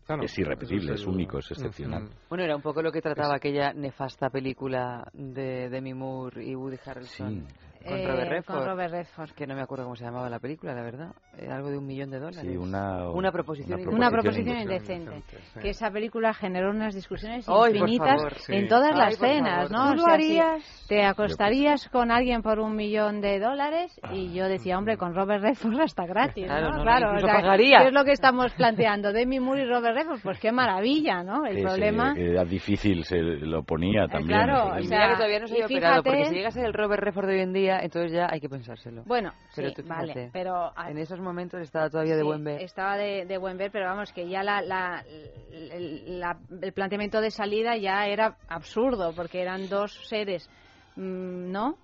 [0.07, 2.09] Claro, es irrepetible, es, único, es excepcional.
[2.29, 6.79] Bueno, era un poco lo que trataba aquella nefasta película de Demi Moore y Woody
[6.85, 7.47] Harrelson.
[7.87, 8.57] Con Eh, Robert Redford.
[8.59, 9.31] con Robert Redford.
[9.31, 11.13] Que no me acuerdo cómo se llamaba la película, la verdad.
[11.39, 12.41] Era algo de un millón de dólares.
[12.43, 15.23] Sí, una- Una proposición una Una proposición indecente.
[15.61, 18.55] Que esa película generó unas discusiones infinitas favor, sí.
[18.55, 19.71] en todas Ay, las cenas, favor.
[19.71, 19.85] ¿no?
[19.87, 20.87] ¿Tú O lo sea, si harías?
[20.89, 25.43] te acostarías con alguien por un millón de dólares y yo decía, hombre, con Robert
[25.43, 26.77] Redford hasta gratis, Claro, ¿no?
[26.79, 27.79] no, claro, o sea, pagaría.
[27.79, 29.13] ¿qué es lo que estamos planteando?
[29.13, 31.47] Demi Moore y Robert Redford, pues qué maravilla, ¿no?
[31.47, 32.15] El problema...
[32.17, 34.39] era difícil, se lo ponía también.
[34.41, 36.73] claro, o sea, que todavía no se había operado, porque si llega a ser el
[36.75, 39.05] Robert Redford de hoy en día, entonces ya hay que pensárselo.
[39.05, 40.73] Bueno, pero sí, tú vale, pero...
[40.89, 42.61] En esos momentos estaba todavía de buen ver.
[42.63, 45.05] Estaba de, de buen ver, pero vamos, que ya la, la-
[45.53, 50.49] el, la- el planteamiento de salida ya era absurdo, porque eran dos seres,
[50.97, 51.77] mm, ¿no?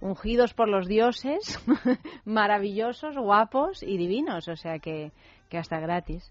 [0.00, 1.58] Ungidos por los dioses,
[2.24, 5.12] maravillosos, guapos y divinos, o sea que,
[5.48, 6.28] que hasta gratis.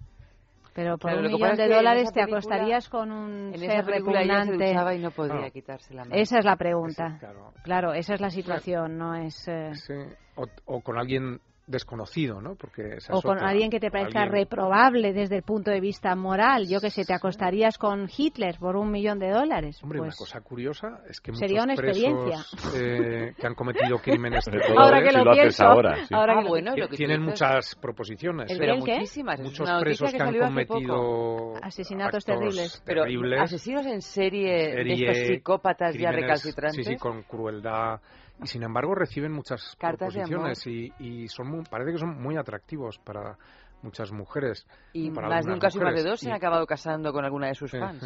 [0.73, 4.21] Pero por Claro, un millón de dólares te acostarías con un En ser esa película
[4.21, 4.67] ella se repugnante.
[4.71, 5.51] duchaba y no podía Claro.
[5.51, 6.15] quitarse la mano.
[6.15, 7.09] Esa es la pregunta.
[7.13, 7.53] Sí, claro.
[7.63, 9.47] Claro, esa es la situación, no es...
[9.49, 9.93] eh, Sí,
[10.35, 11.41] o, o con alguien
[11.71, 12.55] desconocido, ¿no?
[12.55, 13.49] Porque esa o es con otra.
[13.49, 16.67] alguien que te parezca alguien- reprobable desde el punto de vista moral.
[16.69, 19.79] Yo que sé, te acostarías con Hitler por un millón de dólares.
[19.81, 22.37] Hombre, pues, una cosa curiosa es que muchos sería una experiencia.
[22.51, 25.95] presos eh, que han cometido crímenes de Ahora que si lo pienso, ahora.
[26.05, 26.13] sí.
[26.13, 26.81] ahora Ah, que lo bueno, pienso.
[26.85, 27.41] lo que tienen dices.
[27.41, 28.51] muchas proposiciones.
[28.51, 28.93] ¿El Pero qué?
[28.95, 29.39] muchísimas.
[29.39, 32.81] Muchos presos que, han cometido Asesinatos terribles.
[32.85, 36.85] Pero terribles, asesinos en serie, de serie, estos psicópatas ya recalcitrantes.
[36.85, 37.99] Sí, sí, con crueldad.
[38.43, 42.21] Y sin embargo reciben muchas Cartas de proposiciones y, y son muy- parece que son
[42.21, 43.37] muy atractivos para
[43.81, 44.65] muchas mujeres.
[44.93, 47.23] Y para más de un caso y más de dos se han acabado casando con
[47.25, 48.03] alguna de sus fans.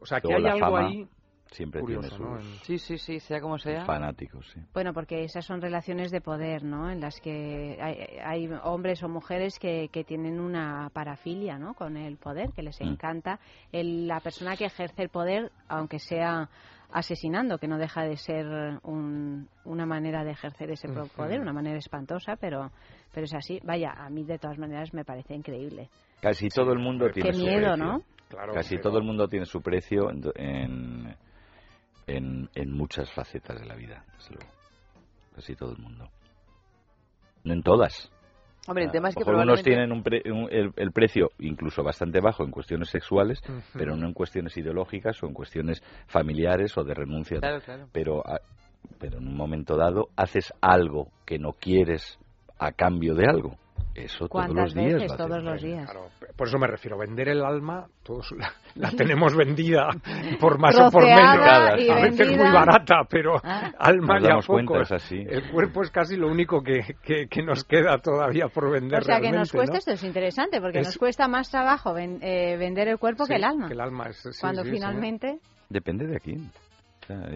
[0.00, 1.08] O sea, que hay la algo fama ahí
[1.50, 2.42] siempre curioso, tiene ¿no?
[2.42, 3.84] sus Sí, sí, sí, sea como sea.
[3.84, 4.60] fanáticos, sí.
[4.74, 6.90] Bueno, porque esas son relaciones de poder, ¿no?
[6.90, 11.74] En las que hay, hay hombres o mujeres que, que tienen una parafilia, ¿no?
[11.74, 12.88] Con el poder, que les Mm.
[12.88, 13.38] encanta
[13.72, 16.48] el- la persona que ejerce el poder, aunque sea
[16.92, 18.46] asesinando, que no deja de ser
[18.82, 22.70] un- una manera de ejercer ese poder, una manera espantosa, pero,
[23.12, 23.60] pero es así.
[23.64, 25.88] Vaya, a mí de todas maneras me parece increíble.
[26.20, 27.76] Casi todo el mundo tiene Qué su miedo, precio.
[27.76, 28.02] ¿no?
[28.28, 31.16] Claro, Casi pero- todo el mundo tiene su precio en, en,
[32.06, 34.50] en, en muchas facetas de la vida, desde luego.
[35.34, 36.08] Casi todo el mundo.
[37.44, 38.10] No en todas.
[38.68, 39.70] Hombre, el A tema es lo que mejor unos probablemente...
[39.70, 43.40] tienen un pre- un- el, el precio incluso bastante bajo en cuestiones sexuales,
[43.74, 47.38] pero no en cuestiones ideológicas o en cuestiones familiares o de renuncia.
[47.40, 47.86] Claro, claro.
[47.92, 48.40] Pero, a-
[48.98, 52.18] pero en un momento dado haces algo que no quieres
[52.58, 53.56] a cambio de algo.
[53.96, 54.92] Eso todos ¿Cuántas los días.
[54.94, 55.12] veces?
[55.12, 55.26] haces.
[55.26, 55.90] Todos los días.
[55.90, 59.88] Claro, por eso me refiero, vender el alma, todos la, la tenemos vendida
[60.40, 61.18] por más o por menos.
[61.48, 63.72] A veces muy barata, pero Ah.
[63.78, 64.52] alma ya poco.
[64.52, 65.16] cuenta, es así.
[65.26, 69.04] El cuerpo es casi lo único que, que, que nos queda todavía por vender O
[69.04, 69.78] sea que nos cuesta, ¿no?
[69.78, 73.30] esto es interesante, porque Es- nos cuesta más trabajo ven- eh, vender el cuerpo Sí,
[73.30, 73.66] que el alma.
[73.68, 74.74] que el alma es- sí, Cuando sí, sí.
[74.74, 75.38] finalmente...
[75.70, 76.50] Depende de quién.
[77.02, 77.28] O sea,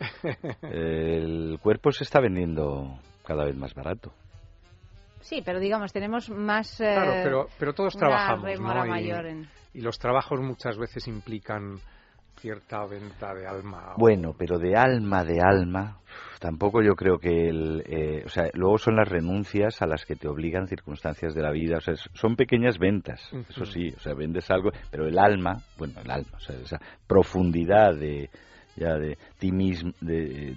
[0.70, 4.12] el cuerpo se está vendiendo cada vez más barato.
[5.24, 6.78] Sí, pero digamos, tenemos más...
[6.82, 8.84] eh, Claro, pero, pero todos trabajamos, ¿no?
[8.86, 11.78] Y- mayor en- y los trabajos muchas veces implican
[12.36, 13.94] cierta venta de alma.
[13.96, 15.98] Bueno, pero de alma, de alma,
[16.40, 17.82] tampoco yo creo que el...
[17.86, 21.50] eh, o sea, luego son las renuncias a las que te obligan circunstancias de la
[21.50, 21.78] vida.
[21.78, 23.94] O sea, son pequeñas ventas, eso sí.
[23.96, 28.28] O sea, vendes algo, pero el alma, bueno, el alma, o sea, esa profundidad de
[28.76, 30.54] ya de ti mismo, de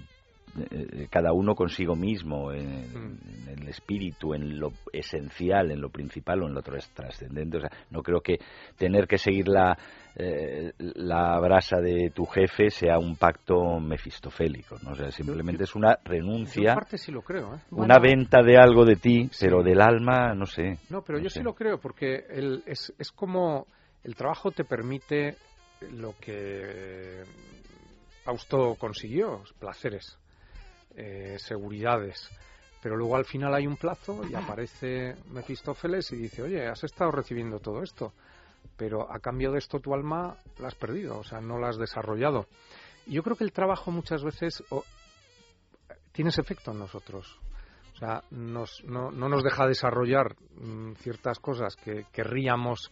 [1.10, 6.46] cada uno consigo mismo, en, en el espíritu, en lo esencial, en lo principal o
[6.48, 7.58] en lo tras- trascendente.
[7.58, 8.38] O sea, no creo que
[8.76, 9.76] tener que seguir la,
[10.16, 14.76] eh, la brasa de tu jefe sea un pacto mefistofélico.
[14.82, 14.92] ¿no?
[14.92, 17.58] O sea, simplemente es una renuncia, en parte sí lo creo, ¿eh?
[17.70, 20.78] una venta de algo de ti, pero del alma, no sé.
[20.90, 21.40] No, pero no yo sé.
[21.40, 23.66] sí lo creo, porque el, es, es como
[24.04, 25.36] el trabajo te permite
[25.92, 27.22] lo que
[28.24, 30.18] Fausto consiguió, placeres,
[30.98, 32.28] eh, seguridades.
[32.82, 37.10] Pero luego al final hay un plazo y aparece Mefistófeles y dice, oye, has estado
[37.10, 38.12] recibiendo todo esto,
[38.76, 41.76] pero a cambio de esto tu alma la has perdido, o sea, no la has
[41.78, 42.46] desarrollado.
[43.06, 44.62] Y yo creo que el trabajo muchas veces
[46.12, 47.38] tiene ese efecto en nosotros.
[47.94, 52.90] O sea, nos- no, no nos deja desarrollar mm, ciertas cosas que querríamos.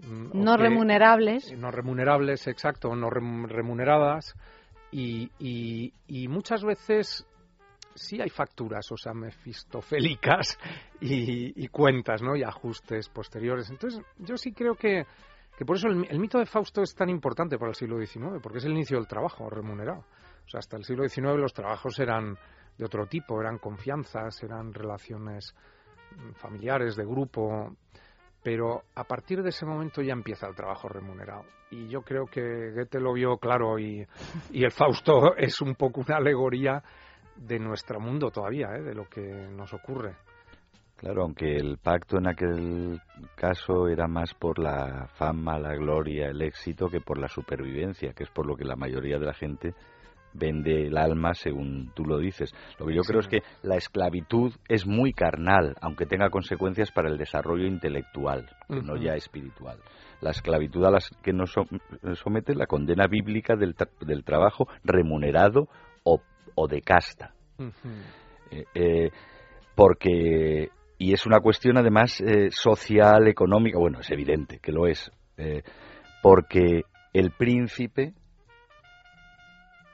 [0.00, 1.52] mm, No que- remunerables.
[1.56, 4.34] No remunerables, exacto, no rem- remuneradas.
[4.98, 7.26] Y, y- y muchas veces
[7.94, 10.58] sí hay facturas, o sea, mefistofélicas
[11.02, 12.34] y, cuentas, ¿no?
[12.34, 13.68] Y ajustes posteriores.
[13.68, 15.04] Entonces, yo sí creo que,
[15.58, 18.40] que por eso el, el mito de Fausto es tan importante para el siglo XIX,
[18.42, 20.00] porque es el inicio del trabajo remunerado.
[20.46, 22.34] O sea, hasta el siglo XIX los trabajos eran
[22.78, 25.54] de otro tipo, eran confianzas, eran relaciones
[26.16, 27.76] mm, familiares, de grupo,
[28.46, 31.42] pero a partir de ese momento ya empieza el trabajo remunerado.
[31.72, 34.06] Y yo creo que Goethe lo vio claro y,
[34.52, 36.80] y el Fausto es un poco una alegoría
[37.34, 38.82] de nuestro mundo todavía, ¿eh?
[38.82, 40.14] de lo que nos ocurre.
[40.94, 43.00] Claro, aunque el pacto en aquel
[43.34, 48.22] caso era más por la fama, la gloria, el éxito que por la supervivencia, que
[48.22, 49.74] es por lo que la mayoría de la gente
[50.36, 52.52] vende el alma según tú lo dices.
[52.78, 53.08] Lo que yo Sí.
[53.08, 58.48] creo es que la esclavitud es muy carnal, aunque tenga consecuencias para el desarrollo intelectual,
[58.68, 59.78] no ya espiritual.
[60.20, 61.80] La esclavitud a las que nos som-
[62.14, 65.68] somete la condena bíblica del, tra- del trabajo remunerado
[66.04, 66.20] o,
[66.54, 67.34] o de casta.
[68.50, 69.10] Eh, eh,
[69.74, 70.68] porque
[70.98, 75.62] y es una cuestión además eh, social, económica, bueno, es evidente que lo es, eh,
[76.22, 76.82] porque
[77.12, 78.14] el príncipe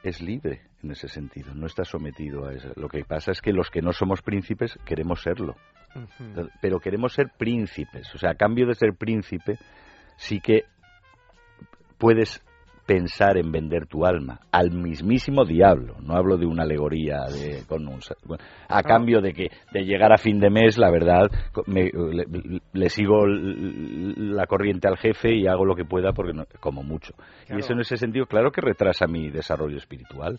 [0.03, 2.73] es libre en ese sentido, no está sometido a eso.
[2.77, 5.57] Lo que pasa es que los que no somos príncipes queremos serlo,
[6.61, 9.59] pero queremos ser príncipes, o sea, a cambio de ser príncipe,
[10.17, 10.65] sí que
[11.99, 12.43] puedes
[12.93, 15.97] pensar en vender tu alma al mismísimo diablo.
[16.03, 18.01] No hablo de una alegoría de, con un
[18.69, 21.31] a cambio de que de llegar a fin de mes, la verdad,
[21.67, 22.27] me- le,
[22.71, 27.15] le sigo la corriente al jefe y hago lo que pueda porque no- como mucho.
[27.47, 27.57] Claro.
[27.57, 30.39] Y eso en ese sentido, claro que retrasa mi desarrollo espiritual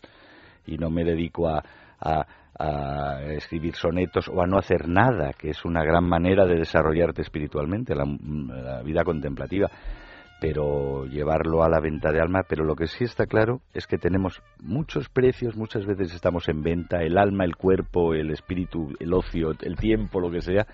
[0.67, 1.63] y no me dedico a,
[1.99, 2.27] a-
[2.59, 7.23] a escribir sonetos o a no hacer nada, que es una gran manera de desarrollarte
[7.23, 9.71] espiritualmente, la, la vida contemplativa
[10.43, 13.97] pero llevarlo a la venta de alma, pero lo que sí está claro es que
[13.97, 19.13] tenemos muchos precios, muchas veces estamos en venta, el alma, el cuerpo, el espíritu, el
[19.13, 20.67] ocio, el tiempo, lo que sea,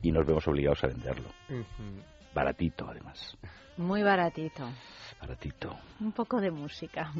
[0.00, 1.28] y nos vemos obligados a venderlo.
[2.34, 3.36] Baratito, además.
[3.76, 4.66] Muy baratito.
[5.20, 5.76] Baratito.
[6.00, 7.12] Un poco de música.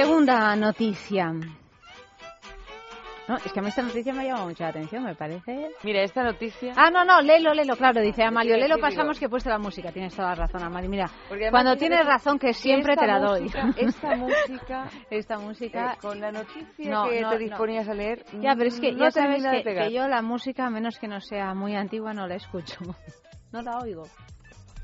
[0.00, 1.32] Segunda noticia.
[3.28, 5.70] No, es que a mí esta noticia me ha llamado mucha atención, me parece.
[5.82, 6.74] Mira, esta noticia.
[6.76, 8.56] Ah, no, no, léelo, léelo, claro, dice Amalio.
[8.56, 9.90] Léelo pasamos que he puesto la música.
[9.90, 10.88] Tienes toda la razón, Amalio.
[10.88, 11.10] Mira,
[11.50, 13.42] cuando tienes que- razón, que siempre te la doy.
[13.42, 15.92] música- esta música, esta música.
[15.94, 17.40] eh, con la noticia No, que no, te no.
[17.40, 18.24] disponías a leer.
[18.40, 21.20] Ya, pero es que no ya sabes que yo la música, a menos que no
[21.20, 22.76] sea muy antigua, no la escucho.
[23.52, 24.02] No la oigo.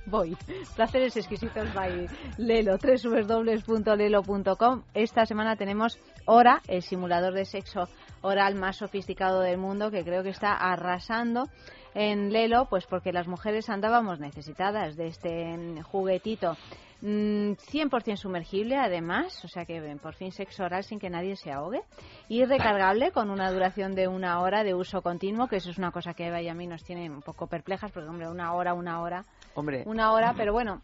[0.07, 0.37] Voy.
[0.75, 2.09] Placeres exquisitos by
[2.39, 4.83] Lelo, www.lelo.com.
[4.95, 7.89] Esta semana tenemos Hora, el simulador de sexo
[8.21, 11.49] oral más sofisticado del mundo, que creo que está arrasando
[11.95, 16.57] en Lelo, pues porque las mujeres andábamos necesitadas de este mm, juguetito.
[17.03, 21.51] Mm, 100% sumergible además, o sea que por fin sexo oral sin que nadie se
[21.51, 21.83] ahogue
[22.29, 25.91] y recargable con una duración de una hora de uso continuo, que eso es una
[25.91, 28.73] cosa que Eva y a mí nos tiene un poco perplejas, porque hombre, una hora,
[28.73, 29.83] una hora, Hombre.
[29.87, 30.83] una hora, pero bueno,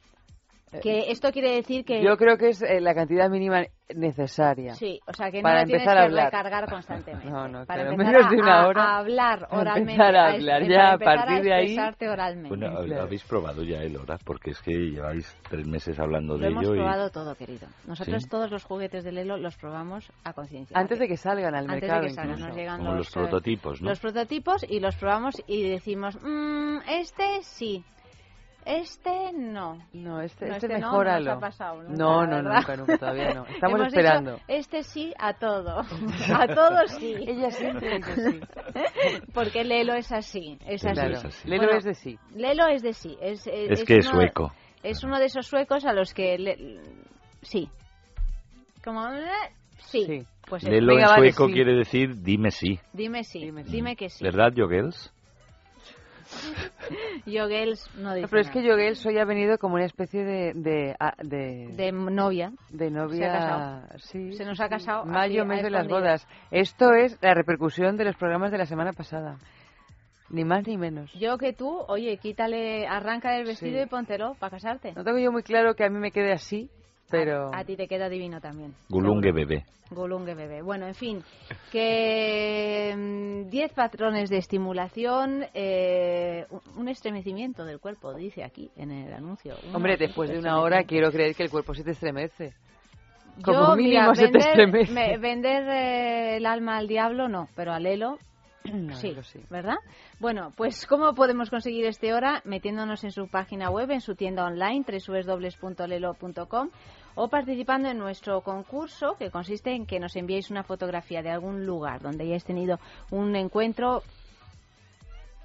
[0.83, 2.03] que esto quiere decir que...
[2.03, 3.63] Yo creo que es eh, la cantidad mínima
[3.95, 4.75] necesaria.
[4.75, 6.25] Sí, o sea que para no la tienes empezar a que hablar.
[6.27, 7.31] recargar constantemente.
[7.31, 8.83] No, no, para claro, empezar menos a, de una hora.
[8.85, 9.93] a hablar Para oralmente.
[9.93, 11.79] empezar a hablar, para ya, a empezar partir de ahí-
[12.11, 12.49] oralmente.
[12.51, 13.03] Bueno, Claro.
[13.03, 14.19] ¿habéis probado ya el hora?
[14.23, 16.79] Porque es que lleváis tres meses hablando Lo de hemos ello y...
[16.79, 17.67] probado todo, querido.
[17.87, 18.29] Nosotros ¿Sí?
[18.29, 20.79] todos los juguetes de Lelo los probamos a conciencia.
[20.79, 22.03] Antes de que salgan al Antes mercado.
[22.03, 23.89] de que salgan, nos llegan Como los eh, prototipos, ¿no?
[23.89, 27.83] Los prototipos y los probamos y decimos, "Mm, este sí,
[28.69, 29.79] este no.
[29.93, 31.25] No, este, No, este, este no, mejóralo.
[31.25, 33.47] no nos ha pasado nunca, no, nunca, nunca, todavía no.
[33.47, 34.41] Estamos Hemos dicho, esperando.
[34.47, 35.79] este sí a todo.
[36.39, 37.15] a todo sí.
[37.27, 38.41] Ella siempre dice sí.
[39.35, 40.59] Porque Lelo es así.
[40.67, 40.95] Es así.
[40.95, 41.21] Claro.
[41.45, 42.19] Lelo Bueno, es de sí.
[42.35, 43.17] Lelo es de sí.
[43.21, 44.53] Es, Es que es sueco.
[44.83, 46.39] Es uno de esos suecos a los que...
[46.39, 46.81] le-
[47.43, 47.69] sí.
[48.85, 49.09] Como...
[49.79, 50.05] Sí.
[50.07, 50.27] Sí.
[50.49, 50.63] Pues.
[50.65, 51.53] Lelo en vale, sueco sí.
[51.53, 52.79] quiere decir dime sí.
[52.93, 53.51] Dime sí.
[53.67, 54.25] Dime, que sí.
[54.25, 55.13] ¿Verdad, Jogels?
[57.27, 58.71] Yo, Gels, no dice No, pero es que nada.
[58.71, 62.53] Yoguel soy ha venido como una especie de de, ah, de, De novia.
[62.71, 63.19] de novia.
[63.19, 63.83] Se ha casado.
[63.99, 65.05] Sí, Se nos ha casado.
[65.05, 66.27] Mayo, así, a mes de las bodas.
[66.51, 69.37] Esto es la repercusión de los programas de la semana pasada.
[70.31, 71.11] Ni más ni menos.
[71.15, 73.85] Yo que tú, oye, quítale, arranca el vestido Sí.
[73.85, 74.93] y póntelo para casarte.
[74.95, 76.71] No tengo yo muy claro que a mí me quede así,
[77.11, 77.51] pero...
[77.55, 78.75] A ti te queda divino también.
[78.89, 79.65] Gulungue bebé.
[79.91, 80.61] Gulungue bebé.
[80.63, 81.23] Bueno, en fin,
[81.73, 89.13] que mm, 10 patrones de estimulación, eh, un- estremecimiento del cuerpo, dice aquí en el
[89.13, 89.55] anuncio.
[89.75, 92.53] Hombre, después de una hora quiero creer que el cuerpo se te estremece.
[93.39, 94.93] Yo, Como mínimo mira, se te estremece.
[94.93, 97.87] me- vender eh, el alma al diablo no, pero al
[98.95, 99.15] Sí.
[99.51, 99.77] ¿verdad?
[100.21, 102.43] Bueno, pues ¿cómo podemos conseguir este hora?
[102.45, 104.85] Metiéndonos en su página web, en su tienda online,
[105.63, 106.71] www.lelo.com
[107.15, 111.67] o participando en nuestro concurso que consiste en que nos enviéis una fotografía de algún
[111.67, 112.79] lugar donde hayáis tenido
[113.11, 114.03] un encuentro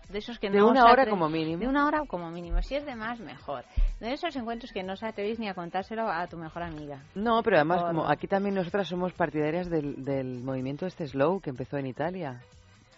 [0.10, 1.60] de esos que De no una os hora como mínimo.
[1.61, 2.61] De una hora como mínimo.
[2.61, 3.64] Si es de más, mejor.
[3.99, 6.99] De esos encuentros que no os atrevéis ni a contárselo a tu mejor amiga.
[7.15, 11.40] No, pero además, Por- como aquí también nosotras somos partidarias del, del movimiento este slow
[11.41, 12.41] que empezó en Italia.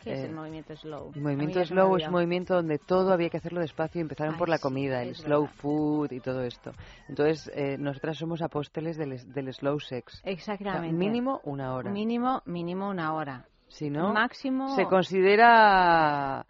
[0.06, 1.12] ¿Qué es Eh, el movimiento slow?
[1.14, 4.40] El movimiento slow es un movimiento donde todo había que hacerlo despacio y empezaron Ay,
[4.40, 5.56] por la comida, el slow verdad.
[5.58, 6.72] food y todo esto.
[7.10, 10.14] Entonces, eh, nosotras somos apóstoles del, del slow sex.
[10.14, 10.96] O sea, Exactamente.
[10.96, 11.92] mínimo una hora.
[11.92, 13.46] Mínimo, mínimo una hora.
[13.68, 14.76] si no, Máximo.
[14.76, 16.46] se considera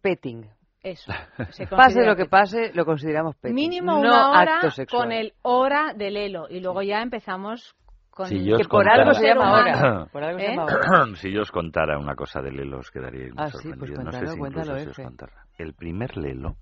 [0.00, 0.46] petting.
[0.82, 1.12] Eso.
[1.50, 3.54] se Pase lo que pase, lo consideramos petting.
[3.54, 5.02] Mínimo no una hora acto sexual.
[5.02, 6.46] con el hora del elo.
[6.48, 7.74] Y luego ya empezamos
[8.18, 8.26] con.
[8.26, 9.78] Si yo os que por algo contara- se llama Ser hora.
[9.90, 10.08] humano.
[10.12, 10.48] Por algo se ¿Eh?
[10.50, 11.16] llama hora.
[11.16, 13.86] si yo os contara una cosa de Lelo, os quedaríais muy Ah, sí, pues no
[13.86, 15.32] sé cuéntalo, si cuéntalo, incluso si os contara.
[15.56, 16.56] El primer Lelo...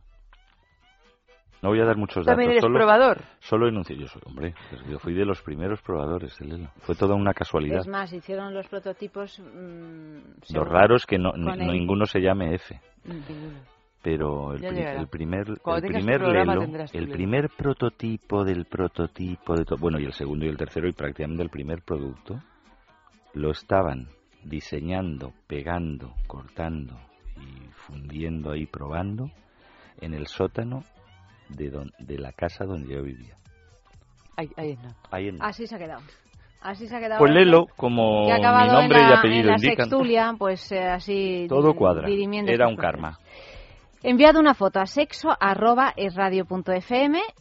[1.63, 2.53] No voy a dar muchos ¿También datos.
[2.53, 3.19] eres solo, probador?
[3.41, 3.97] Solo enuncio.
[3.97, 4.55] Yo soy, hombre,
[4.91, 6.69] yo fui de los primeros probadores de Lelo.
[6.83, 7.79] Fue toda una casualidad.
[7.81, 9.41] Es más, hicieron los prototipos.
[9.41, 12.79] mm, Lo según- raro es que no, ninguno se llame F.
[13.05, 13.76] Mm.
[14.03, 16.63] Pero el, pri- primer, Cuando el primer Lelo,
[16.93, 20.93] el primer prototipo del prototipo de todo, bueno, y el segundo y el tercero y
[20.93, 22.41] prácticamente el primer producto,
[23.35, 24.07] lo estaban
[24.45, 26.97] diseñando, pegando, cortando
[27.37, 29.31] y fundiendo ahí, probando,
[30.01, 30.85] en el sótano
[31.49, 33.35] de, don- de la casa donde yo vivía.
[34.37, 34.97] Ahí, ahí es nada.
[35.11, 36.03] Ahí en- Así se ha quedado.
[36.61, 37.19] Así se ha quedado.
[37.19, 41.47] Pues Lelo, como mi nombre en y apellido en la indican, sextulia, pues eh, así.
[41.49, 42.09] todo cuadra.
[42.47, 43.19] Era un karma.
[44.09, 45.31] Enviad una foto a sexo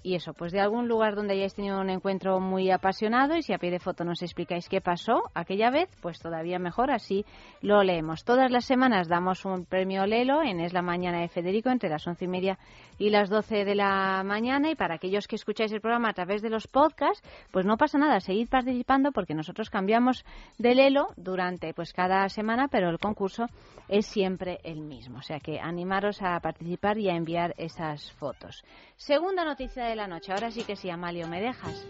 [0.02, 3.54] y eso, pues de algún lugar donde hayáis tenido un encuentro muy apasionado y si
[3.54, 7.24] a pie de foto nos explicáis qué pasó aquella vez, pues todavía mejor, así
[7.62, 8.24] lo leemos.
[8.24, 12.08] Todas las semanas damos un premio Lelo en Es la Mañana de Federico entre las
[12.08, 12.58] once y media
[12.98, 16.42] y las doce de la mañana y para aquellos que escucháis el programa a través
[16.42, 17.22] de los podcasts,
[17.52, 20.26] pues no pasa nada, seguid participando porque nosotros cambiamos
[20.58, 23.46] de Lelo durante pues cada semana, pero el concurso
[23.88, 25.20] es siempre el mismo.
[25.20, 28.64] O sea que animaros a participar participar y a enviar esas fotos.
[28.96, 30.32] Segunda noticia de la noche.
[30.32, 31.86] Ahora sí que sí, Amalio, ¿me dejas?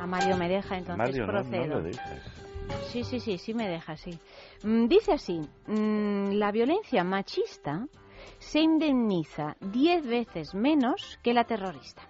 [0.00, 1.66] Amalio me deja, entonces Mario, procedo.
[1.66, 2.22] no lo dejas.
[2.90, 4.18] Sí, sí, sí, sí me deja, sí.
[4.62, 7.86] Mm, Dice así, mm, la violencia machista
[8.38, 12.02] se indemniza 10 veces menos que la terrorista.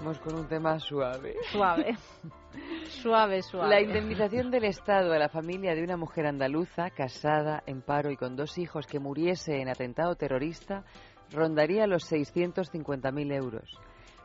[0.00, 1.36] Vamos con un tema suave.
[1.52, 1.96] Suave.
[2.88, 3.68] suave, suave.
[3.68, 8.16] La indemnización del Estado a la familia de una mujer andaluza casada, en paro y
[8.16, 10.84] con dos hijos que muriese en atentado terrorista
[11.30, 13.78] rondaría los 650.000 euros.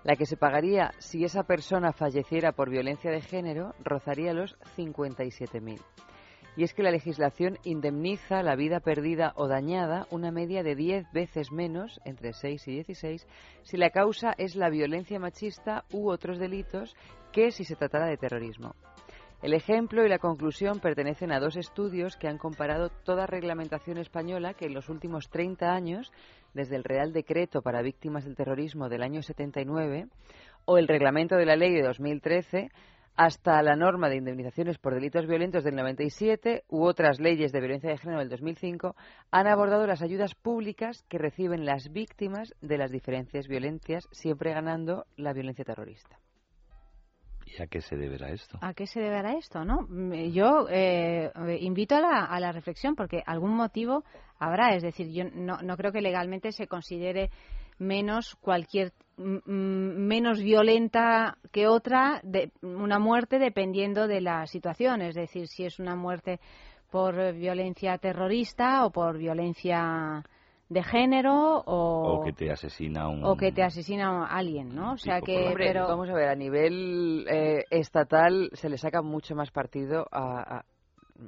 [0.04, 5.80] La que se pagaría si esa persona falleciera por violencia de género rozaría los 57.000.
[6.56, 11.12] Y es que la legislación indemniza la vida perdida o dañada una media de 10
[11.14, 13.28] veces menos, entre 6 y 16,
[13.64, 16.96] si la causa es la violencia machista u otros delitos
[17.32, 18.76] que si se tratara de terrorismo.
[19.42, 24.54] El ejemplo y la conclusión pertenecen a dos estudios que han comparado toda reglamentación española
[24.54, 26.12] que en los últimos 30 años,
[26.54, 30.08] desde el Real Decreto para Víctimas del Terrorismo del año 79
[30.66, 32.70] o el Reglamento de la Ley de 2013,
[33.16, 37.90] hasta la norma de indemnizaciones por delitos violentos del 97 u otras leyes de violencia
[37.90, 38.96] de género del 2005,
[39.32, 45.06] han abordado las ayudas públicas que reciben las víctimas de las diferentes violencias, siempre ganando
[45.16, 46.20] la violencia terrorista.
[47.58, 48.58] ¿Y a qué se deberá esto?
[48.62, 49.66] ¿A qué se deberá esto?
[49.66, 49.88] ¿no?
[49.90, 54.04] Mm, Yo eh, eh, invito a la, a la reflexión porque algún motivo
[54.38, 54.76] habrá.
[54.76, 57.30] Es decir, yo no, no creo que legalmente se considere
[57.80, 65.02] menos cualquier mm, mm, menos violenta que otra de una muerte dependiendo de la situación.
[65.02, 66.40] Es decir, si es una muerte
[66.92, 70.24] por eh, violencia terrorista o por violencia
[70.70, 73.26] de género o, O que te asesina un...
[73.26, 74.94] o que te asesina alguien, ¿no?
[74.94, 79.02] O sea que, Hombre, pero vamos a ver, a nivel eh, estatal se le saca
[79.02, 80.66] mucho más partido a, a-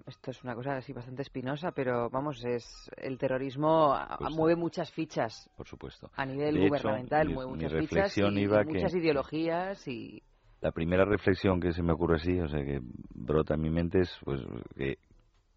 [0.08, 2.64] Esto es una cosa así bastante espinosa, pero vamos, es
[2.98, 5.50] el terrorismo Pues mueve muchas fichas.
[5.58, 6.10] Por supuesto.
[6.16, 8.66] A nivel De hecho, gubernamental mi- mueve mi muchas fichas y, reflexión y iba que-
[8.74, 10.22] muchas ideologías y...
[10.62, 12.80] La primera reflexión que se me ocurre así, o sea, que
[13.16, 14.40] brota en mi mente es pues
[14.78, 15.00] que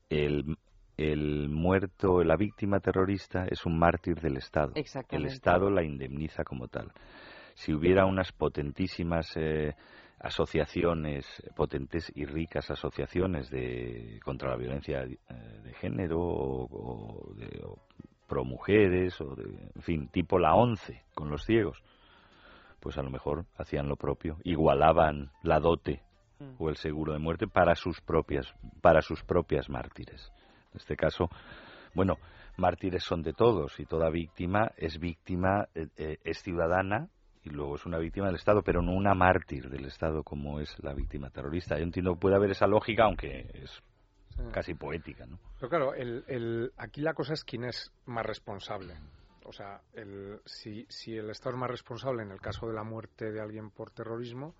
[0.09, 0.56] el,
[0.97, 4.73] el muerto, la víctima terrorista es un mártir del Estado.
[5.11, 5.27] El.
[5.27, 6.93] Estado la indemniza como tal.
[7.55, 9.75] Si hubiera unas potentísimas eh,
[10.21, 11.27] asociaciones,
[11.57, 15.16] potentes y ricas asociaciones de contra la violencia eh,
[15.62, 17.79] de género o, o de o
[18.27, 21.83] pro mujeres o de, en fin, tipo la ONCE con los ciegos,
[22.81, 26.03] pues a lo mejor hacían lo propio, igualaban la dote
[26.39, 26.55] Mm.
[26.59, 30.33] o el seguro de muerte para sus propias para sus propias mártires.
[30.75, 31.31] En este caso,
[31.95, 32.17] bueno,
[32.57, 37.09] mártires son de todos y toda víctima es víctima eh, eh, es ciudadana
[37.45, 40.75] y luego es una víctima del Estado, pero no una mártir del Estado como es
[40.83, 41.77] la víctima terrorista.
[41.79, 43.71] Yo entiendo que puede haber esa lógica, aunque es
[44.31, 44.43] Sí.
[44.51, 45.39] casi poética, ¿no?
[45.61, 48.95] Pero claro, el, el- aquí la cosa es quién es más responsable.
[49.45, 52.83] O sea, el- si, si el Estado es más responsable en el caso de la
[52.83, 54.57] muerte de alguien por terrorismo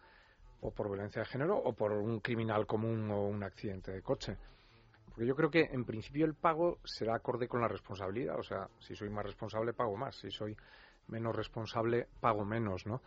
[0.61, 4.37] o por violencia de género o por un criminal común o un accidente de coche.
[5.15, 8.37] Porque yo creo que en principio el pago será acorde con la responsabilidad.
[8.37, 10.17] O sea, si soy más responsable, pago más.
[10.17, 10.57] Si soy
[11.07, 13.01] menos responsable, pago menos, ¿no?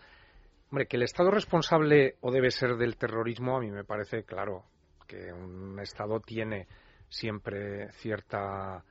[0.72, 4.24] Hombre, que el Estado es responsable o debe ser del terrorismo, a mí me parece
[4.24, 4.64] claro
[5.06, 6.68] que un Estado tiene
[7.10, 8.84] siempre cierta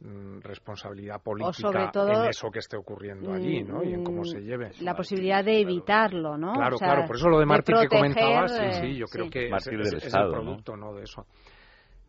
[0.00, 3.82] mm, responsabilidad política sobre todo, en eso que esté ocurriendo allí, ¿no?
[3.82, 4.72] Y en cómo se lleve.
[4.80, 6.52] la posibilidad de evitarlo, ¿no?
[6.52, 8.96] Claro, O sea, claro, por eso lo de mártir que proteger, comentabas, sí, eh, sí,
[8.96, 10.30] yo creo que es, el ¿no?
[10.32, 10.94] producto, ¿no?
[10.94, 11.26] De eso.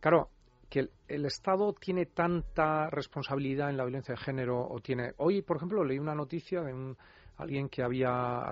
[0.02, 0.30] Claro,
[0.73, 5.13] que el, el Estado tiene tanta responsabilidad en la violencia de género o tiene...
[5.17, 6.97] Hoy, por ejemplo, leí una noticia de un,
[7.37, 8.51] alguien que había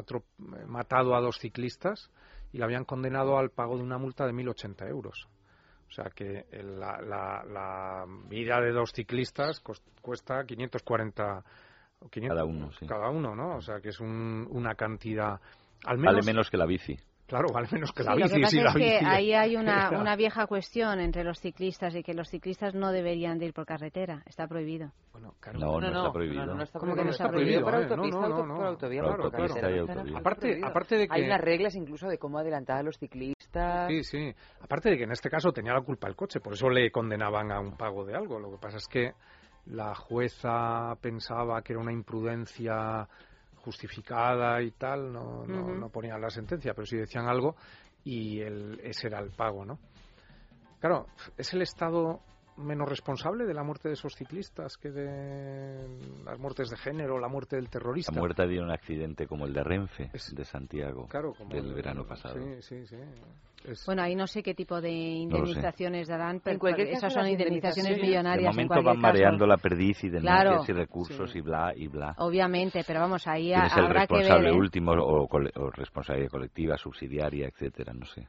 [0.68, 2.12] matado a dos ciclistas
[2.54, 5.28] y le habían condenado al pago de una multa de 1.080 euros.
[5.90, 9.60] O sea que la, la- la vida de dos ciclistas
[10.00, 11.44] cuesta 540
[12.02, 12.86] o 500 Cada uno, sí.
[12.86, 13.56] cada uno, ¿no?
[13.56, 15.42] O sea que es un- una cantidad
[15.86, 17.00] al menos Vale menos que la bici.
[17.32, 18.36] Claro, vale menos que la Sí, lo bici.
[18.36, 19.06] que pasa sí, la es que bici.
[19.06, 23.40] ahí hay una, una vieja cuestión entre los ciclistas y que los ciclistas no deberían
[23.40, 24.22] de ir por carretera.
[24.26, 24.92] Está prohibido.
[25.54, 26.46] No, no, está prohibido.
[26.46, 26.96] No, no está ¿Cómo prohibido.
[26.96, 27.64] que no está prohibido?
[27.64, 28.68] por autopista, No, no, auto- no, por no.
[28.68, 29.72] autovía, Por carretera.
[29.72, 30.18] y Está autovía.
[30.20, 30.68] Aparte, prohibido.
[30.68, 31.14] aparte de que...
[31.16, 33.88] Hay unas reglas incluso de cómo adelantar a los ciclistas.
[33.90, 34.34] Sí, sí.
[34.62, 37.52] Aparte de que en este caso tenía la culpa el coche, por eso le condenaban
[37.52, 38.40] a un pago de algo.
[38.40, 39.14] Lo que pasa es que
[39.68, 43.08] la jueza pensaba que era una imprudencia
[43.64, 47.56] justificada y tal, no, no, ponían la sentencia, pero sí decían algo
[48.04, 49.80] y el, ese era el pago, ¿no?
[50.80, 51.08] Claro,
[51.38, 52.22] es el Estado
[52.62, 55.88] menos responsable de la muerte de esos ciclistas que de
[56.26, 58.12] las muertes de género, la muerte del terrorista.
[58.12, 61.74] La muerte de un accidente como el de Renfe, de Santiago, claro, como del el-
[61.74, 62.36] verano pasado.
[62.36, 62.96] Sí, sí, sí.
[63.64, 67.28] Es- Bueno, ahí no sé qué tipo de indemnizaciones darán, pero En cualquier esas son
[67.28, 68.44] indemnizaciones indemnizaciones- millonarias.
[68.44, 69.14] de en momento cualquier van caso.
[69.14, 72.16] mareando la perdiz y denuncias Claro, y recursos y bla y bla.
[72.18, 74.22] Obviamente, pero vamos, ahí ¿Quién es el habrá que ver.
[74.24, 74.54] responsable ¿eh?
[74.60, 77.94] último o, cole- o responsabilidad colectiva, subsidiaria, etcétera?
[77.94, 78.28] No sé.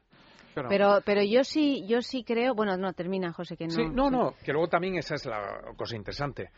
[0.55, 2.55] Pero, pero yo sí, yo sí creo.
[2.55, 3.71] Bueno, no termina, José, que no.
[3.73, 6.51] Sí, no, no, que luego también esa es la cosa interesante.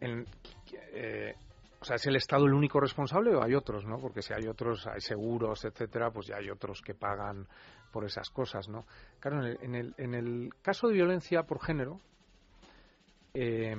[0.00, 0.26] En-
[0.92, 1.34] eh,
[1.80, 3.98] o sea, ¿es el Estado el único responsable o hay otros, no?
[3.98, 7.46] Porque si hay otros, hay seguros, etcétera, pues ya hay otros que pagan
[7.92, 8.86] por esas cosas, ¿no?
[9.20, 12.00] Claro, en el, en el, en el caso de violencia por género,
[13.34, 13.76] eh,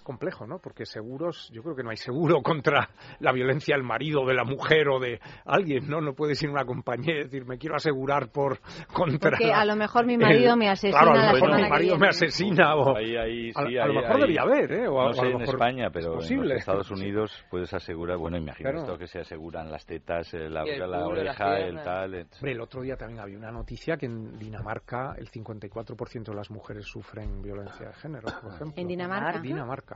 [0.00, 0.58] es complejo, ¿no?
[0.58, 2.88] Porque seguros, yo creo que no hay seguro contra
[3.20, 6.00] la violencia del marido, de la mujer o de alguien, ¿no?
[6.00, 8.58] No puedes ir a una compañía y decir, me quiero asegurar por
[8.92, 9.30] contra.
[9.30, 11.98] Porque a lo mejor mi marido el- me asesina Claro, a lo mejor mi marido
[11.98, 12.96] me asesina o.
[12.96, 14.88] Ahí, ahí, a, sí, a lo ahí- mejor ahí- debería haber, ¿eh?
[14.88, 17.44] O a- no sé a lo en mejor España, es pero en los Estados Unidos
[17.50, 18.84] puedes asegurar, bueno, imagino Claro.
[18.84, 22.14] esto que se aseguran las tetas, eh, la, el la oreja, el tal.
[22.14, 22.26] eh.
[22.36, 26.50] Hombre, el otro día también había una noticia que en Dinamarca el 54% de las
[26.50, 28.74] mujeres sufren violencia de género, por ejemplo.
[28.80, 29.36] ¿En Dinamarca?
[29.36, 29.89] En Dinamarca.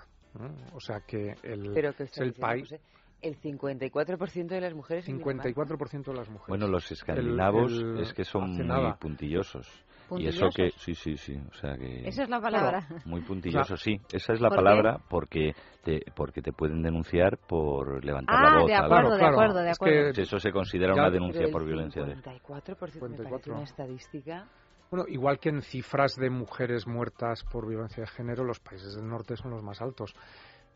[0.74, 2.62] O sea que el, Pero que el diciendo, país.
[2.64, 2.80] José,
[3.22, 5.48] el 54% de las mujeres en Dinamarca.
[5.50, 6.48] 54% de las mujeres.
[6.48, 8.96] Bueno, los escandinavos El- el- es que son muy nada.
[8.96, 9.66] puntillosos.
[9.66, 10.42] Y ¿Puntillosos?
[10.42, 12.06] eso que, sí, sí, sí, o sea que...
[12.06, 12.86] Esa es la palabra.
[13.06, 13.22] Muy
[13.72, 13.98] puntillosos, sí.
[14.12, 14.62] Esa es la ¿Por qué?
[14.64, 18.66] palabra porque te, porque te pueden denunciar por levantar Ah, la voz.
[18.68, 20.20] de acuerdo, de acuerdo, de Es que- acuerdo.
[20.22, 22.16] Eso se considera Ya- una denuncia por violencia de...
[22.16, 24.46] 54% me parece una estadística.
[24.94, 29.08] Bueno, igual que en cifras de mujeres muertas por violencia de género, los países del
[29.08, 30.14] norte son los más altos.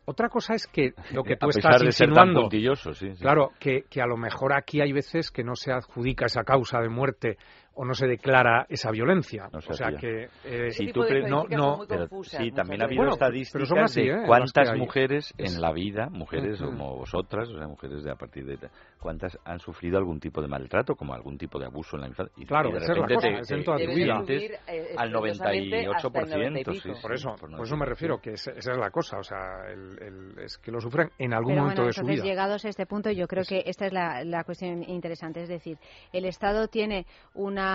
[0.07, 2.35] Otra cosa es que lo que A tú pesar estás de ser tan
[2.75, 3.23] sí, sí.
[3.23, 6.81] claro, que, que a lo mejor aquí hay veces que no se adjudica esa causa
[6.81, 7.39] de muerte
[7.81, 9.49] o no se declara esa violencia.
[9.53, 12.87] No se o sea que eh, Si tú pre- no, no, Pero sí, también ha
[12.87, 14.23] habido Bueno, estadísticas así, de ¿eh?
[14.27, 14.79] Cuántas hay.
[14.81, 18.59] mujeres Es- en la vida, mujeres como vosotras, o sea, mujeres de a partir de
[19.01, 22.35] cuántas han sufrido algún tipo de maltrato, como algún tipo de abuso en la infancia.
[22.37, 24.15] Y, Claro, y de esa repente cosa, te, es en te- toda tu te vida.
[24.25, 26.37] sientes Subir, eh, al estrepitosamente hasta el 98%.
[26.37, 28.91] 90 y sí, Por eso, por por eso me refiero, que es- esa es la
[28.91, 31.93] cosa, o sea, el- el- es que lo sufren en algún Pero momento bueno, de
[31.93, 32.33] su entonces vida.
[32.33, 35.43] llegados a este punto, yo creo que esta es la, la cuestión interesante.
[35.43, 35.79] Es decir,
[36.13, 37.68] el Estado tiene una,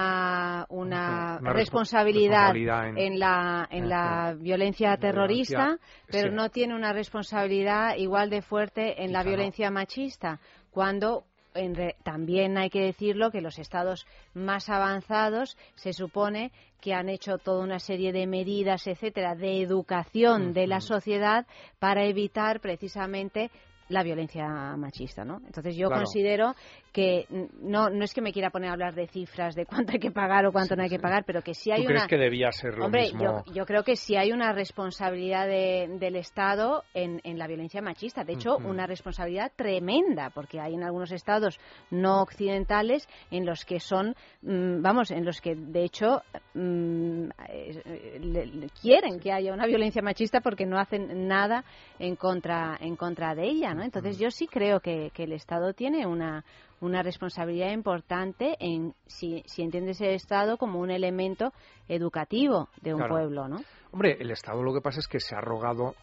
[0.70, 6.36] una, Una respo- responsabilidad, responsabilidad en- en, la, en la violencia terrorista, violencia, pero sí.
[6.36, 10.40] no tiene una responsabilidad igual de fuerte en la violencia machista,
[10.72, 11.24] cuando
[11.56, 16.52] en re- también hay que decirlo que los estados más avanzados se supone
[16.82, 21.46] que han hecho toda una serie de medidas, etcétera, de educación de la sociedad
[21.80, 23.52] para evitar precisamente
[23.90, 24.48] la violencia
[24.78, 25.38] machista, ¿no?
[25.46, 26.04] Entonces yo Claro.
[26.04, 26.56] considero
[26.92, 27.26] que
[27.62, 30.12] no no es que me quiera poner a hablar de cifras de cuánto hay que
[30.12, 32.18] pagar o cuánto no hay que pagar, pero que sí hay ¿Tú una crees que
[32.18, 33.44] debía ser lo Hombre, mismo?
[33.48, 37.82] yo, yo creo que sí hay una responsabilidad de- del Estado en, en la violencia
[37.82, 38.24] machista.
[38.24, 41.60] De hecho, una responsabilidad tremenda, porque hay en algunos estados
[41.92, 46.22] no occidentales en los que son, mm, vamos, en los que de hecho
[46.54, 51.64] mm, eh, le- le- quieren que haya una violencia machista porque no hacen nada
[52.00, 53.83] en contra en contra de ella, ¿no?
[53.84, 56.44] Entonces yo sí creo que, que el Estado tiene una
[56.82, 61.54] una responsabilidad importante en si, si entiendes el Estado como un elemento
[61.88, 63.14] educativo de un Claro.
[63.16, 63.64] pueblo, ¿no?
[63.94, 65.96] Hombre, el Estado lo que pasa es que se ha arrogado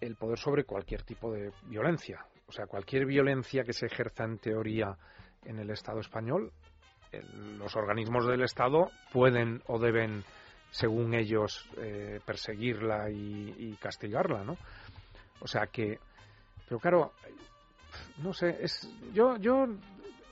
[0.00, 2.24] el poder sobre cualquier tipo de violencia.
[2.48, 4.96] O sea, cualquier violencia que se ejerza en teoría
[5.44, 6.50] en el Estado español,
[7.12, 10.24] el- los organismos del Estado pueden o deben,
[10.72, 14.56] según ellos, eh, perseguirla y, y castigarla, ¿no?
[15.40, 15.98] O sea que,
[16.70, 17.12] pero claro,
[18.18, 19.66] no sé, es yo yo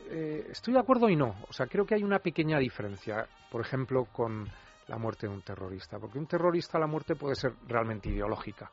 [0.09, 1.35] eh, estoy de acuerdo y no.
[1.49, 4.49] O sea, creo que hay una pequeña diferencia, por ejemplo, con
[4.87, 8.71] la muerte de un terrorista, porque un terrorista la muerte puede ser realmente ideológica,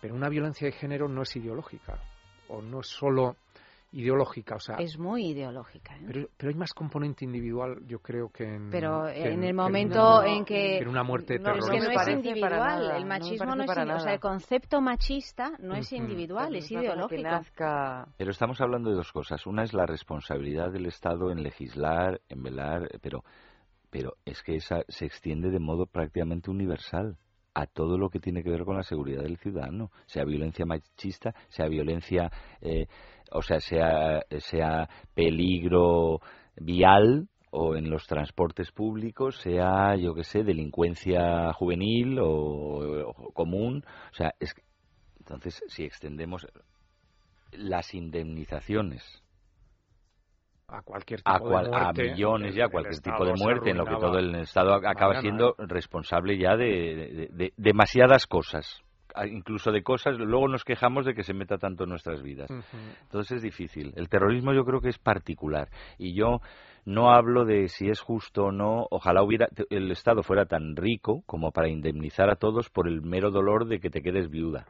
[0.00, 2.00] pero una violencia de género no es ideológica.
[2.48, 3.36] O no es solo
[3.92, 5.96] ideológica, o sea, Es muy ideológica.
[5.96, 6.04] ¿eh?
[6.06, 9.52] pero, pero hay más componente individual, yo creo que en Pero que en el que
[9.54, 11.72] momento una- en que en una muerte no, es terrorista.
[11.72, 15.74] que no es individual, nada, el machismo no, es o sea, el concepto machista no
[15.74, 17.22] es individual, es Es ideológico.
[17.22, 19.44] nazca- Pero estamos hablando de dos cosas.
[19.46, 23.24] Una es la responsabilidad del Estado en legislar, en velar, pero,
[23.90, 27.16] pero es que esa se extiende de modo prácticamente universal
[27.52, 31.34] a todo lo que tiene que ver con la seguridad del ciudadano, sea violencia machista,
[31.48, 32.30] sea violencia,
[32.60, 32.86] eh,
[33.32, 36.20] o sea, sea, sea peligro
[36.56, 43.84] vial o en los transportes públicos, sea, yo que sé, delincuencia juvenil o, o común,
[44.10, 44.54] o sea, es
[45.18, 46.46] entonces si extendemos
[47.52, 49.02] las indemnizaciones
[50.68, 52.02] a cualquier tipo a, de cual- a muerte.
[52.12, 55.20] millones ya, cualquier Estado tipo de muerte, en lo que todo el Estado acaba mañana,
[55.20, 58.80] siendo responsable ya de, de- de demasiadas cosas.
[59.30, 62.50] Incluso de cosas, luego nos quejamos de que se meta tanto en nuestras vidas.
[63.02, 63.92] Entonces es difícil.
[63.96, 65.68] El terrorismo yo creo que es particular.
[65.98, 66.40] Y yo
[66.84, 68.86] no hablo de si es justo o no.
[68.90, 73.30] Ojalá hubiera el Estado fuera tan rico como para indemnizar a todos por el mero
[73.30, 74.66] dolor de que te quedes viuda.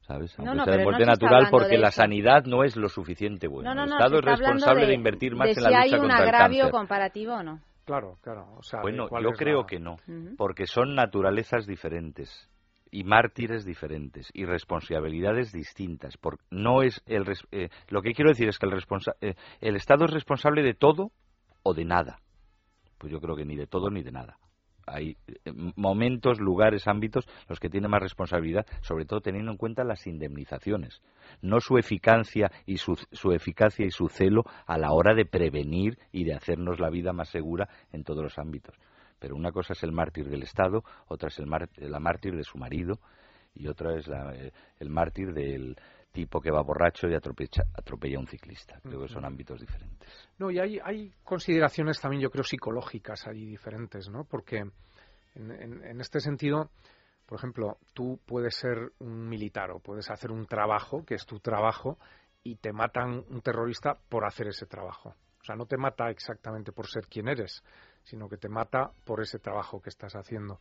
[0.00, 0.38] ¿Sabes?
[0.38, 3.48] No, Aunque no, sea de no natural porque de la sanidad no es lo suficiente
[3.48, 3.74] bueno.
[3.74, 5.80] No, no, el Estado es responsable de, de, invertir más de en si la lucha
[5.82, 6.70] hay un contra el agravio cáncer.
[6.70, 7.60] comparativo o no.
[7.84, 8.46] Claro, claro.
[8.56, 9.96] O sea, de Bueno, yo creo la- que no,
[10.36, 12.48] porque son naturalezas diferentes
[12.96, 16.16] y mártires diferentes y responsabilidades distintas.
[16.16, 18.72] Por, no es el eh, lo que quiero decir es que el,
[19.20, 21.12] eh, el Estado es responsable de todo
[21.62, 22.20] o de nada.
[22.96, 24.38] Pues yo creo que ni de todo ni de nada.
[24.86, 29.84] Hay eh, momentos, lugares, ámbitos los que tienen más responsabilidad, sobre todo teniendo en cuenta
[29.84, 31.02] las indemnizaciones,
[31.42, 35.98] no su eficacia y su, su eficacia y su celo a la hora de prevenir
[36.12, 38.74] y de hacernos la vida más segura en todos los ámbitos.
[39.18, 42.44] Pero una cosa es el mártir del Estado, otra es el mar- la mártir de
[42.44, 42.98] su marido
[43.54, 45.76] y otra es la- eh, el mártir del
[46.12, 48.80] tipo que va borracho y atropella, atropella a un ciclista.
[48.82, 50.08] Creo que son ámbitos diferentes.
[50.38, 54.24] No, y hay, hay consideraciones también, yo creo, psicológicas allí diferentes, ¿no?
[54.24, 54.58] Porque
[55.34, 56.70] en, en- en este sentido,
[57.26, 61.38] por ejemplo, tú puedes ser un militar o puedes hacer un trabajo, que es tu
[61.40, 61.98] trabajo,
[62.42, 65.10] y te matan un terrorista por hacer ese trabajo.
[65.40, 67.62] O sea, no te mata exactamente por ser quien eres,
[68.06, 70.58] sino que te mata por ese trabajo que estás haciendo.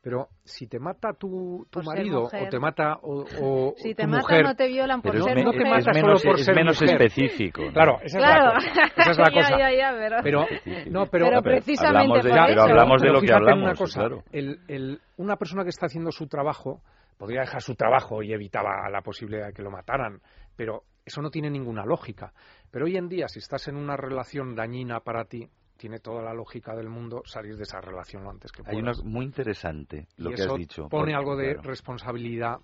[0.00, 2.46] Pero si te mata tu, tu marido mujer.
[2.46, 5.24] o te mata o, o Si te tu matan mujer, no te violan por Pero
[5.24, 5.64] ser no te mujer.
[5.70, 7.02] mata es solo menos, por es ser menos mujer.
[7.02, 7.62] específico.
[7.64, 7.72] ¿no?
[7.72, 8.68] Claro, esa es la cosa.
[8.96, 9.58] Esa es la Ya, cosa.
[9.58, 10.46] ya, ya, pero- pero
[10.90, 12.62] no, pero, Pero precisamente hablamos de, por pero eso.
[12.70, 14.22] hablamos de pero lo que hablamos, una cosa, claro.
[14.32, 16.80] el, el- una persona que está haciendo su trabajo
[17.16, 20.20] podría dejar su trabajo y evitaba la posibilidad de que lo mataran,
[20.54, 22.32] pero eso no tiene ninguna lógica.
[22.70, 26.32] Pero hoy en día, si estás en una relación dañina para ti, tiene toda la
[26.32, 30.30] lógica del mundo salir de esa relación lo antes que Hay una muy interesante lo
[30.30, 30.88] y que eso has dicho.
[30.88, 32.58] pone porque, algo de claro, responsabilidad.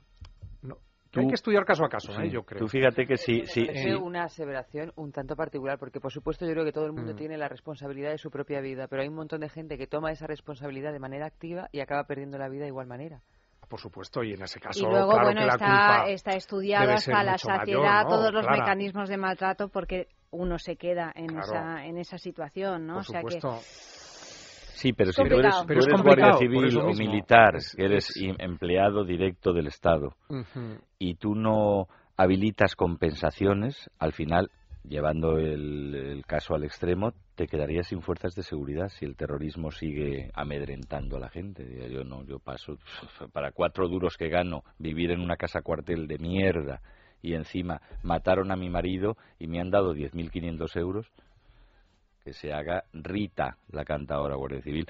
[0.62, 0.76] No,
[1.10, 2.30] Tú- hay que estudiar caso a caso, sí, ¿eh?
[2.30, 2.60] yo creo.
[2.60, 3.90] Tú fíjate que sí, sí, Es sí.
[3.92, 7.16] una aseveración un tanto particular, porque por supuesto yo creo que todo el mundo Mm.
[7.16, 10.12] tiene la responsabilidad de su propia vida, pero hay un montón de gente que toma
[10.12, 13.20] esa responsabilidad de manera activa y acaba perdiendo la vida de igual manera.
[13.68, 16.30] Por supuesto, y en ese caso, Y luego, claro bueno, que la está, culpa está
[16.32, 18.08] estudiado hasta la mayor, saciedad ¿no?
[18.08, 18.58] todos los Clara.
[18.62, 21.42] mecanismos de maltrato porque uno se queda en, Claro.
[21.42, 22.94] esa, en esa situación, ¿no?
[22.94, 23.60] Por o sea que supuesto.
[24.80, 29.52] Sí, pero Es si tú eres, tú guardia civil o militar, que eres empleado directo
[29.52, 30.14] del Estado,
[30.98, 31.86] y tú no
[32.16, 34.50] habilitas compensaciones, al final,
[34.88, 39.70] llevando el, el caso al extremo, te quedarías sin fuerzas de seguridad si el terrorismo
[39.70, 41.90] sigue amedrentando a la gente.
[41.90, 42.78] Yo no, yo paso
[43.34, 46.80] para cuatro duros que gano vivir en una casa cuartel de mierda
[47.22, 51.06] y encima mataron a mi marido y me han dado 10.500 euros
[52.24, 54.86] que se haga Rita, la cantadora Guardia Civil.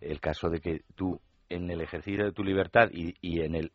[0.00, 3.72] El caso de que tú, en el ejercicio de tu libertad y, y en el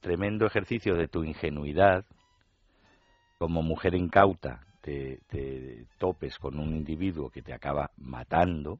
[0.00, 2.04] tremendo ejercicio de tu ingenuidad,
[3.38, 8.78] como mujer incauta, te, te topes con un individuo que te acaba matando,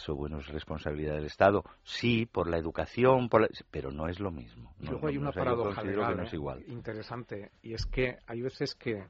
[0.00, 1.64] eso, bueno, es responsabilidad del Estado.
[1.82, 4.72] Sí, por la educación, por la- pero no es lo mismo.
[4.80, 6.36] Y luego no, hay una paradoja legal que no es ¿eh?
[6.36, 6.64] igual.
[6.68, 9.04] interesante y es que hay veces que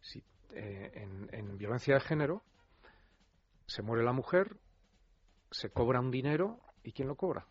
[0.00, 0.22] si,
[0.54, 2.42] eh, en, en violencia de género
[3.66, 4.56] se muere la mujer,
[5.50, 7.46] se cobra un dinero y ¿quién lo cobra?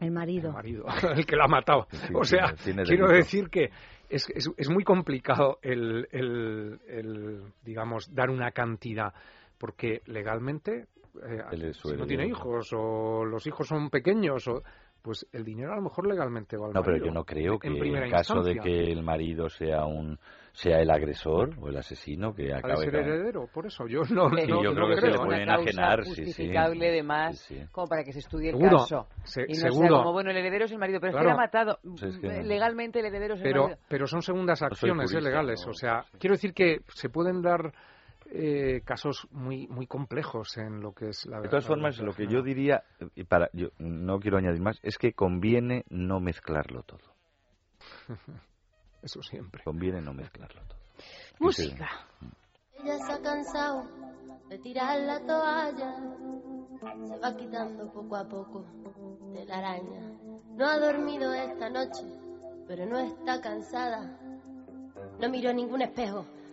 [0.00, 0.48] el marido.
[0.48, 0.84] El marido,
[1.14, 1.86] el que la ha matado.
[1.90, 3.18] Sí, o sea, tiene- tiene quiero delito.
[3.24, 3.70] decir que
[4.08, 9.14] es, es, es muy complicado el, el, el, digamos, dar una cantidad
[9.58, 14.62] porque legalmente eh, si no tiene hijos o los hijos son pequeños o
[15.02, 17.66] pues el dinero a lo mejor legalmente va al No, pero yo no creo que
[17.68, 20.18] en en caso de que el marido sea un
[20.52, 23.86] sea el agresor o el asesino que ha de acabe ser con- heredero, por eso
[23.88, 26.24] yo no, Sí, no- yo no creo que se le puede enajenar, sí, sí.
[26.24, 27.64] justificable de más, Sí, sí.
[27.72, 29.08] como para que se estudie el Seguro, caso.
[29.24, 29.96] se- y no sea seguro.
[29.98, 31.78] como, bueno, el heredero es el marido, pero es que ha matado.
[31.96, 32.42] Sí, es que no.
[32.42, 33.80] Legalmente el heredero es el pero, marido.
[33.88, 35.62] pero son segundas acciones eh, jurista, legales.
[35.66, 37.72] no, O sea, quiero decir que se pueden dar
[38.34, 42.26] eh, casos muy muy complejos en lo que es la De todas formas, lo que
[42.26, 42.82] yo diría,
[43.14, 47.12] y para, yo no quiero añadir más, es que conviene no mezclarlo todo.
[49.02, 49.62] Eso siempre.
[49.64, 50.78] Conviene no mezclarlo todo.
[51.40, 51.90] Música.
[52.82, 53.86] Ella se ha cansado
[54.48, 55.94] de tirar la toalla,
[57.06, 58.64] se va quitando poco a poco
[59.34, 60.12] de la araña.
[60.56, 62.04] No ha dormido esta noche,
[62.66, 64.18] pero no está cansada.
[65.20, 66.26] No miró ningún espejo,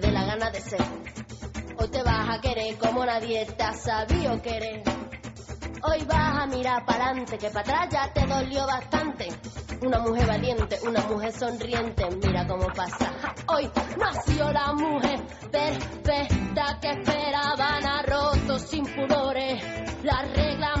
[0.00, 0.80] gana de ser.
[1.78, 4.82] Hoy te vas a querer como nadie te ha sabido querer.
[5.82, 9.28] Hoy vas a mirar para adelante, que para atrás ya te dolió bastante.
[9.82, 13.12] Una mujer valiente, una mujer sonriente, mira cómo pasa.
[13.48, 15.20] Hoy nació la mujer
[15.52, 19.62] perfecta que esperaban a rotos sin pudores.
[20.02, 20.80] Las reglas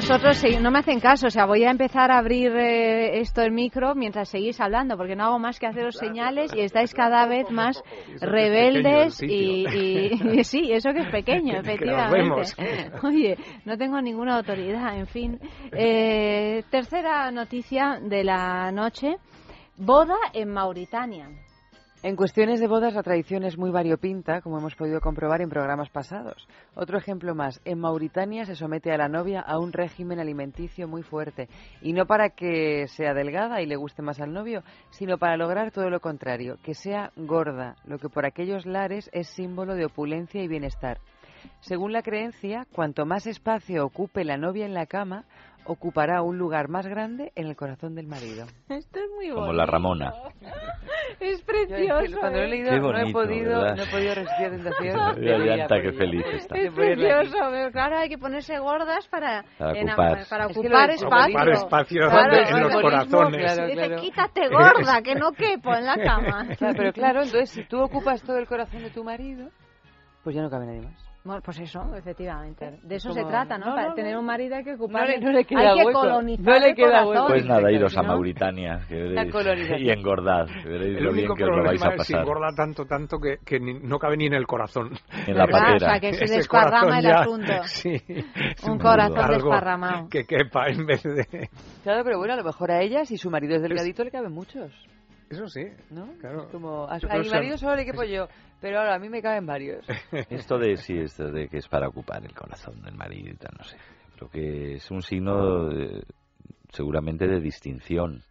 [0.00, 3.52] Nosotros no me hacen caso, o sea, voy a empezar a abrir eh, esto el
[3.52, 7.50] micro mientras seguís hablando, porque no hago más que haceros señales y estáis cada vez
[7.50, 7.82] más
[8.20, 12.42] rebeldes y, y- y sí, eso que es pequeño, efectivamente.
[13.06, 13.36] Oye,
[13.66, 15.38] no tengo ninguna autoridad, en fin.
[15.72, 19.16] Eh, tercera noticia de la noche,
[19.76, 21.28] boda en Mauritania.
[22.02, 25.90] En cuestiones de bodas la tradición es muy variopinta, como hemos podido comprobar en programas
[25.90, 26.48] pasados.
[26.74, 31.02] Otro ejemplo más, en Mauritania se somete a la novia a un régimen alimenticio muy
[31.02, 31.50] fuerte,
[31.82, 35.72] y no para que sea delgada y le guste más al novio, sino para lograr
[35.72, 40.42] todo lo contrario, que sea gorda, lo que por aquellos lares es símbolo de opulencia
[40.42, 41.00] y bienestar.
[41.60, 45.26] Según la creencia, cuanto más espacio ocupe la novia en la cama,
[45.66, 48.46] ocupará un lugar más grande en el corazón del marido.
[48.70, 50.12] Esto es muy Como la Ramona.
[51.20, 52.18] Es precioso.
[52.18, 53.76] Cuando lo he leído Qué no, he bonito, podido, ¿verdad?
[53.76, 55.14] no he podido resistir la tentación.
[55.20, 56.56] de La llanta, qué feliz está.
[56.58, 60.26] Es precioso, pero claro, hay que ponerse gordas para, Para ocupar.
[60.30, 61.26] para Es que ocupar lo- espacio.
[61.38, 63.40] ocupar espacio Claro, en los corazones.
[63.42, 63.96] Dice, Claro, claro.
[64.02, 66.46] quítate gorda, que no quepo en la cama.
[66.58, 69.48] Claro, pero claro, entonces si tú ocupas todo el corazón de tu marido,
[70.24, 71.09] pues ya no cabe nadie más.
[71.22, 72.78] Bueno, pues eso, efectivamente.
[72.82, 73.66] De eso Como- se trata, ¿no?
[73.66, 74.20] no, Para no, tener no.
[74.20, 75.06] un marido hay que No ocupar.
[75.06, 76.00] le- no le hay queda que hueco.
[76.00, 77.08] colonizar No le queda corazón.
[77.10, 77.26] hueco.
[77.26, 78.08] Pues nada, iros a ¿no?
[78.08, 79.80] Mauritania que veréis, colonización.
[79.82, 80.46] y engordad.
[80.46, 82.20] que veréis El lo bien único que os lo vais a es pasar.
[82.22, 84.92] engorda tanto, tanto que, que ni- no cabe ni en el corazón.
[85.26, 85.76] En la patera.
[85.76, 87.52] O sea, que se Ese desparrama el ya- asunto.
[87.64, 88.00] Sí.
[88.66, 90.08] Un corazón Algo desparramado.
[90.08, 91.50] Que quepa en vez de...
[91.82, 94.32] Claro, pero bueno, a lo mejor a ella, si su marido es delgadito, le caben
[94.32, 94.72] muchos.
[95.30, 95.64] Eso sí.
[95.90, 96.12] ¿No?
[96.20, 96.48] Claro.
[96.50, 98.26] Como a, mi marido solo le quepo yo,
[98.60, 99.86] pero ahora a mí me caben varios.
[100.28, 103.52] Esto de sí, esto de que es para ocupar el corazón del marido y tal,
[103.56, 103.76] no sé.
[104.16, 106.02] Creo que es un signo de-
[106.72, 108.22] seguramente de distinción,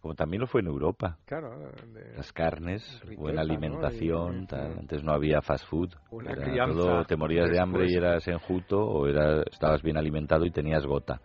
[0.00, 1.18] como también lo fue en Europa.
[1.26, 1.58] Claro.
[1.92, 3.50] de- Las carnes, riqueza, buena ¿no?
[3.52, 4.78] alimentación, Y- tal.
[4.78, 5.92] antes no había fast food.
[6.12, 9.96] Una Era crianza todo, te morías de hambre y eras enjuto o era, estabas bien
[9.96, 11.20] alimentado y tenías gota.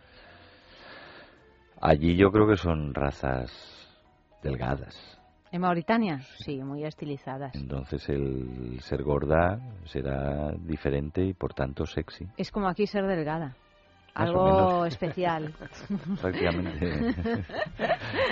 [1.82, 3.87] Allí yo creo que son razas
[4.52, 4.96] delgadas.
[5.52, 6.20] ¿En Mauritania?
[6.44, 7.56] Sí, muy estilizadas.
[7.56, 12.28] Entonces el ser gorda será diferente y por tanto sexy.
[12.38, 13.56] Es como aquí ser delgada.
[14.14, 15.54] algo especial.
[16.20, 17.14] Prácticamente.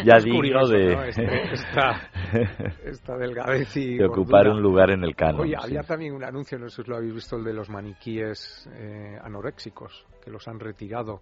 [0.06, 1.04] ya Es curioso, de, ¿no?
[1.04, 2.02] Este- esta,
[2.86, 4.56] esta delgadez y de ocupar gordura.
[4.56, 5.42] un lugar en el canon.
[5.42, 5.64] Oye, sí.
[5.64, 9.18] había también un anuncio, no sé si lo habéis visto, el de los maniquíes eh,
[9.24, 11.22] anoréxicos, que los han retirado,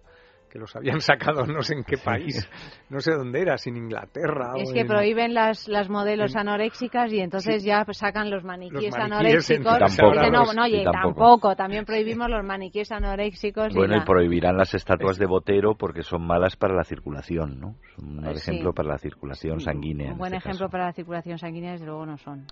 [0.54, 2.48] que los habían sacado no sé en qué país,
[2.88, 6.32] no sé dónde era, si en Inglaterra Es o que en- prohíben las, las modelos
[6.34, 9.78] en- anoréxicas y entonces ya sacan los maniquíes, maniquíes anoréxicos.
[9.80, 10.12] Tampoco.
[10.12, 11.02] Dicen, no, Sí, no, oye, tampoco.
[11.02, 11.56] tampoco.
[11.56, 13.74] También prohibimos los maniquíes anoréxicos.
[13.74, 17.74] Bueno, y la- prohibirán las estatuas de Botero porque son malas para la circulación, ¿no?
[17.96, 18.52] Son un Eh, sí.
[18.52, 20.06] ejemplo para la circulación sanguínea.
[20.06, 22.46] Un en buen este ejemplo para la circulación sanguínea, desde luego no son.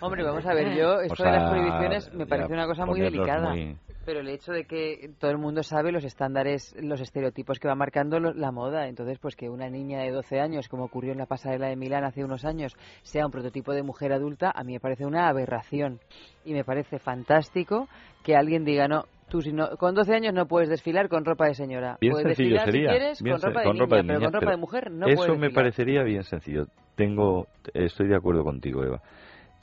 [0.00, 3.00] Hombre, vamos a ver, yo, esto O de las prohibiciones me parece una cosa muy
[3.00, 3.50] delicada.
[3.50, 7.68] muy- Pero el hecho de que todo el mundo sabe los estándares, los estereotipos que
[7.68, 8.86] va marcando lo- la moda.
[8.88, 12.04] Entonces, pues que una niña de 12 años, como ocurrió en la pasarela de Milán
[12.04, 16.00] hace unos años, sea un prototipo de mujer adulta, a mí me parece una aberración.
[16.44, 17.88] Y me parece fantástico
[18.22, 21.46] que alguien diga, no, tú si no, con 12 años no puedes desfilar con ropa
[21.46, 21.96] de señora.
[22.00, 22.90] Bien puedes sencillo desfilar sería.
[22.92, 24.90] si quieres bien con ropa de con niña, ropa de pero con ropa de mujer
[24.90, 25.54] no Eso puedes me desfilar.
[25.64, 26.66] parecería bien sencillo.
[26.94, 29.00] Tengo, estoy de acuerdo contigo, Eva.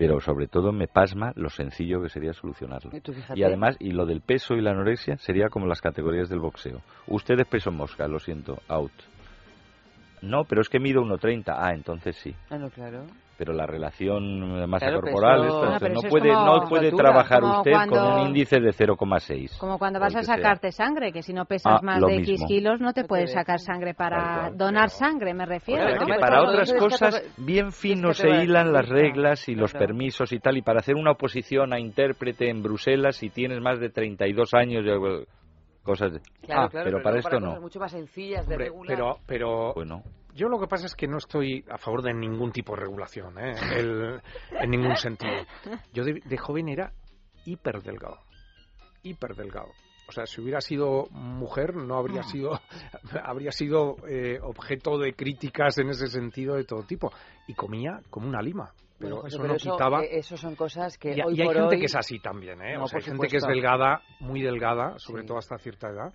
[0.02, 2.90] Pero sobre todo me pasma lo sencillo que sería solucionarlo.
[3.36, 6.82] Y además, y lo del peso y la anorexia sería como las categorías del boxeo.
[7.06, 8.92] Usted es peso mosca, lo siento, out.
[10.22, 11.54] No, pero es que mido 1,30.
[11.58, 12.34] Ah, entonces sí.
[12.50, 13.06] Ah, no, claro.
[13.38, 17.44] Pero la relación de masa Claro, corporal, eso- no es puede, como- no puede trabajar
[17.44, 19.58] usted con cuando- un índice de 0,6.
[19.58, 20.36] Como cuando vas a que sea.
[20.36, 22.48] sacarte sangre, que si no pesas Ah, más de X mismo.
[22.48, 25.86] kilos no te No puedes sacar sangre para cual, donar sangre, me refiero.
[25.86, 26.06] O sea, ¿no?
[26.06, 29.88] que Pues para otras cosas bien fino se hilan las reglas y los Claro.
[29.88, 33.80] permisos y tal, y para hacer una oposición a intérprete en Bruselas si tienes más
[33.80, 34.86] de 32 años,
[35.84, 36.20] cosas de...
[36.42, 37.62] Claro, ah, claro, pero, para esto cosas no.
[37.62, 38.96] mucho más sencillas de Hombre, regular.
[38.98, 40.04] pero, pero Bueno,
[40.34, 43.38] yo lo que pasa es que no estoy a favor de ningún tipo de regulación,
[43.40, 43.54] ¿eh?
[43.76, 44.22] El-
[44.60, 45.34] en ningún sentido.
[45.94, 46.92] Yo de, de joven era
[47.46, 48.20] hiper delgado,
[49.04, 49.70] hiper delgado.
[50.08, 52.52] O sea, si hubiera sido mujer no habría sido
[53.24, 57.12] habría sido eh, objeto de críticas en ese sentido de todo tipo
[57.48, 58.72] y comía como una lima.
[59.02, 60.04] Pero Bueno, eso pero no eso, quitaba.
[60.04, 62.20] eh, eso son cosas que y, hoy y hay por gente hoy- que es así
[62.20, 62.76] también, ¿eh?
[62.78, 66.14] No, o sea, hay gente que es delgada, muy delgada, sobre todo hasta cierta edad,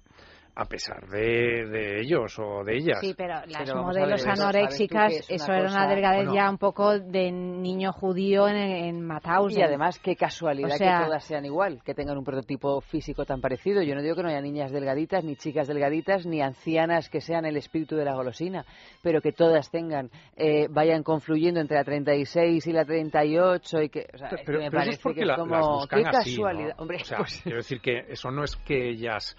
[0.58, 2.98] a pesar de, de ellos o de ellas.
[3.02, 5.86] Sí, pero las Pero modelos ver, eso, anoréxicas, ¿sabes tú que es eso era una
[5.86, 6.34] delgadez Bueno.
[6.34, 9.60] ya un poco de niño judío en, en Mauthausen.
[9.60, 13.26] Y además, qué casualidad O sea- que todas sean igual, que tengan un prototipo físico
[13.26, 13.82] tan parecido.
[13.82, 17.44] Yo no digo que no haya niñas delgaditas, ni chicas delgaditas, ni ancianas que sean
[17.44, 18.64] el espíritu de la golosina,
[19.02, 24.06] pero que todas tengan, eh, vayan confluyendo entre la 36 y la 38 y que,
[24.14, 25.54] o sea, Pero, es que me pero eso parece es porque que es la- como,
[25.54, 26.42] las buscan qué así.
[26.78, 29.36] Hombre, O sea, pues- quiero decir que eso no es que ellas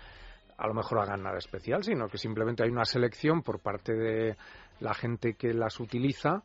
[0.58, 4.36] a lo mejor hagan nada especial, sino que simplemente hay una selección por parte de
[4.80, 6.42] la gente que las utiliza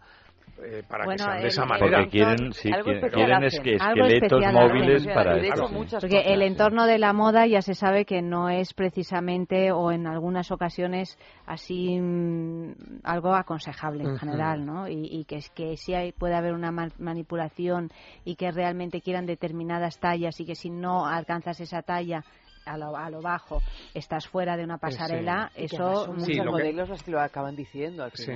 [0.62, 1.98] eh, para Bueno, que sean de esa manera.
[2.04, 2.70] porque quieren, sí,
[3.12, 5.14] quieren, es que esqueletos móviles hacen.
[5.14, 6.44] para muchas Porque cosas, el sí.
[6.46, 11.18] entorno de la moda ya se sabe que no es precisamente o en algunas ocasiones
[11.46, 14.88] así mm, algo aconsejable en general, ¿no?
[14.88, 17.90] Y, y que es que sí hay, puede haber una ma- manipulación
[18.24, 22.22] y que realmente quieran determinadas tallas y que si no alcanzas esa talla
[22.66, 23.60] a lo, a lo bajo
[23.94, 27.20] estás fuera de una pasarela, Y eso Sí, muchos lo que- modelos los que lo
[27.20, 28.32] acaban diciendo al Sí.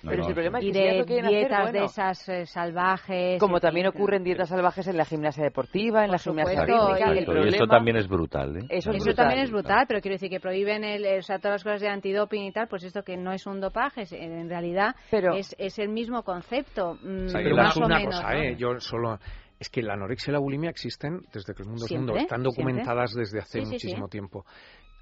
[0.00, 1.38] No, Pero no, si el problema es y que si ya de lo quieren hacer,
[1.40, 6.04] dietas bueno, de esas eh, salvajes, como también ocurren dietas salvajes en la gimnasia deportiva,
[6.04, 8.58] en la gimnasia rítmica, y- y y eso también es brutal.
[8.58, 8.60] ¿eh?
[8.68, 9.14] Eso es Eso brutal.
[9.26, 11.88] también es brutal, pero quiero decir que prohíben el, o sea, todas las cosas de
[11.88, 15.56] antidoping y tal, pues esto que no es un dopaje, es- en realidad Pero- es,
[15.58, 18.14] es el mismo concepto, mm, pero la- más una, o menos.
[18.20, 18.40] cosa, ¿no?
[18.40, 18.56] ¿eh?
[18.56, 19.18] Yo solo...
[19.58, 22.16] Es que la anorexia y la bulimia existen desde que el mundo es mundo.
[22.16, 24.10] Están documentadas desde hace Sí, muchísimo sí.
[24.10, 24.44] tiempo.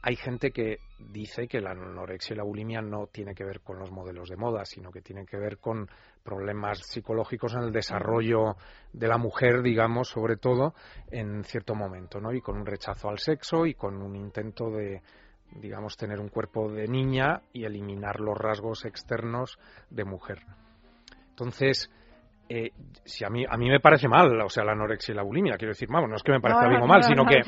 [0.03, 3.79] Hay gente que dice que la anorexia y la bulimia no tiene que ver con
[3.79, 5.89] los modelos de moda, sino que tiene que ver con
[6.23, 8.57] problemas psicológicos en el desarrollo
[8.93, 10.75] de la mujer, digamos, sobre todo,
[11.11, 12.33] en cierto momento, ¿no?
[12.33, 15.03] Y con un rechazo al sexo y con un intento de,
[15.57, 19.59] digamos, tener un cuerpo de niña y eliminar los rasgos externos
[19.91, 20.39] de mujer.
[21.31, 21.91] Entonces,
[22.49, 22.71] eh,
[23.05, 25.57] si a mí a mí me parece mal, o sea, la anorexia y la bulimia,
[25.57, 27.25] quiero decir, vamos, no es que me parezca No, bien no, o mal, no, sino
[27.25, 27.43] no, que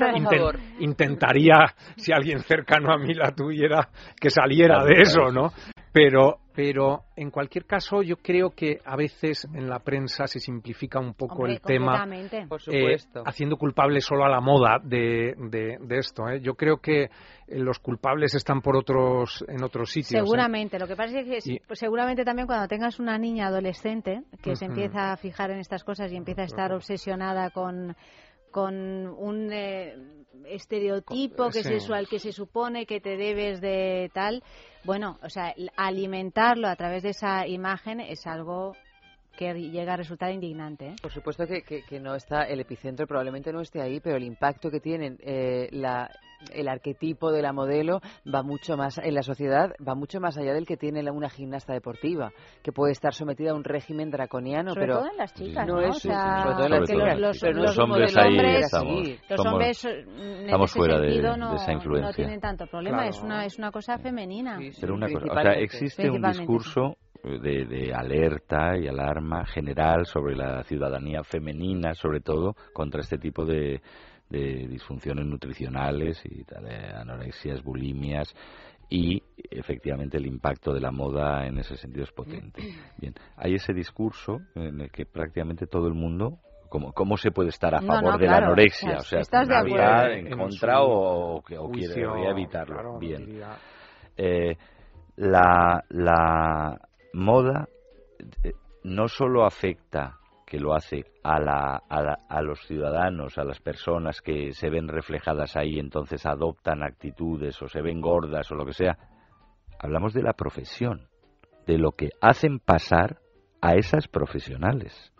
[0.79, 3.89] intentaría, si alguien cercano a mí la tuviera,
[4.19, 5.51] que saliera de eso, ¿no?
[5.91, 10.99] Pero, pero en cualquier caso, yo creo que a veces en la prensa se simplifica
[10.99, 12.05] un poco Hombre, el tema.
[12.49, 13.23] Por eh, supuesto.
[13.25, 16.27] haciendo culpable solo a la moda de, de, de esto.
[16.27, 16.41] ¿eh?
[16.41, 17.09] Yo creo que eh,
[17.47, 20.11] los culpables están por otros en otros sitios.
[20.21, 20.25] ¿eh?
[20.25, 24.23] Seguramente, lo que pasa es que Y- pues, seguramente también cuando tengas una niña adolescente
[24.43, 27.95] que se empieza a fijar en estas cosas y empieza a estar obsesionada con
[28.51, 29.95] con un eh,
[30.45, 31.79] estereotipo Con- que sí.
[31.79, 34.43] se, al que se supone que te debes de tal,
[34.83, 38.75] bueno, o sea, alimentarlo a través de esa imagen es algo
[39.39, 40.89] que llega a resultar indignante.
[40.89, 40.95] ¿eh?
[41.01, 44.23] Por supuesto que, que, que, no está, el epicentro probablemente no esté ahí, pero el
[44.23, 46.11] impacto que tienen eh, la,
[46.51, 50.53] el arquetipo de la modelo va mucho más en la sociedad va mucho más allá
[50.53, 52.31] del que tiene una gimnasta deportiva
[52.63, 55.75] que puede estar sometida a un régimen draconiano sobre pero todo en las chicas no,
[55.75, 55.81] ¿no?
[55.81, 58.65] es o sea, sobre todo en las chicas los, pero los, los hombres ahí hombres,
[58.65, 62.13] estamos, los somos, hombres en estamos ese fuera de, sentido de no, esa influencia no
[62.13, 63.09] tienen tanto problema Claro.
[63.09, 67.65] es una es una cosa femenina pero una cosa o sea existe un discurso de,
[67.65, 73.81] de, alerta y alarma general sobre la ciudadanía femenina, sobre todo, contra este tipo de,
[74.29, 78.33] de disfunciones nutricionales y tal, de anorexias, bulimias
[78.89, 79.21] y
[79.51, 82.61] efectivamente el impacto de la moda en ese sentido es potente.
[82.97, 86.39] Bien, hay ese discurso en el que prácticamente todo el mundo
[86.69, 88.41] ¿Cómo, ¿Cómo, se puede estar a favor no, no, de claro.
[88.41, 88.97] la anorexia?
[88.97, 90.11] O o sea, ¿estás de acuerdo?
[90.11, 92.75] en, en contra o, o, o quiere evitarlo.
[92.75, 93.41] Claro, Bien.
[94.15, 94.55] Eh,
[95.15, 96.79] la, la
[97.13, 97.67] moda
[98.43, 98.53] eh,
[98.83, 103.59] no solo afecta que lo hace a, la, a, la, a, los ciudadanos, a las
[103.59, 108.65] personas que se ven reflejadas ahí, entonces adoptan actitudes o se ven gordas o lo
[108.65, 108.97] que sea.
[109.79, 111.07] Hablamos de la profesión,
[111.67, 113.19] de lo que hacen pasar
[113.61, 115.13] a esas profesionales.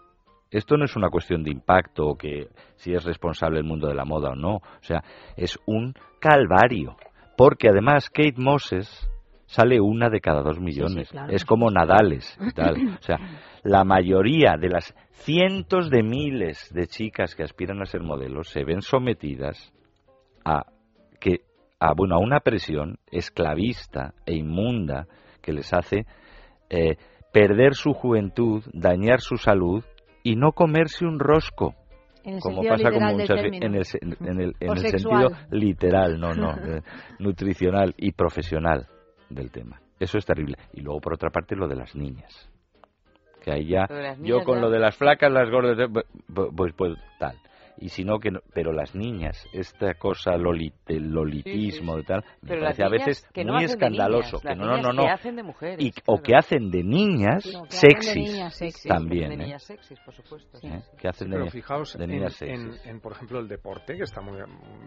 [0.51, 3.93] Esto no es una cuestión de impacto o que si es responsable el mundo de
[3.93, 4.55] la moda o no.
[4.55, 5.03] O sea,
[5.37, 6.95] es un calvario.
[7.37, 9.09] Porque además Kate Moses
[9.49, 10.93] sale una de cada dos millones.
[10.93, 11.33] Sí, sí, claro.
[11.33, 12.97] Es como Nadales y tal.
[12.99, 13.17] O sea,
[13.63, 18.63] la mayoría de las cientos de miles de chicas que aspiran a ser modelos se
[18.63, 19.73] ven sometidas
[20.45, 20.67] a
[21.19, 21.41] que
[21.79, 25.07] a bueno a una presión esclavista e inmunda
[25.41, 26.05] que les hace
[26.69, 26.97] eh,
[27.33, 29.83] perder su juventud, dañar su salud
[30.21, 31.73] y no comerse un rosco.
[32.23, 36.51] En como pasa con muchas en el, en el, en el sentido literal, no, no,
[36.67, 36.81] eh,
[37.17, 38.87] nutricional y profesional
[39.29, 39.81] del tema.
[39.99, 40.57] Eso es terrible.
[40.73, 42.49] Y luego, por otra parte, lo de las niñas.
[43.43, 43.87] Que ahí ya,
[44.19, 45.89] yo con lo de las flacas, las gordas,
[46.33, 47.37] pues, pues tal.
[47.81, 52.03] Y si no, que no, pero las niñas, esta cosa lolit, del lolitismo sí, sí,
[52.03, 54.37] y tal, me pero parece a veces que no muy escandaloso.
[54.37, 55.03] Niñas, que no, no, no, no.
[55.03, 56.19] Que hacen de mujeres, y, claro.
[56.19, 58.83] O que hacen de niñas no, sexys.
[58.85, 59.29] También.
[59.29, 60.59] De niñas sexys, por supuesto.
[60.97, 62.85] Que hacen sí, de, pero fijaos de en, niñas en, sexys.
[62.85, 64.37] en, por ejemplo, el deporte, que está muy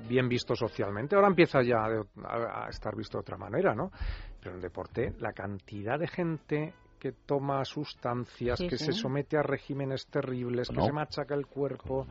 [0.07, 1.17] bien visto socialmente.
[1.17, 3.91] Ahora empieza ya a, a estar visto de otra manera, ¿no?
[4.39, 8.85] Pero en el deporte, la cantidad de gente que toma sustancias, sí, que sí.
[8.85, 10.79] se somete a regímenes terribles, no.
[10.79, 12.07] que se machaca el cuerpo?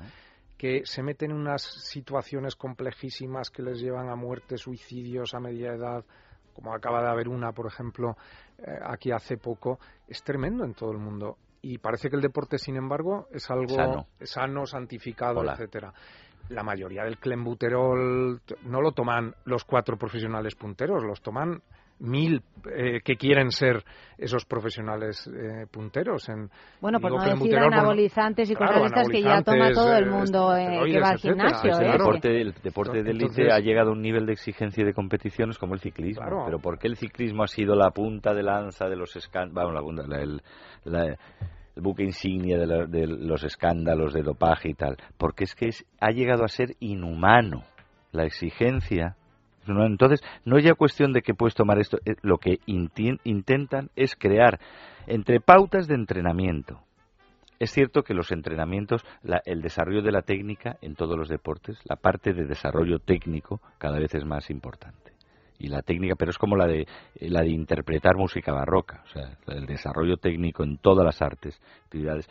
[0.61, 5.73] Que se meten en unas situaciones complejísimas que les llevan a muerte, suicidios a media
[5.73, 6.05] edad,
[6.53, 8.15] como acaba de haber una, por ejemplo,
[8.59, 11.39] eh, aquí hace poco, es tremendo en todo el mundo.
[11.63, 15.53] Y parece que el deporte, sin embargo, es algo sano, sano santificado, Hola.
[15.53, 15.91] etcétera.
[16.49, 21.63] La mayoría del clenbuterol no lo toman los cuatro profesionales punteros, los toman
[22.01, 22.41] mil
[22.75, 23.83] eh, que quieren ser
[24.17, 26.27] esos profesionales eh, punteros.
[26.29, 26.49] En,
[26.79, 30.09] bueno, por digo, no decir anabolizantes y claro, cosas estas que ya toma todo el
[30.09, 31.79] mundo eh, que va al gimnasio.
[31.79, 31.91] El ¿eh?
[31.93, 35.57] deporte, el deporte de élite ha llegado a un nivel de exigencia y de competiciones
[35.57, 36.21] como el ciclismo.
[36.21, 36.43] Claro.
[36.45, 39.53] Pero ¿por qué el ciclismo ha sido la punta de lanza de los escándalos?
[39.53, 40.41] Bueno, la punta, la, el,
[40.85, 44.97] la, el buque insignia de, la, de, los escándalos de dopaje y tal.
[45.17, 47.63] Porque es que es, ha llegado a ser inhumano
[48.11, 49.15] la exigencia
[49.85, 54.15] entonces, no es ya cuestión de que puedes tomar esto, eh, lo que intentan es
[54.15, 54.59] crear
[55.07, 56.81] entre pautas de entrenamiento.
[57.59, 61.79] Es cierto que los entrenamientos, la, el desarrollo de la técnica en todos los deportes,
[61.85, 65.13] la parte de desarrollo técnico cada vez es más importante.
[65.59, 66.87] Y la técnica, pero es como la de,
[67.19, 72.27] la de interpretar música barroca, o sea, el desarrollo técnico en todas las artes, actividades.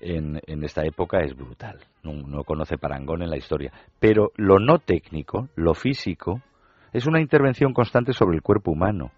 [0.00, 1.78] En, en, esta época es brutal.
[2.02, 3.72] No, no, conoce parangón en la historia.
[3.98, 6.42] Pero lo no técnico, lo físico,
[6.92, 9.12] es una intervención constante sobre el cuerpo humano.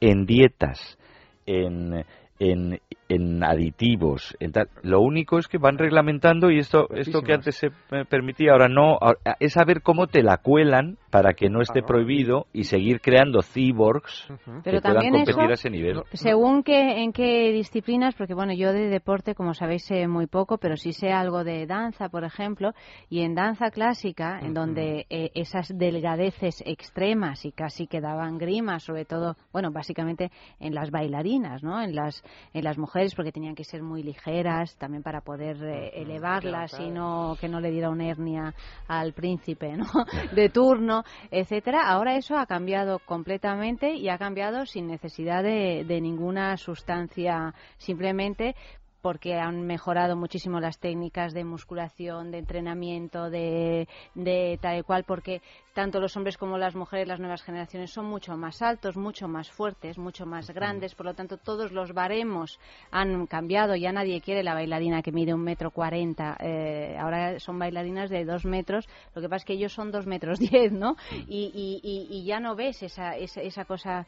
[0.00, 0.98] En dietas,
[1.46, 2.04] en,
[2.38, 4.68] en, en aditivos, en tal.
[4.82, 7.70] Lo único es que van reglamentando y esto, esto que antes se
[8.08, 8.98] permitía, ahora no,
[9.38, 11.86] es saber cómo te la cuelan para que no esté Claro.
[11.88, 14.34] prohibido y seguir creando cyborgs que
[14.64, 16.02] Pero puedan también competir eso- a ese nivel.
[16.14, 20.56] Según qué, en qué disciplinas, porque bueno, yo de deporte, como sabéis, sé muy poco,
[20.56, 22.72] pero sí sé algo de danza, por ejemplo,
[23.10, 28.80] y en danza clásica, en donde eh, esas delgadeces extremas y casi que daban grima,
[28.80, 30.30] sobre todo, bueno, básicamente
[30.60, 31.82] en las bailarinas, ¿no?
[31.82, 32.22] En las,
[32.54, 36.90] en las mujeres, porque tenían que ser muy ligeras, también para poder eh, elevarlas y
[36.90, 38.54] no que no le diera una hernia
[38.88, 39.84] al príncipe, ¿no?
[40.32, 41.88] De turno, etcétera.
[41.88, 48.56] Ahora eso ha cambiado completamente y ha cambiado sin necesidad de, ninguna sustancia, simplemente
[49.02, 55.04] porque han mejorado muchísimo las técnicas de musculación, de entrenamiento, de, de tal y cual,
[55.04, 55.42] porque
[55.74, 59.50] tanto los hombres como las mujeres, las nuevas generaciones, son mucho más altos, mucho más
[59.50, 62.60] fuertes, mucho más grandes, por lo tanto todos los baremos
[62.90, 67.58] han cambiado, ya nadie quiere la bailarina que mide un metro cuarenta, eh, ahora son
[67.58, 70.96] bailarinas de dos metros, lo que pasa es que ellos son dos metros diez, ¿no?
[71.26, 74.06] Y, y, y, ya no ves esa, esa, esa cosa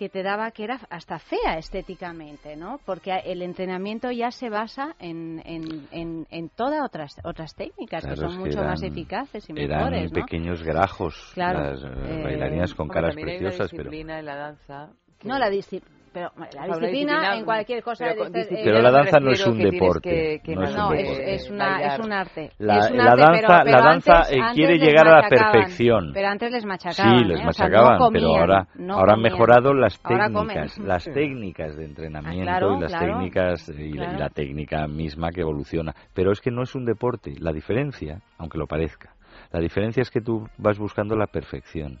[0.00, 2.80] que te daba que era hasta fea estéticamente, ¿no?
[2.86, 8.38] Porque el entrenamiento ya se basa en, en, en, todas otras otras técnicas que son
[8.38, 13.92] mucho más eficaces y mejores, eran pequeños grajos las eh, bailarinas con caras preciosas, pero
[13.92, 14.88] en la danza
[15.22, 19.46] no la disciplina pero la disciplina, en cualquier cosa pero, pero la danza no es
[19.46, 22.50] un deporte no, es, un es, una, es un arte.
[22.58, 25.08] La, es un la arte, danza, pero, pero la danza antes, eh, antes quiere llegar
[25.08, 26.10] a la perfección.
[26.12, 27.44] Pero antes les machacaban sí les ¿eh?
[27.44, 31.76] machacaban o sea, no comían, pero ahora no ahora han mejorado las técnicas las técnicas
[31.76, 35.42] de entrenamiento Ah, claro, y las claro, técnicas y, la, y la técnica misma que
[35.42, 35.94] evoluciona.
[36.14, 37.34] Pero es que no es un deporte.
[37.38, 39.14] La diferencia aunque lo parezca
[39.52, 42.00] la diferencia es que tú vas buscando la perfección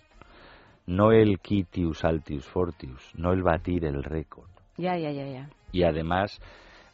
[0.90, 5.82] no el quitius altius fortius no el batir el récord ya ya ya ya y
[5.84, 6.38] además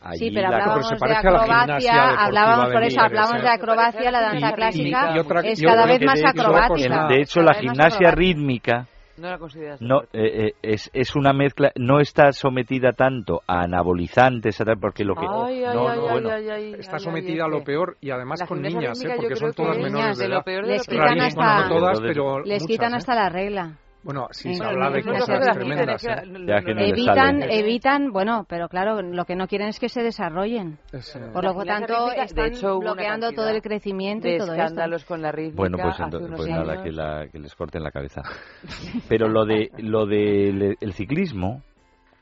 [0.00, 2.72] allí Sí, pero la- hablábamos se de parece a la gimnasia acrobacia, deportiva hablábamos de
[2.74, 3.42] por eso, ¿eh?
[3.42, 6.28] de acrobacia, la danza Y- y- clásica y otra- es y cada vez más de
[6.28, 7.06] acrobática.
[7.08, 8.86] De hecho, la gimnasia rítmica
[9.16, 13.62] no la consideras no eh, eh, es, es una mezcla, no está sometida tanto a
[13.62, 17.46] anabolizantes, porque lo que Ay, no, ay, no, ay, bueno, ay, ay, Está ay, sometida
[17.46, 19.14] a lo peor y además La con niñas, ¿eh?
[19.16, 20.44] porque son todas es menores de de lo edad.
[20.44, 22.96] peor de Les quitan hasta, todas, pero les quitan ¿eh?
[22.96, 23.78] hasta la regla.
[24.06, 26.02] Bueno, sí, se habla de cosas tremendas.
[26.04, 26.44] la- ¿eh?
[26.46, 29.88] Ya que no les Evitan, evitan, bueno, pero claro, lo que no quieren es que
[29.88, 30.78] se desarrollen.
[30.92, 34.62] Es, Por lo tanto, de están hecho, bloqueando todo el crecimiento de y todo esto.
[34.62, 35.96] escándalos con la rítmica Bueno, pues,
[36.36, 38.22] pues nada, que, la- que les corten la cabeza.
[39.08, 41.62] Pero lo de lo de el ciclismo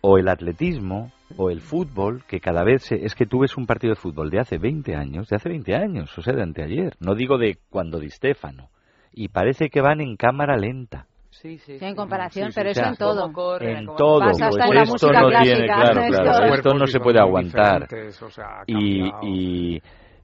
[0.00, 3.66] o el atletismo o el fútbol, que cada vez se- es que tú ves un
[3.66, 6.94] partido de fútbol de hace 20 años, de hace 20 años, o sea, de anteayer,
[7.00, 8.70] no digo de cuando Di Stéfano,
[9.12, 11.08] y parece que van en cámara lenta.
[11.44, 13.30] Sí, sí, Sí, en comparación, Sí, sí, pero o eso sea, en todo.
[13.34, 16.22] Corren, En todo, Pasa pues hasta en la esto música no clásica, tiene, claro, esto-
[16.22, 17.88] claro, Los esto no se puede aguantar.
[18.22, 19.82] o sea, Y, y,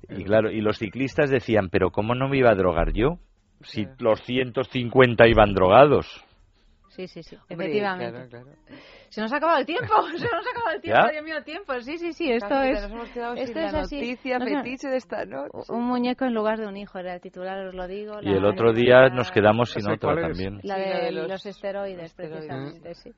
[0.09, 3.19] y claro, y los ciclistas decían, pero ¿cómo no me iba a drogar yo?
[3.61, 6.07] Si los 150 iban drogados.
[6.89, 8.29] Sí, sí, sí, Hombre, efectivamente.
[8.29, 8.59] claro, claro.
[9.11, 11.11] Se nos ha acabado el tiempo, se nos ha acabado el tiempo, ¿Ya?
[11.13, 11.75] Dios mío, tiempo.
[11.81, 12.83] Sí, sí, sí, esto Casi es...
[12.83, 13.97] Nos hemos quedado esto sin es la así.
[13.97, 15.51] noticia No sé, fetiche de esta noche.
[15.69, 18.15] Un muñeco en lugar de un hijo era el titular, os lo digo.
[18.23, 20.61] Y el otro día la- nos quedamos sin ¿Ese otra también.
[20.63, 22.47] La Sí, de, la de los, los esteroides, esteroides.
[22.47, 23.11] precisamente, sí.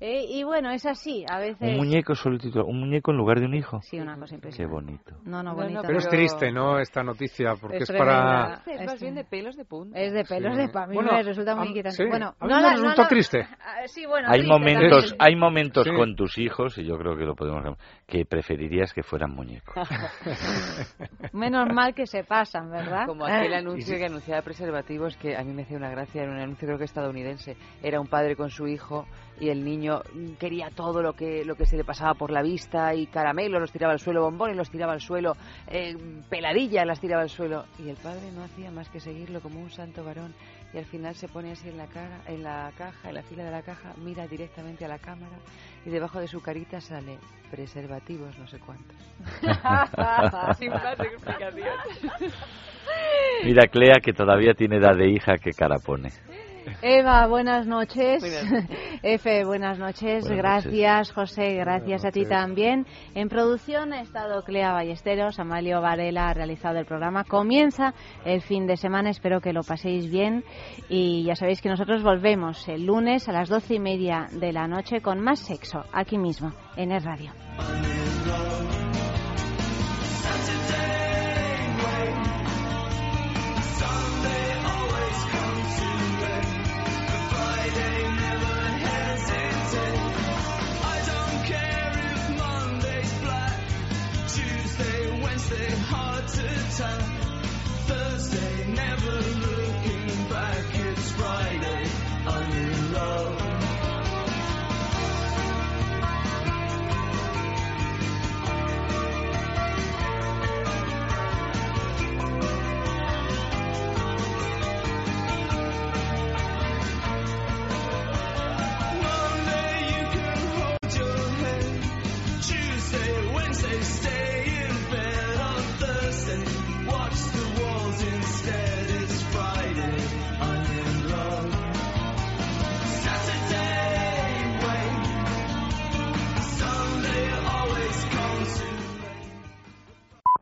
[0.00, 1.60] Eh, y bueno, es así, a veces...
[1.60, 3.80] Un muñeco solo el titular, un muñeco en lugar de un hijo.
[3.82, 5.16] Sí, una cosa Qué bonito.
[5.24, 5.82] No, no, No, no, bonito.
[5.84, 6.78] Pero es triste, ¿no?
[6.78, 8.62] Esta noticia, porque Es es, para...
[8.66, 9.98] Es más bien de pelos de punta.
[9.98, 10.60] Es de pelos Sí.
[10.62, 11.96] de pa- a mí Bueno, me resulta muy inquietante.
[11.96, 13.46] sí, Bueno, a mí me resultó triste.
[13.86, 15.90] Sí, bueno, Hay momentos, hay momentos Sí.
[15.96, 17.76] con tus hijos, y yo creo que lo podemos
[18.06, 19.74] que preferirías que fueran muñecos.
[21.32, 23.06] Menos mal que se pasan, ¿verdad?
[23.06, 26.38] Como aquel anuncio que anunciaba preservativos que a mí me hacía una gracia, era un
[26.38, 27.56] anuncio creo que estadounidense.
[27.82, 29.06] Era un padre con su hijo
[29.40, 30.02] y el niño
[30.38, 33.72] quería todo lo que lo que se le pasaba por la vista y caramelos los
[33.72, 35.34] tiraba al suelo, bombones los tiraba al suelo,
[35.68, 35.96] eh,
[36.28, 39.70] peladillas las tiraba al suelo y el padre no hacía más que seguirlo como un
[39.70, 40.34] santo varón
[40.72, 43.44] y al final se pone así en la cara, en la caja, en la fila
[43.44, 45.36] de la caja, mira directamente a la cámara
[45.84, 47.18] y debajo de su carita sale
[47.50, 48.96] preservativos no sé cuántos.
[50.58, 51.68] Sin más explicación.
[53.44, 56.10] Mira, Clea, que todavía tiene edad de hija, qué cara pone.
[56.82, 58.22] Eva, buenas noches.
[59.02, 60.24] Efe, buenas noches.
[60.26, 61.54] Buenas gracias, José.
[61.54, 62.30] Gracias Buenas a ti noches.
[62.30, 62.86] también.
[63.14, 65.38] En producción ha estado Clea Ballesteros.
[65.38, 67.24] Amalio Varela ha realizado el programa.
[67.24, 69.10] Comienza el fin de semana.
[69.10, 70.44] Espero que lo paséis bien.
[70.88, 74.66] Y ya sabéis que nosotros volvemos el lunes a las doce y media de la
[74.66, 77.32] noche con más sexo aquí mismo en el radio.
[95.22, 97.00] Wednesday, hard to tell.
[97.88, 100.64] Thursday, never looking back.
[100.72, 101.90] It's Friday,
[102.26, 103.49] I'm in love.